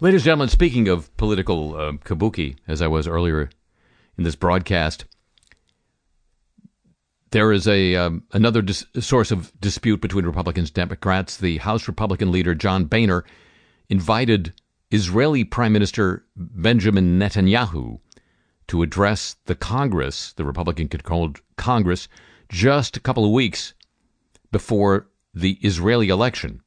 Ladies 0.00 0.22
and 0.22 0.24
gentlemen, 0.24 0.48
speaking 0.48 0.88
of 0.88 1.14
political 1.18 1.76
uh, 1.76 1.92
kabuki, 2.02 2.56
as 2.66 2.80
I 2.80 2.86
was 2.86 3.06
earlier 3.06 3.50
in 4.16 4.24
this 4.24 4.36
broadcast, 4.36 5.04
there 7.30 7.52
is 7.52 7.68
a 7.68 7.94
um, 7.96 8.22
another 8.32 8.62
dis- 8.62 8.86
source 9.00 9.30
of 9.30 9.52
dispute 9.60 10.00
between 10.00 10.24
Republicans 10.24 10.70
and 10.70 10.74
Democrats. 10.74 11.36
The 11.36 11.58
House 11.58 11.86
Republican 11.86 12.32
leader 12.32 12.54
John 12.54 12.86
Boehner 12.86 13.26
invited 13.90 14.54
Israeli 14.90 15.44
Prime 15.44 15.74
Minister 15.74 16.24
Benjamin 16.36 17.18
Netanyahu 17.18 18.00
to 18.68 18.82
address 18.82 19.36
the 19.44 19.54
Congress, 19.54 20.32
the 20.32 20.44
Republican-controlled 20.46 21.42
Congress, 21.56 22.08
just 22.50 22.96
a 22.96 23.00
couple 23.00 23.24
of 23.24 23.30
weeks 23.30 23.74
before 24.50 25.06
the 25.32 25.52
Israeli 25.62 26.08
election 26.08 26.60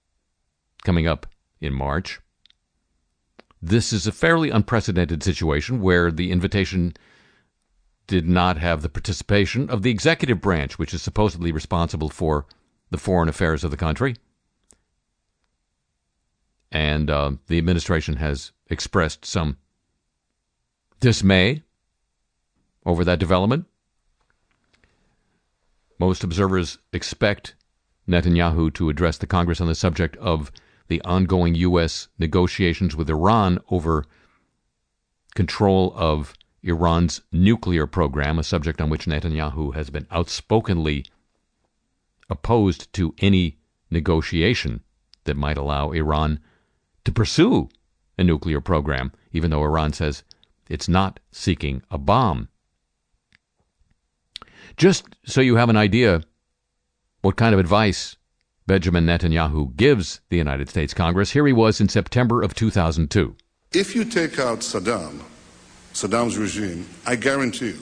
coming 0.83 1.07
up 1.07 1.27
in 1.59 1.73
March. 1.73 2.21
This 3.61 3.93
is 3.93 4.07
a 4.07 4.11
fairly 4.11 4.49
unprecedented 4.49 5.23
situation 5.23 5.81
where 5.81 6.11
the 6.11 6.31
invitation 6.31 6.93
did 8.07 8.27
not 8.27 8.57
have 8.57 8.81
the 8.81 8.89
participation 8.89 9.69
of 9.69 9.81
the 9.81 9.91
executive 9.91 10.41
branch, 10.41 10.77
which 10.77 10.93
is 10.93 11.01
supposedly 11.01 11.51
responsible 11.51 12.09
for 12.09 12.45
the 12.89 12.97
foreign 12.97 13.29
affairs 13.29 13.63
of 13.63 13.71
the 13.71 13.77
country. 13.77 14.15
And 16.71 17.09
uh, 17.09 17.33
the 17.47 17.57
administration 17.57 18.17
has 18.17 18.51
expressed 18.69 19.25
some 19.25 19.57
dismay 20.99 21.63
over 22.85 23.03
that 23.05 23.19
development. 23.19 23.65
Most 26.05 26.21
observers 26.21 26.79
expect 26.91 27.55
Netanyahu 28.09 28.73
to 28.73 28.89
address 28.89 29.17
the 29.17 29.25
Congress 29.25 29.61
on 29.61 29.67
the 29.67 29.73
subject 29.73 30.17
of 30.17 30.51
the 30.89 31.01
ongoing 31.03 31.55
U.S. 31.55 32.09
negotiations 32.19 32.93
with 32.93 33.09
Iran 33.09 33.59
over 33.69 34.03
control 35.33 35.93
of 35.95 36.33
Iran's 36.61 37.21
nuclear 37.31 37.87
program, 37.87 38.37
a 38.37 38.43
subject 38.43 38.81
on 38.81 38.89
which 38.89 39.05
Netanyahu 39.05 39.75
has 39.75 39.89
been 39.89 40.05
outspokenly 40.11 41.05
opposed 42.29 42.91
to 42.91 43.15
any 43.19 43.59
negotiation 43.89 44.81
that 45.23 45.37
might 45.37 45.57
allow 45.57 45.91
Iran 45.91 46.41
to 47.05 47.13
pursue 47.13 47.69
a 48.17 48.25
nuclear 48.25 48.59
program, 48.59 49.13
even 49.31 49.51
though 49.51 49.63
Iran 49.63 49.93
says 49.93 50.25
it's 50.69 50.89
not 50.89 51.21
seeking 51.31 51.81
a 51.89 51.97
bomb. 51.97 52.49
Just 54.77 55.05
so 55.25 55.41
you 55.41 55.55
have 55.55 55.69
an 55.69 55.77
idea 55.77 56.23
what 57.21 57.35
kind 57.35 57.53
of 57.53 57.59
advice 57.59 58.17
Benjamin 58.65 59.05
Netanyahu 59.05 59.75
gives 59.75 60.21
the 60.29 60.37
United 60.37 60.69
States 60.69 60.93
Congress, 60.93 61.31
here 61.31 61.45
he 61.45 61.53
was 61.53 61.81
in 61.81 61.89
September 61.89 62.41
of 62.41 62.53
2002. 62.55 63.35
If 63.73 63.95
you 63.95 64.05
take 64.05 64.39
out 64.39 64.59
Saddam, 64.59 65.21
Saddam's 65.93 66.37
regime, 66.37 66.87
I 67.05 67.15
guarantee 67.15 67.67
you 67.67 67.79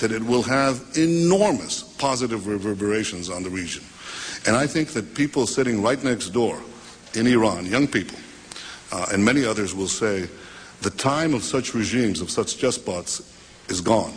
that 0.00 0.12
it 0.12 0.22
will 0.22 0.42
have 0.42 0.82
enormous 0.96 1.82
positive 1.82 2.46
reverberations 2.46 3.28
on 3.28 3.42
the 3.42 3.50
region. 3.50 3.84
And 4.46 4.56
I 4.56 4.66
think 4.66 4.90
that 4.90 5.14
people 5.14 5.46
sitting 5.46 5.82
right 5.82 6.02
next 6.02 6.30
door 6.30 6.60
in 7.14 7.26
Iran, 7.26 7.66
young 7.66 7.86
people, 7.86 8.18
uh, 8.92 9.06
and 9.12 9.24
many 9.24 9.44
others 9.44 9.74
will 9.74 9.88
say 9.88 10.28
the 10.82 10.90
time 10.90 11.34
of 11.34 11.42
such 11.42 11.74
regimes, 11.74 12.20
of 12.20 12.30
such 12.30 12.60
despots, 12.60 13.22
is 13.68 13.80
gone. 13.80 14.12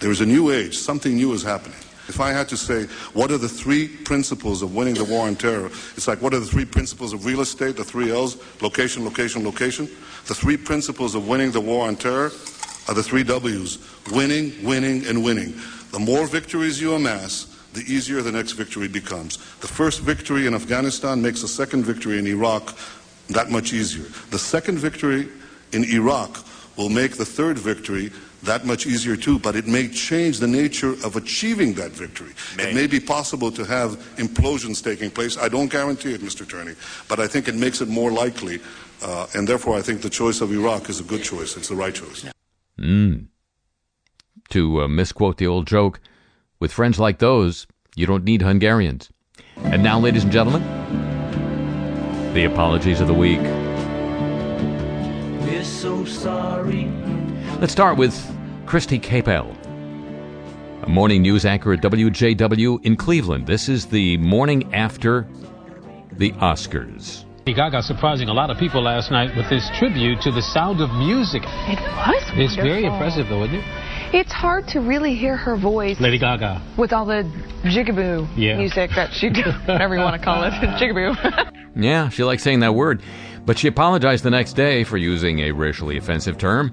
There 0.00 0.10
is 0.10 0.22
a 0.22 0.26
new 0.26 0.50
age, 0.50 0.78
something 0.78 1.14
new 1.14 1.32
is 1.34 1.42
happening. 1.42 1.78
If 2.08 2.20
I 2.20 2.32
had 2.32 2.48
to 2.48 2.56
say, 2.56 2.86
what 3.12 3.30
are 3.30 3.38
the 3.38 3.48
three 3.48 3.86
principles 3.86 4.62
of 4.62 4.74
winning 4.74 4.94
the 4.94 5.04
war 5.04 5.28
on 5.28 5.36
terror? 5.36 5.66
It's 5.66 6.08
like, 6.08 6.20
what 6.20 6.34
are 6.34 6.40
the 6.40 6.46
three 6.46 6.64
principles 6.64 7.12
of 7.12 7.24
real 7.24 7.40
estate, 7.40 7.76
the 7.76 7.84
three 7.84 8.10
L's? 8.10 8.36
Location, 8.62 9.04
location, 9.04 9.44
location. 9.44 9.86
The 10.26 10.34
three 10.34 10.56
principles 10.56 11.14
of 11.14 11.28
winning 11.28 11.52
the 11.52 11.60
war 11.60 11.86
on 11.86 11.96
terror 11.96 12.32
are 12.88 12.94
the 12.94 13.02
three 13.02 13.22
W's 13.22 13.78
winning, 14.10 14.52
winning, 14.64 15.06
and 15.06 15.22
winning. 15.22 15.54
The 15.92 16.00
more 16.00 16.26
victories 16.26 16.80
you 16.80 16.94
amass, 16.94 17.46
the 17.74 17.82
easier 17.82 18.22
the 18.22 18.32
next 18.32 18.52
victory 18.52 18.88
becomes. 18.88 19.36
The 19.60 19.68
first 19.68 20.00
victory 20.00 20.46
in 20.46 20.54
Afghanistan 20.54 21.22
makes 21.22 21.42
the 21.42 21.48
second 21.48 21.84
victory 21.84 22.18
in 22.18 22.26
Iraq 22.26 22.74
that 23.28 23.50
much 23.50 23.72
easier. 23.72 24.06
The 24.30 24.38
second 24.38 24.78
victory 24.78 25.28
in 25.72 25.84
Iraq 25.84 26.44
will 26.76 26.88
make 26.88 27.16
the 27.16 27.24
third 27.24 27.58
victory 27.58 28.10
that 28.42 28.64
much 28.64 28.86
easier 28.86 29.16
too, 29.16 29.38
but 29.38 29.56
it 29.56 29.66
may 29.66 29.88
change 29.88 30.38
the 30.38 30.46
nature 30.46 30.92
of 31.04 31.16
achieving 31.16 31.74
that 31.74 31.90
victory. 31.92 32.32
It 32.58 32.74
may 32.74 32.86
be 32.86 33.00
possible 33.00 33.50
to 33.52 33.64
have 33.64 33.96
implosions 34.16 34.82
taking 34.82 35.10
place. 35.10 35.36
I 35.36 35.48
don't 35.48 35.70
guarantee 35.70 36.14
it, 36.14 36.20
Mr. 36.20 36.48
Turney, 36.48 36.74
but 37.08 37.20
I 37.20 37.26
think 37.26 37.48
it 37.48 37.54
makes 37.54 37.80
it 37.80 37.88
more 37.88 38.10
likely, 38.10 38.60
uh, 39.02 39.26
and 39.34 39.46
therefore 39.46 39.76
I 39.76 39.82
think 39.82 40.02
the 40.02 40.10
choice 40.10 40.40
of 40.40 40.52
Iraq 40.52 40.88
is 40.88 41.00
a 41.00 41.04
good 41.04 41.22
choice. 41.22 41.56
It's 41.56 41.68
the 41.68 41.76
right 41.76 41.94
choice. 41.94 42.24
Mm. 42.78 43.26
To 44.50 44.82
uh, 44.82 44.88
misquote 44.88 45.36
the 45.36 45.46
old 45.46 45.66
joke, 45.66 46.00
with 46.58 46.72
friends 46.72 46.98
like 46.98 47.18
those, 47.18 47.66
you 47.94 48.06
don't 48.06 48.24
need 48.24 48.42
Hungarians. 48.42 49.10
And 49.56 49.82
now, 49.82 49.98
ladies 49.98 50.24
and 50.24 50.32
gentlemen, 50.32 50.62
the 52.34 52.44
apologies 52.44 53.00
of 53.00 53.06
the 53.06 53.14
week. 53.14 53.40
We're 55.42 55.64
so 55.64 56.04
sorry. 56.04 56.99
Let's 57.60 57.72
start 57.72 57.98
with 57.98 58.14
Kristi 58.64 59.00
Capel, 59.02 59.54
a 60.82 60.88
morning 60.88 61.20
news 61.22 61.44
anchor 61.44 61.72
at 61.74 61.80
WJW 61.82 62.84
in 62.84 62.96
Cleveland. 62.96 63.46
This 63.46 63.68
is 63.68 63.86
the 63.86 64.16
morning 64.18 64.72
after 64.74 65.26
the 66.12 66.32
Oscars. 66.32 67.24
Lady 67.46 67.54
Gaga 67.54 67.82
surprising 67.82 68.28
a 68.28 68.32
lot 68.32 68.50
of 68.50 68.56
people 68.58 68.82
last 68.82 69.10
night 69.10 69.36
with 69.36 69.48
this 69.50 69.68
tribute 69.78 70.20
to 70.22 70.30
the 70.30 70.40
sound 70.42 70.80
of 70.80 70.90
music. 70.94 71.42
It 71.44 71.78
was 72.06 72.22
It's 72.34 72.54
very 72.56 72.84
impressive, 72.84 73.28
though, 73.28 73.44
isn't 73.44 73.56
it? 73.56 73.64
It's 74.14 74.32
hard 74.32 74.66
to 74.68 74.80
really 74.80 75.14
hear 75.14 75.36
her 75.36 75.56
voice 75.56 76.00
Lady 76.00 76.18
Gaga. 76.18 76.62
with 76.78 76.92
all 76.92 77.04
the 77.04 77.30
jigaboo 77.64 78.26
Yeah. 78.36 78.56
music 78.56 78.90
that 78.96 79.12
she, 79.12 79.28
does, 79.30 79.54
whatever 79.66 79.94
you 79.96 80.00
want 80.00 80.16
to 80.16 80.24
call 80.24 80.42
it, 80.44 80.50
jigaboo. 80.80 81.52
Yeah, 81.76 82.08
she 82.08 82.24
likes 82.24 82.42
saying 82.42 82.60
that 82.60 82.74
word, 82.74 83.02
but 83.44 83.58
she 83.58 83.68
apologized 83.68 84.24
the 84.24 84.30
next 84.30 84.54
day 84.54 84.82
for 84.84 84.96
using 84.96 85.40
a 85.40 85.52
racially 85.52 85.96
offensive 85.98 86.38
term. 86.38 86.72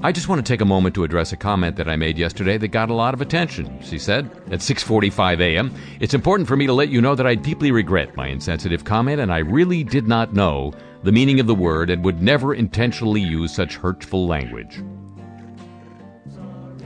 I 0.00 0.12
just 0.12 0.28
want 0.28 0.44
to 0.44 0.50
take 0.50 0.62
a 0.62 0.66
moment 0.66 0.94
to 0.94 1.04
address 1.04 1.32
a 1.32 1.36
comment 1.36 1.76
that 1.76 1.88
I 1.88 1.96
made 1.96 2.16
yesterday 2.16 2.56
that 2.56 2.68
got 2.68 2.88
a 2.88 2.94
lot 2.94 3.12
of 3.12 3.20
attention. 3.20 3.80
She 3.82 3.98
said 3.98 4.30
at 4.50 4.62
6:45 4.62 5.40
a.m., 5.40 5.74
"It's 6.00 6.14
important 6.14 6.48
for 6.48 6.56
me 6.56 6.66
to 6.66 6.72
let 6.72 6.88
you 6.88 7.02
know 7.02 7.14
that 7.14 7.26
I 7.26 7.34
deeply 7.34 7.70
regret 7.70 8.16
my 8.16 8.28
insensitive 8.28 8.84
comment 8.84 9.20
and 9.20 9.30
I 9.30 9.38
really 9.38 9.84
did 9.84 10.08
not 10.08 10.32
know 10.32 10.72
the 11.02 11.12
meaning 11.12 11.38
of 11.38 11.46
the 11.46 11.54
word 11.54 11.90
and 11.90 12.02
would 12.02 12.22
never 12.22 12.54
intentionally 12.54 13.20
use 13.20 13.54
such 13.54 13.76
hurtful 13.76 14.26
language." 14.26 14.82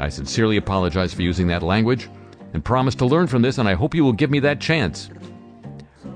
I 0.00 0.08
sincerely 0.08 0.56
apologize 0.56 1.14
for 1.14 1.22
using 1.22 1.46
that 1.48 1.62
language 1.62 2.08
and 2.52 2.64
promise 2.64 2.96
to 2.96 3.06
learn 3.06 3.28
from 3.28 3.42
this 3.42 3.58
and 3.58 3.68
I 3.68 3.74
hope 3.74 3.94
you 3.94 4.04
will 4.04 4.12
give 4.12 4.30
me 4.30 4.40
that 4.40 4.60
chance. 4.60 5.08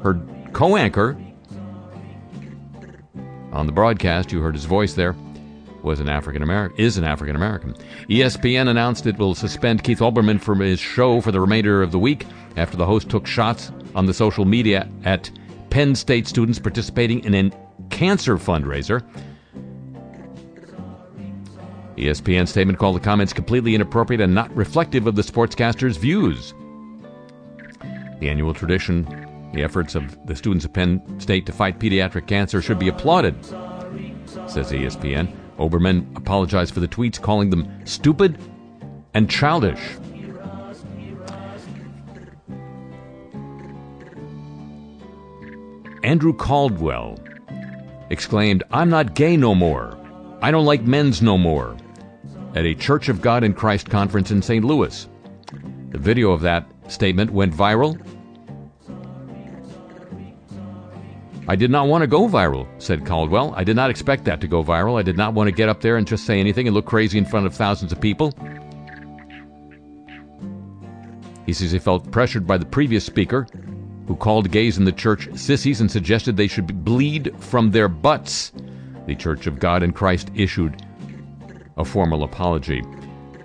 Her 0.03 0.21
co-anchor 0.53 1.17
on 3.53 3.67
the 3.67 3.73
broadcast, 3.73 4.33
you 4.33 4.41
heard 4.41 4.55
his 4.55 4.65
voice 4.65 4.95
there, 4.95 5.15
was 5.83 6.01
an 6.01 6.09
African 6.09 6.43
American 6.43 6.79
is 6.79 6.97
an 6.97 7.05
African 7.05 7.37
American. 7.37 7.75
ESPN 8.09 8.69
announced 8.69 9.07
it 9.07 9.19
will 9.19 9.35
suspend 9.35 9.85
Keith 9.85 10.01
Olbermann 10.01 10.41
from 10.41 10.61
his 10.61 10.81
show 10.81 11.21
for 11.21 11.33
the 11.33 11.41
remainder 11.41 11.83
of 11.83 11.93
the 11.93 11.99
week 11.99 12.27
after 12.57 12.77
the 12.77 12.87
host 12.87 13.09
took 13.09 13.27
shots 13.27 13.73
on 13.95 14.07
the 14.07 14.15
social 14.15 14.45
media 14.45 14.89
at 15.05 15.31
Penn 15.71 15.95
State 15.95 16.27
students 16.27 16.59
participating 16.59 17.25
in 17.25 17.35
a 17.35 17.51
cancer 17.91 18.37
fundraiser. 18.37 19.03
ESPN 21.97 22.49
statement 22.49 22.79
called 22.79 22.97
the 22.97 23.01
comments 23.01 23.33
completely 23.33 23.75
inappropriate 23.75 24.21
and 24.21 24.35
not 24.35 24.55
reflective 24.57 25.07
of 25.07 25.15
the 25.15 25.23
sportscaster's 25.23 25.97
views. 25.97 26.55
The 28.21 28.29
annual 28.29 28.55
tradition, 28.55 29.05
the 29.53 29.63
efforts 29.63 29.95
of 29.95 30.17
the 30.27 30.37
students 30.37 30.65
of 30.65 30.73
Penn 30.73 31.03
State 31.21 31.47
to 31.47 31.53
fight 31.53 31.79
pediatric 31.79 32.27
cancer 32.27 32.63
should 32.63 32.79
be 32.79 32.89
applauded, 32.89 33.45
says 33.45 34.71
ESPN. 34.73 35.42
Olbermann 35.63 36.17
apologized 36.17 36.75
for 36.75 36.81
the 36.81 36.89
tweets, 36.89 37.21
calling 37.21 37.51
them 37.51 37.71
stupid 37.85 38.37
and 39.15 39.31
childish. 39.31 39.81
Andrew 46.03 46.33
Caldwell 46.33 47.17
exclaimed, 48.11 48.65
I'm 48.73 48.91
not 48.91 49.15
gay 49.15 49.37
no 49.37 49.55
more. 49.55 49.97
I 50.43 50.51
don't 50.51 50.67
like 50.67 50.83
men's 50.83 51.23
no 51.23 51.39
more. 51.39 51.77
At 52.57 52.67
a 52.67 52.75
Church 52.75 53.09
of 53.09 53.21
God 53.21 53.45
in 53.45 53.55
Christ 53.55 53.89
conference 53.89 54.33
in 54.33 54.43
St. 54.43 54.65
Louis. 54.65 55.09
The 55.91 55.99
video 55.99 56.33
of 56.33 56.41
that 56.41 56.67
statement 56.89 57.31
went 57.31 57.55
viral. 57.55 57.97
I 61.53 61.55
did 61.55 61.71
not 61.71 61.87
want 61.87 62.01
to 62.01 62.07
go 62.07 62.27
viral, 62.27 62.67
said 62.79 63.05
Caldwell. 63.05 63.53
I 63.55 63.63
did 63.63 63.77
not 63.77 63.91
expect 63.91 64.25
that 64.25 64.41
to 64.41 64.49
go 64.49 64.65
viral. 64.65 64.99
I 64.99 65.03
did 65.03 65.19
not 65.19 65.35
want 65.35 65.49
to 65.49 65.53
get 65.53 65.69
up 65.69 65.83
there 65.83 65.99
and 65.99 66.07
just 66.07 66.25
say 66.25 66.41
anything 66.41 66.67
and 66.67 66.73
look 66.73 66.87
crazy 66.87 67.19
in 67.19 67.27
front 67.27 67.45
of 67.45 67.55
thousands 67.55 67.93
of 67.93 68.01
people. 68.01 68.33
He 71.45 71.53
says 71.53 71.71
he 71.71 71.79
felt 71.79 72.11
pressured 72.11 72.47
by 72.47 72.57
the 72.57 72.65
previous 72.65 73.05
speaker, 73.05 73.47
who 74.07 74.17
called 74.17 74.51
gays 74.51 74.79
in 74.79 74.87
the 74.87 74.93
church 74.93 75.29
sissies 75.35 75.83
and 75.83 75.91
suggested 75.91 76.39
they 76.39 76.47
should 76.47 76.87
bleed 76.87 77.35
from 77.39 77.71
their 77.71 77.87
butts. 77.87 78.55
The 79.07 79.15
Church 79.15 79.47
of 79.47 79.59
God 79.59 79.83
in 79.83 79.93
Christ 79.93 80.31
issued 80.35 80.83
a 81.77 81.85
formal 81.85 82.25
apology. 82.25 82.83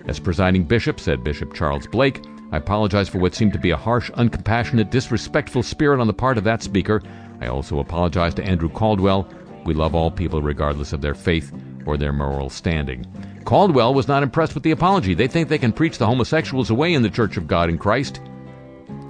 As 0.07 0.17
presiding 0.17 0.63
bishop, 0.63 1.01
said 1.01 1.25
Bishop 1.25 1.53
Charles 1.53 1.87
Blake, 1.87 2.23
I 2.53 2.57
apologize 2.57 3.09
for 3.09 3.17
what 3.17 3.35
seemed 3.35 3.51
to 3.51 3.59
be 3.59 3.71
a 3.71 3.75
harsh, 3.75 4.09
uncompassionate, 4.11 4.91
disrespectful 4.91 5.61
spirit 5.61 5.99
on 5.99 6.07
the 6.07 6.13
part 6.13 6.37
of 6.37 6.45
that 6.45 6.63
speaker. 6.63 7.01
I 7.41 7.47
also 7.47 7.79
apologize 7.79 8.33
to 8.35 8.43
Andrew 8.43 8.69
Caldwell. 8.69 9.29
We 9.65 9.73
love 9.73 9.95
all 9.95 10.11
people 10.11 10.41
regardless 10.41 10.93
of 10.93 11.01
their 11.01 11.15
faith 11.15 11.51
or 11.85 11.97
their 11.97 12.13
moral 12.13 12.49
standing. 12.49 13.05
Caldwell 13.45 13.93
was 13.93 14.07
not 14.07 14.23
impressed 14.23 14.53
with 14.53 14.63
the 14.63 14.71
apology. 14.71 15.13
They 15.13 15.27
think 15.27 15.47
they 15.47 15.57
can 15.57 15.71
preach 15.71 15.97
the 15.97 16.05
homosexuals 16.05 16.69
away 16.69 16.93
in 16.93 17.01
the 17.01 17.09
Church 17.09 17.37
of 17.37 17.47
God 17.47 17.69
in 17.69 17.77
Christ, 17.77 18.19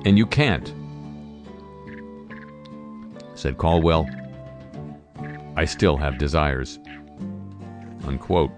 and 0.05 0.17
you 0.17 0.25
can't. 0.25 0.73
Said 3.33 3.57
Caldwell, 3.57 4.07
I 5.55 5.65
still 5.65 5.97
have 5.97 6.17
desires. 6.17 6.79
Unquote. 8.05 8.51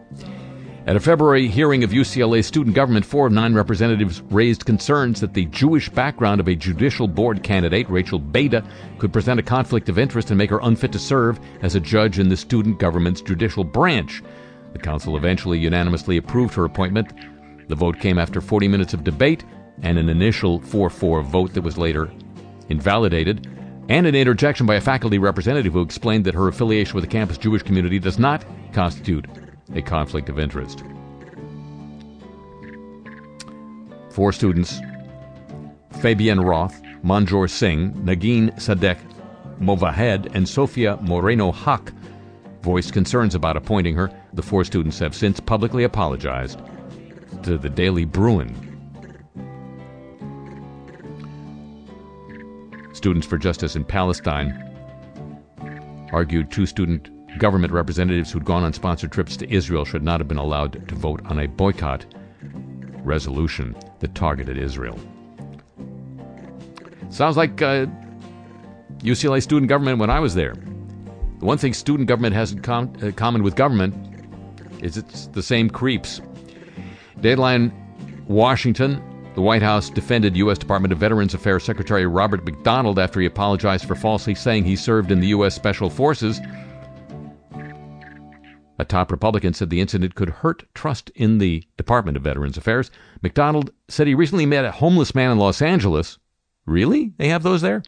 At 0.88 0.96
a 0.96 1.00
February 1.00 1.48
hearing 1.48 1.84
of 1.84 1.92
UCLA 1.92 2.44
student 2.44 2.76
government, 2.76 3.06
four 3.06 3.28
of 3.28 3.34
nine 3.34 3.54
representatives 3.54 4.22
raised 4.30 4.66
concerns 4.66 5.20
that 5.20 5.34
the 5.34 5.46
Jewish 5.48 5.90
background 5.90 6.40
of 6.40 6.48
a 6.48 6.56
judicial 6.56 7.08
board 7.08 7.44
candidate, 7.44 7.90
Rachel 7.90 8.20
Beyda, 8.20 8.66
could 8.98 9.12
present 9.12 9.40
a 9.40 9.44
conflict 9.44 9.90
of 9.90 10.00
interest 10.00 10.32
and 10.32 10.38
make 10.38 10.50
her 10.50 10.62
unfit 10.64 10.92
to 10.94 11.00
serve 11.00 11.40
as 11.62 11.76
a 11.76 11.80
judge 11.82 12.18
in 12.18 12.30
the 12.30 12.38
student 12.38 12.80
government's 12.80 13.22
judicial 13.22 13.64
branch. 13.64 14.24
The 14.72 14.80
council 14.80 15.18
eventually 15.18 15.60
unanimously 15.60 16.18
approved 16.18 16.56
her 16.56 16.66
appointment. 16.66 17.12
The 17.68 17.76
vote 17.76 18.00
came 18.00 18.18
after 18.18 18.40
40 18.40 18.68
minutes 18.70 18.94
of 18.94 19.04
debate 19.04 19.44
and 19.84 20.00
an 20.00 20.10
initial 20.10 20.60
4 20.62 20.90
4 20.90 21.24
vote 21.24 21.54
that 21.54 21.62
was 21.62 21.78
later 21.78 22.10
invalidated, 22.70 23.48
and 23.90 24.08
an 24.08 24.16
interjection 24.16 24.66
by 24.66 24.76
a 24.76 24.82
faculty 24.82 25.18
representative 25.18 25.74
who 25.74 25.82
explained 25.82 26.24
that 26.26 26.36
her 26.36 26.48
affiliation 26.48 26.96
with 26.96 27.04
the 27.04 27.12
campus 27.12 27.38
Jewish 27.38 27.64
community 27.64 28.00
does 28.00 28.18
not 28.18 28.46
constitute 28.72 29.26
a 29.76 29.82
conflict 29.82 30.30
of 30.30 30.40
interest. 30.40 30.84
Four 34.10 34.32
students 34.34 34.80
Fabian 36.02 36.40
Roth, 36.42 36.82
Manjot 37.04 37.50
Singh, 37.50 37.94
Nagin 37.94 38.56
Sadek 38.56 38.98
Movahed, 39.60 40.34
and 40.34 40.48
Sofia 40.48 40.98
Moreno 41.02 41.52
Haq 41.52 41.92
voiced 42.62 42.94
concerns 42.94 43.36
about 43.36 43.58
appointing 43.58 43.96
her. 43.96 44.12
The 44.34 44.42
four 44.42 44.64
students 44.64 45.00
have 45.00 45.16
since 45.16 45.40
publicly 45.40 45.84
apologized 45.84 46.60
to 47.44 47.58
the 47.58 47.70
Daily 47.70 48.06
Bruin. 48.06 48.56
Students 52.94 53.26
for 53.26 53.38
Justice 53.38 53.76
in 53.76 53.86
Palestine 53.86 54.66
argued 56.12 56.52
two 56.52 56.66
student 56.66 57.10
government 57.40 57.74
representatives 57.74 58.32
who'd 58.32 58.46
gone 58.46 58.64
on 58.64 58.74
sponsored 58.74 59.12
trips 59.12 59.36
to 59.38 59.52
Israel 59.52 59.86
should 59.86 60.04
not 60.04 60.20
have 60.20 60.28
been 60.28 60.38
allowed 60.38 60.88
to 60.88 60.96
vote 60.96 61.22
on 61.26 61.40
a 61.40 61.48
boycott 61.48 62.06
resolution 63.04 63.76
that 64.00 64.14
targeted 64.14 64.58
Israel. 64.58 65.00
Sounds 67.10 67.38
like 67.38 67.62
uh, 67.62 67.88
UCLA 69.00 69.42
student 69.42 69.70
government 69.70 70.00
when 70.00 70.10
I 70.10 70.20
was 70.20 70.36
there. 70.36 70.54
The 71.40 71.46
one 71.46 71.58
thing 71.58 71.74
student 71.74 72.08
government 72.08 72.36
has 72.36 72.52
in 72.52 72.62
com- 72.62 72.94
uh, 73.02 73.12
common 73.12 73.44
with 73.44 73.56
government 73.56 73.96
is 74.84 74.98
it's 74.98 75.28
the 75.28 75.42
same 75.42 75.70
creeps. 75.70 76.22
Deadline 77.22 77.74
Washington. 78.28 79.04
The 79.36 79.42
White 79.42 79.62
House 79.62 79.90
defended 79.90 80.36
U.S. 80.38 80.58
Department 80.58 80.92
of 80.92 80.98
Veterans 80.98 81.34
Affairs 81.34 81.64
Secretary 81.64 82.06
Robert 82.06 82.44
McDonald 82.44 83.00
after 83.00 83.22
he 83.22 83.26
apologized 83.26 83.86
for 83.86 83.96
falsely 83.96 84.36
saying 84.36 84.66
he 84.66 84.76
served 84.76 85.12
in 85.12 85.20
the 85.22 85.28
U.S. 85.28 85.56
Special 85.56 85.90
Forces. 85.90 86.42
A 88.80 88.86
top 88.86 89.12
Republican 89.12 89.54
said 89.54 89.70
the 89.70 89.82
incident 89.82 90.16
could 90.16 90.30
hurt 90.30 90.64
trust 90.74 91.10
in 91.14 91.38
the 91.38 91.66
Department 91.76 92.16
of 92.16 92.24
Veterans 92.24 92.56
Affairs. 92.56 92.90
McDonald 93.22 93.72
said 93.90 94.08
he 94.08 94.16
recently 94.16 94.46
met 94.46 94.64
a 94.64 94.72
homeless 94.72 95.14
man 95.14 95.32
in 95.32 95.38
Los 95.38 95.62
Angeles. 95.62 96.18
Really? 96.66 97.12
They 97.18 97.28
have 97.28 97.44
those 97.44 97.60
there? 97.62 97.84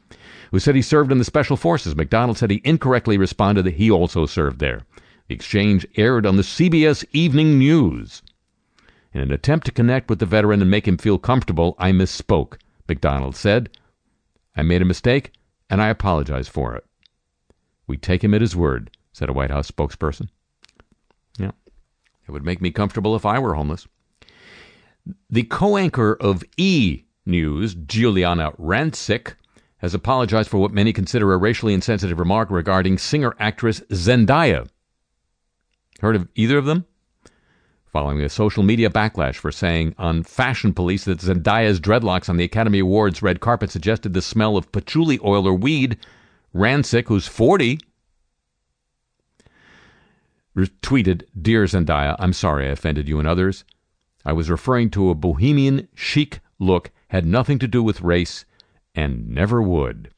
Who 0.51 0.59
said 0.59 0.75
he 0.75 0.81
served 0.81 1.09
in 1.09 1.17
the 1.17 1.23
Special 1.23 1.55
Forces. 1.55 1.95
McDonald 1.95 2.37
said 2.37 2.51
he 2.51 2.61
incorrectly 2.65 3.17
responded 3.17 3.63
that 3.63 3.75
he 3.75 3.89
also 3.89 4.25
served 4.25 4.59
there. 4.59 4.81
The 5.29 5.35
exchange 5.35 5.87
aired 5.95 6.25
on 6.25 6.35
the 6.35 6.43
CBS 6.43 7.05
Evening 7.13 7.57
News. 7.57 8.21
In 9.13 9.21
an 9.21 9.31
attempt 9.31 9.65
to 9.67 9.71
connect 9.71 10.09
with 10.09 10.19
the 10.19 10.25
veteran 10.25 10.61
and 10.61 10.69
make 10.69 10.89
him 10.89 10.97
feel 10.97 11.17
comfortable, 11.17 11.73
I 11.79 11.93
misspoke, 11.93 12.57
McDonald 12.89 13.37
said. 13.37 13.69
I 14.57 14.61
made 14.61 14.81
a 14.81 14.85
mistake, 14.85 15.31
and 15.69 15.81
I 15.81 15.87
apologize 15.87 16.49
for 16.49 16.75
it. 16.75 16.85
We 17.87 17.95
take 17.95 18.25
him 18.25 18.33
at 18.33 18.41
his 18.41 18.57
word, 18.57 18.91
said 19.13 19.29
a 19.29 19.33
White 19.33 19.51
House 19.51 19.71
spokesperson. 19.71 20.27
It 22.27 22.31
would 22.31 22.45
make 22.45 22.61
me 22.61 22.71
comfortable 22.71 23.15
if 23.15 23.25
I 23.25 23.39
were 23.39 23.55
homeless. 23.55 23.87
The 25.29 25.43
co 25.43 25.77
anchor 25.77 26.13
of 26.19 26.43
E! 26.57 27.03
News, 27.25 27.75
Giuliana 27.75 28.55
Rancic, 28.57 29.35
has 29.77 29.93
apologized 29.93 30.49
for 30.49 30.59
what 30.59 30.73
many 30.73 30.93
consider 30.93 31.33
a 31.33 31.37
racially 31.37 31.73
insensitive 31.73 32.19
remark 32.19 32.49
regarding 32.51 32.97
singer 32.97 33.35
actress 33.39 33.79
Zendaya. 33.91 34.67
Heard 35.99 36.15
of 36.15 36.27
either 36.35 36.57
of 36.57 36.65
them? 36.65 36.85
Following 37.91 38.21
a 38.21 38.29
social 38.29 38.63
media 38.63 38.89
backlash 38.89 39.35
for 39.35 39.51
saying 39.51 39.95
on 39.97 40.23
Fashion 40.23 40.73
Police 40.73 41.03
that 41.05 41.19
Zendaya's 41.19 41.79
dreadlocks 41.79 42.29
on 42.29 42.37
the 42.37 42.43
Academy 42.43 42.79
Awards 42.79 43.21
red 43.21 43.39
carpet 43.39 43.69
suggested 43.69 44.13
the 44.13 44.21
smell 44.21 44.55
of 44.55 44.71
patchouli 44.71 45.19
oil 45.25 45.47
or 45.47 45.53
weed, 45.53 45.97
Rancic, 46.55 47.07
who's 47.07 47.27
40, 47.27 47.79
tweeted, 50.55 51.23
Dear 51.39 51.65
Zendaya, 51.65 52.15
I'm 52.19 52.33
sorry 52.33 52.67
I 52.67 52.71
offended 52.71 53.07
you 53.07 53.19
and 53.19 53.27
others. 53.27 53.63
I 54.25 54.33
was 54.33 54.49
referring 54.49 54.89
to 54.91 55.09
a 55.09 55.15
bohemian 55.15 55.87
chic 55.95 56.39
look, 56.59 56.91
had 57.09 57.25
nothing 57.25 57.59
to 57.59 57.67
do 57.67 57.81
with 57.81 58.01
race, 58.01 58.45
and 58.93 59.29
never 59.29 59.61
would. 59.61 60.11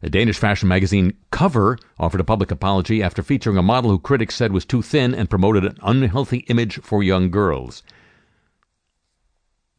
The 0.00 0.10
Danish 0.10 0.36
fashion 0.36 0.68
magazine 0.68 1.14
Cover 1.30 1.78
offered 1.98 2.20
a 2.20 2.24
public 2.24 2.50
apology 2.50 3.02
after 3.02 3.22
featuring 3.22 3.56
a 3.56 3.62
model 3.62 3.90
who 3.90 3.98
critics 3.98 4.34
said 4.34 4.52
was 4.52 4.66
too 4.66 4.82
thin 4.82 5.14
and 5.14 5.30
promoted 5.30 5.64
an 5.64 5.78
unhealthy 5.82 6.38
image 6.48 6.78
for 6.82 7.02
young 7.02 7.30
girls. 7.30 7.82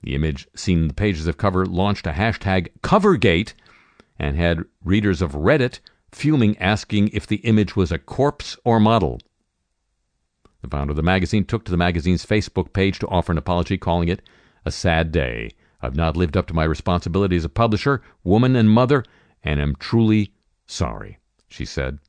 The 0.01 0.15
image 0.15 0.47
seen 0.55 0.79
in 0.79 0.87
the 0.87 0.95
pages 0.95 1.27
of 1.27 1.37
Cover 1.37 1.65
launched 1.65 2.07
a 2.07 2.11
hashtag 2.11 2.69
Covergate 2.81 3.53
and 4.17 4.35
had 4.35 4.63
readers 4.83 5.21
of 5.21 5.33
Reddit 5.33 5.79
fuming 6.15 6.57
asking 6.59 7.09
if 7.09 7.27
the 7.27 7.37
image 7.37 7.75
was 7.75 7.91
a 7.91 7.99
corpse 7.99 8.57
or 8.63 8.79
model. 8.79 9.19
The 10.61 10.69
founder 10.69 10.91
of 10.91 10.95
the 10.95 11.03
magazine 11.03 11.43
took 11.43 11.65
to 11.65 11.71
the 11.71 11.77
magazine's 11.77 12.25
Facebook 12.25 12.71
page 12.71 12.99
to 12.99 13.07
offer 13.07 13.33
an 13.33 13.37
apology, 13.37 13.77
calling 13.77 14.07
it 14.07 14.21
a 14.63 14.71
sad 14.71 15.11
day. 15.11 15.51
I've 15.81 15.97
not 15.97 16.15
lived 16.15 16.37
up 16.37 16.47
to 16.47 16.53
my 16.53 16.63
responsibility 16.63 17.35
as 17.35 17.43
a 17.43 17.49
publisher, 17.49 18.01
woman, 18.23 18.55
and 18.55 18.69
mother, 18.69 19.03
and 19.43 19.59
am 19.59 19.75
truly 19.75 20.33
sorry, 20.65 21.19
she 21.49 21.65
said. 21.65 21.99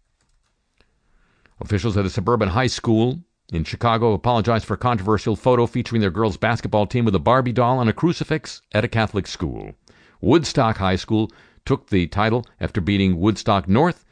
Officials 1.60 1.96
at 1.96 2.06
a 2.06 2.10
suburban 2.10 2.50
high 2.50 2.68
school 2.68 3.20
in 3.52 3.64
Chicago 3.64 4.12
apologized 4.12 4.66
for 4.66 4.74
a 4.74 4.78
controversial 4.78 5.34
photo 5.34 5.66
featuring 5.66 6.00
their 6.00 6.10
girls' 6.10 6.36
basketball 6.36 6.86
team 6.86 7.04
with 7.04 7.14
a 7.16 7.20
Barbie 7.20 7.52
doll 7.52 7.78
on 7.78 7.88
a 7.88 7.92
crucifix 7.92 8.62
at 8.72 8.84
a 8.84 8.88
Catholic 8.88 9.26
school. 9.26 9.74
Woodstock 10.20 10.76
High 10.78 10.96
School 10.96 11.30
took 11.66 11.90
the 11.90 12.06
title 12.06 12.46
after 12.60 12.80
beating 12.80 13.20
Woodstock 13.20 13.68
North 13.68 14.06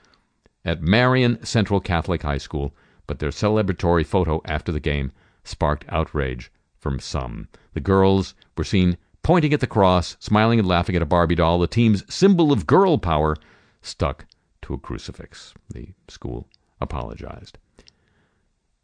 at 0.64 0.82
Marion 0.82 1.42
Central 1.44 1.80
Catholic 1.80 2.22
High 2.22 2.38
School, 2.38 2.74
but 3.06 3.20
their 3.20 3.30
celebratory 3.30 4.04
photo 4.04 4.42
after 4.44 4.72
the 4.72 4.80
game 4.80 5.12
sparked 5.44 5.84
outrage 5.88 6.50
from 6.78 7.00
some. 7.00 7.48
The 7.72 7.80
girls 7.80 8.34
were 8.56 8.64
seen 8.64 8.98
pointing 9.22 9.54
at 9.54 9.60
the 9.60 9.66
cross, 9.66 10.16
smiling 10.20 10.58
and 10.58 10.68
laughing 10.68 10.96
at 10.96 11.02
a 11.02 11.06
Barbie 11.06 11.34
doll, 11.34 11.58
the 11.58 11.66
team's 11.66 12.04
symbol 12.12 12.52
of 12.52 12.66
girl 12.66 12.98
power, 12.98 13.36
stuck 13.80 14.26
to 14.62 14.74
a 14.74 14.78
crucifix. 14.78 15.54
The 15.72 15.88
school 16.08 16.48
apologized. 16.80 17.58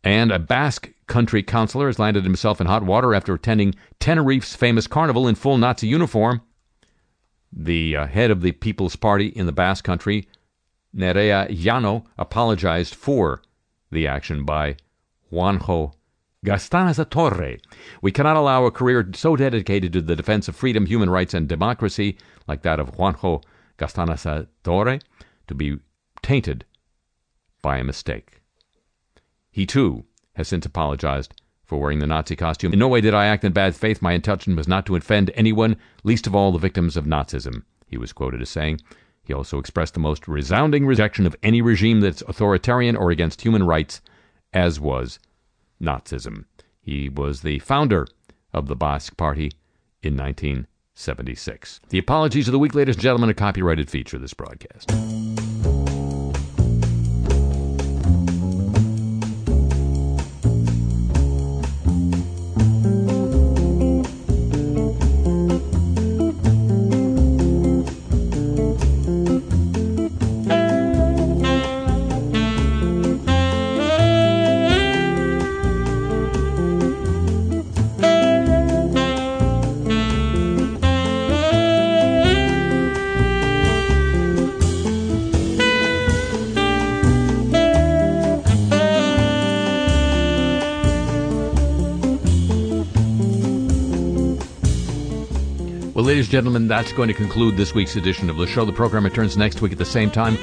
And 0.02 0.32
a 0.32 0.38
Basque 0.38 0.90
country 1.06 1.42
councilor 1.42 1.88
has 1.88 1.98
landed 1.98 2.24
himself 2.24 2.60
in 2.60 2.66
hot 2.66 2.82
water 2.82 3.14
after 3.14 3.34
attending 3.34 3.74
Tenerife's 3.98 4.56
famous 4.56 4.86
carnival 4.86 5.28
in 5.28 5.34
full 5.34 5.58
Nazi 5.58 5.86
uniform. 5.86 6.40
The 7.53 7.96
uh, 7.96 8.07
head 8.07 8.30
of 8.30 8.42
the 8.42 8.53
People's 8.53 8.96
Party 8.96 9.26
in 9.26 9.46
the 9.46 9.53
Basque 9.53 9.84
country, 9.84 10.28
Nerea 10.94 11.48
Llano, 11.51 12.05
apologized 12.18 12.94
for 12.94 13.42
the 13.90 14.07
action 14.07 14.44
by 14.44 14.76
Juanjo 15.32 15.92
Gastanas 16.44 17.05
Torre. 17.11 17.59
We 18.01 18.12
cannot 18.12 18.36
allow 18.36 18.64
a 18.64 18.70
career 18.70 19.11
so 19.14 19.36
dedicated 19.36 19.92
to 19.92 20.01
the 20.01 20.16
defense 20.16 20.48
of 20.48 20.57
freedom, 20.57 20.86
human 20.86 21.11
rights, 21.11 21.34
and 21.34 21.48
democracy, 21.48 22.16
like 22.46 22.62
that 22.62 22.80
of 22.80 22.96
Juanjo 22.96 23.42
Gastanas 23.78 24.46
Torre, 24.62 25.01
to 25.48 25.55
be 25.55 25.78
tainted 26.22 26.64
by 27.62 27.78
a 27.78 27.84
mistake. 27.84 28.40
He, 29.51 29.66
too, 29.66 30.05
has 30.34 30.48
since 30.48 30.64
apologized 30.64 31.34
for 31.70 31.78
wearing 31.78 32.00
the 32.00 32.06
Nazi 32.06 32.34
costume. 32.34 32.72
In 32.72 32.80
no 32.80 32.88
way 32.88 33.00
did 33.00 33.14
I 33.14 33.26
act 33.26 33.44
in 33.44 33.52
bad 33.52 33.76
faith. 33.76 34.02
My 34.02 34.12
intention 34.12 34.56
was 34.56 34.66
not 34.66 34.84
to 34.86 34.96
offend 34.96 35.30
anyone, 35.34 35.76
least 36.02 36.26
of 36.26 36.34
all 36.34 36.50
the 36.50 36.58
victims 36.58 36.96
of 36.96 37.04
Nazism, 37.04 37.62
he 37.86 37.96
was 37.96 38.12
quoted 38.12 38.42
as 38.42 38.50
saying. 38.50 38.80
He 39.22 39.32
also 39.32 39.60
expressed 39.60 39.94
the 39.94 40.00
most 40.00 40.26
resounding 40.26 40.84
rejection 40.84 41.26
of 41.26 41.36
any 41.44 41.62
regime 41.62 42.00
that's 42.00 42.22
authoritarian 42.22 42.96
or 42.96 43.12
against 43.12 43.42
human 43.42 43.62
rights, 43.62 44.00
as 44.52 44.80
was 44.80 45.20
Nazism. 45.80 46.46
He 46.82 47.08
was 47.08 47.42
the 47.42 47.60
founder 47.60 48.08
of 48.52 48.66
the 48.66 48.74
Basque 48.74 49.16
Party 49.16 49.52
in 50.02 50.16
1976. 50.16 51.80
The 51.88 51.98
apologies 51.98 52.48
of 52.48 52.52
the 52.52 52.58
week, 52.58 52.74
ladies 52.74 52.96
and 52.96 53.02
gentlemen, 53.02 53.30
a 53.30 53.34
copyrighted 53.34 53.88
feature 53.88 54.16
of 54.16 54.22
this 54.22 54.34
broadcast. 54.34 54.90
Gentlemen, 96.41 96.68
that's 96.68 96.91
going 96.95 97.09
to 97.09 97.14
conclude 97.14 97.59
this 97.59 97.74
week's 97.74 97.97
edition 97.97 98.30
of 98.30 98.38
the 98.38 98.47
show. 98.47 98.64
The 98.64 98.72
program 98.72 99.05
returns 99.05 99.36
next 99.36 99.61
week 99.61 99.72
at 99.72 99.78
the 99.78 99.84
same 99.84 100.11
time 100.11 100.38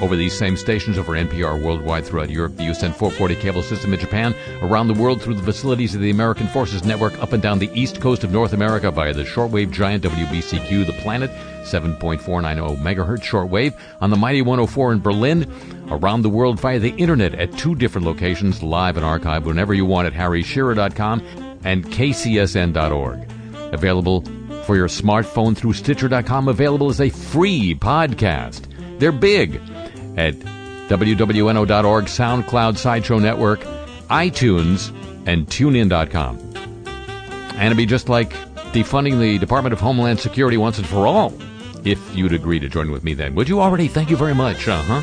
over 0.00 0.16
these 0.16 0.34
same 0.34 0.56
stations 0.56 0.96
over 0.96 1.12
NPR 1.12 1.62
worldwide 1.62 2.06
throughout 2.06 2.30
Europe, 2.30 2.56
the 2.56 2.62
USEN 2.62 2.94
440 2.94 3.34
cable 3.34 3.62
system 3.62 3.92
in 3.92 4.00
Japan, 4.00 4.34
around 4.62 4.88
the 4.88 4.94
world 4.94 5.20
through 5.20 5.34
the 5.34 5.42
facilities 5.42 5.94
of 5.94 6.00
the 6.00 6.08
American 6.08 6.46
Forces 6.46 6.86
Network, 6.86 7.12
up 7.22 7.34
and 7.34 7.42
down 7.42 7.58
the 7.58 7.70
east 7.74 8.00
coast 8.00 8.24
of 8.24 8.32
North 8.32 8.54
America 8.54 8.90
via 8.90 9.12
the 9.12 9.22
shortwave 9.22 9.70
giant 9.70 10.02
WBCQ, 10.04 10.86
the 10.86 10.98
planet, 11.02 11.30
7.490 11.64 12.78
megahertz 12.78 13.20
shortwave, 13.20 13.78
on 14.00 14.08
the 14.08 14.16
mighty 14.16 14.40
104 14.40 14.94
in 14.94 15.00
Berlin, 15.00 15.52
around 15.90 16.22
the 16.22 16.30
world 16.30 16.58
via 16.58 16.78
the 16.78 16.96
internet 16.96 17.34
at 17.34 17.52
two 17.58 17.74
different 17.74 18.06
locations, 18.06 18.62
live 18.62 18.96
and 18.96 19.04
archived 19.04 19.44
whenever 19.44 19.74
you 19.74 19.84
want 19.84 20.06
at 20.06 20.14
harryshearer.com 20.14 21.20
and 21.64 21.84
kcsn.org. 21.84 23.30
Available 23.74 24.24
for 24.64 24.76
your 24.76 24.88
smartphone 24.88 25.56
through 25.56 25.74
Stitcher.com, 25.74 26.48
available 26.48 26.88
as 26.88 27.00
a 27.00 27.10
free 27.10 27.74
podcast. 27.74 28.66
They're 28.98 29.12
big 29.12 29.56
at 30.16 30.34
WWNO.org, 30.88 32.04
SoundCloud, 32.04 32.76
Sideshow 32.76 33.18
Network, 33.18 33.60
iTunes, 34.10 34.90
and 35.26 35.46
TuneIn.com. 35.46 36.38
And 37.56 37.66
it'd 37.66 37.76
be 37.76 37.86
just 37.86 38.08
like 38.08 38.30
defunding 38.72 39.18
the 39.18 39.38
Department 39.38 39.72
of 39.72 39.80
Homeland 39.80 40.18
Security 40.20 40.56
once 40.56 40.78
and 40.78 40.86
for 40.86 41.06
all, 41.06 41.32
if 41.84 42.16
you'd 42.16 42.32
agree 42.32 42.58
to 42.58 42.68
join 42.68 42.90
with 42.90 43.04
me 43.04 43.14
then. 43.14 43.34
Would 43.34 43.48
you 43.48 43.60
already? 43.60 43.88
Thank 43.88 44.10
you 44.10 44.16
very 44.16 44.34
much. 44.34 44.66
Uh 44.68 44.82
huh. 44.82 45.02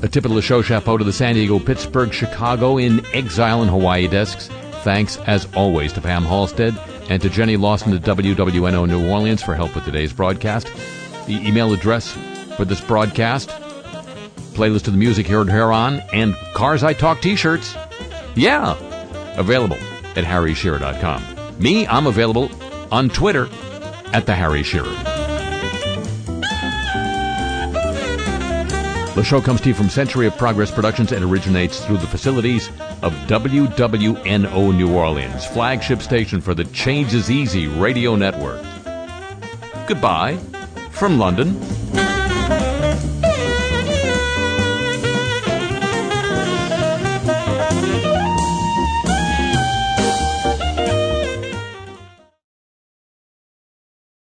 A 0.00 0.08
tip 0.08 0.24
of 0.24 0.32
the 0.32 0.42
show 0.42 0.62
chapeau 0.62 0.96
to 0.96 1.04
the 1.04 1.12
San 1.12 1.34
Diego, 1.34 1.58
Pittsburgh, 1.58 2.12
Chicago, 2.12 2.78
in 2.78 3.04
exile 3.14 3.62
and 3.62 3.70
Hawaii 3.70 4.06
desks. 4.06 4.48
Thanks, 4.84 5.16
as 5.26 5.48
always, 5.54 5.92
to 5.94 6.00
Pam 6.00 6.24
Halstead 6.24 6.78
and 7.08 7.20
to 7.20 7.28
Jenny 7.28 7.56
Lawson 7.56 7.92
at 7.92 8.02
WWNO 8.02 8.86
New 8.86 9.10
Orleans 9.10 9.42
for 9.42 9.54
help 9.54 9.74
with 9.74 9.84
today's 9.84 10.12
broadcast. 10.12 10.70
The 11.26 11.36
email 11.46 11.72
address 11.72 12.12
for 12.56 12.64
this 12.64 12.80
broadcast, 12.80 13.48
playlist 14.54 14.86
of 14.86 14.92
the 14.92 14.98
music 14.98 15.26
heard 15.26 15.48
here 15.48 15.72
on, 15.72 16.00
and 16.12 16.34
Karzai 16.54 16.96
Talk 16.96 17.20
t-shirts. 17.20 17.74
Yeah, 18.36 18.76
available 19.36 19.78
at 20.16 20.24
harryshearer.com. 20.24 21.58
Me, 21.58 21.86
I'm 21.88 22.06
available 22.06 22.50
on 22.92 23.08
Twitter 23.08 23.48
at 24.12 24.26
the 24.26 24.34
Harry 24.34 24.62
Shearer. 24.62 25.07
The 29.18 29.24
show 29.24 29.40
comes 29.40 29.60
to 29.62 29.70
you 29.70 29.74
from 29.74 29.88
Century 29.88 30.28
of 30.28 30.38
Progress 30.38 30.70
Productions 30.70 31.10
and 31.10 31.24
originates 31.24 31.84
through 31.84 31.96
the 31.96 32.06
facilities 32.06 32.68
of 33.02 33.12
WWNO 33.26 34.76
New 34.76 34.94
Orleans, 34.94 35.44
flagship 35.44 36.02
station 36.02 36.40
for 36.40 36.54
the 36.54 36.62
Change 36.66 37.12
is 37.14 37.28
Easy 37.28 37.66
radio 37.66 38.14
network. 38.14 38.64
Goodbye 39.88 40.36
from 40.92 41.18
London. 41.18 41.60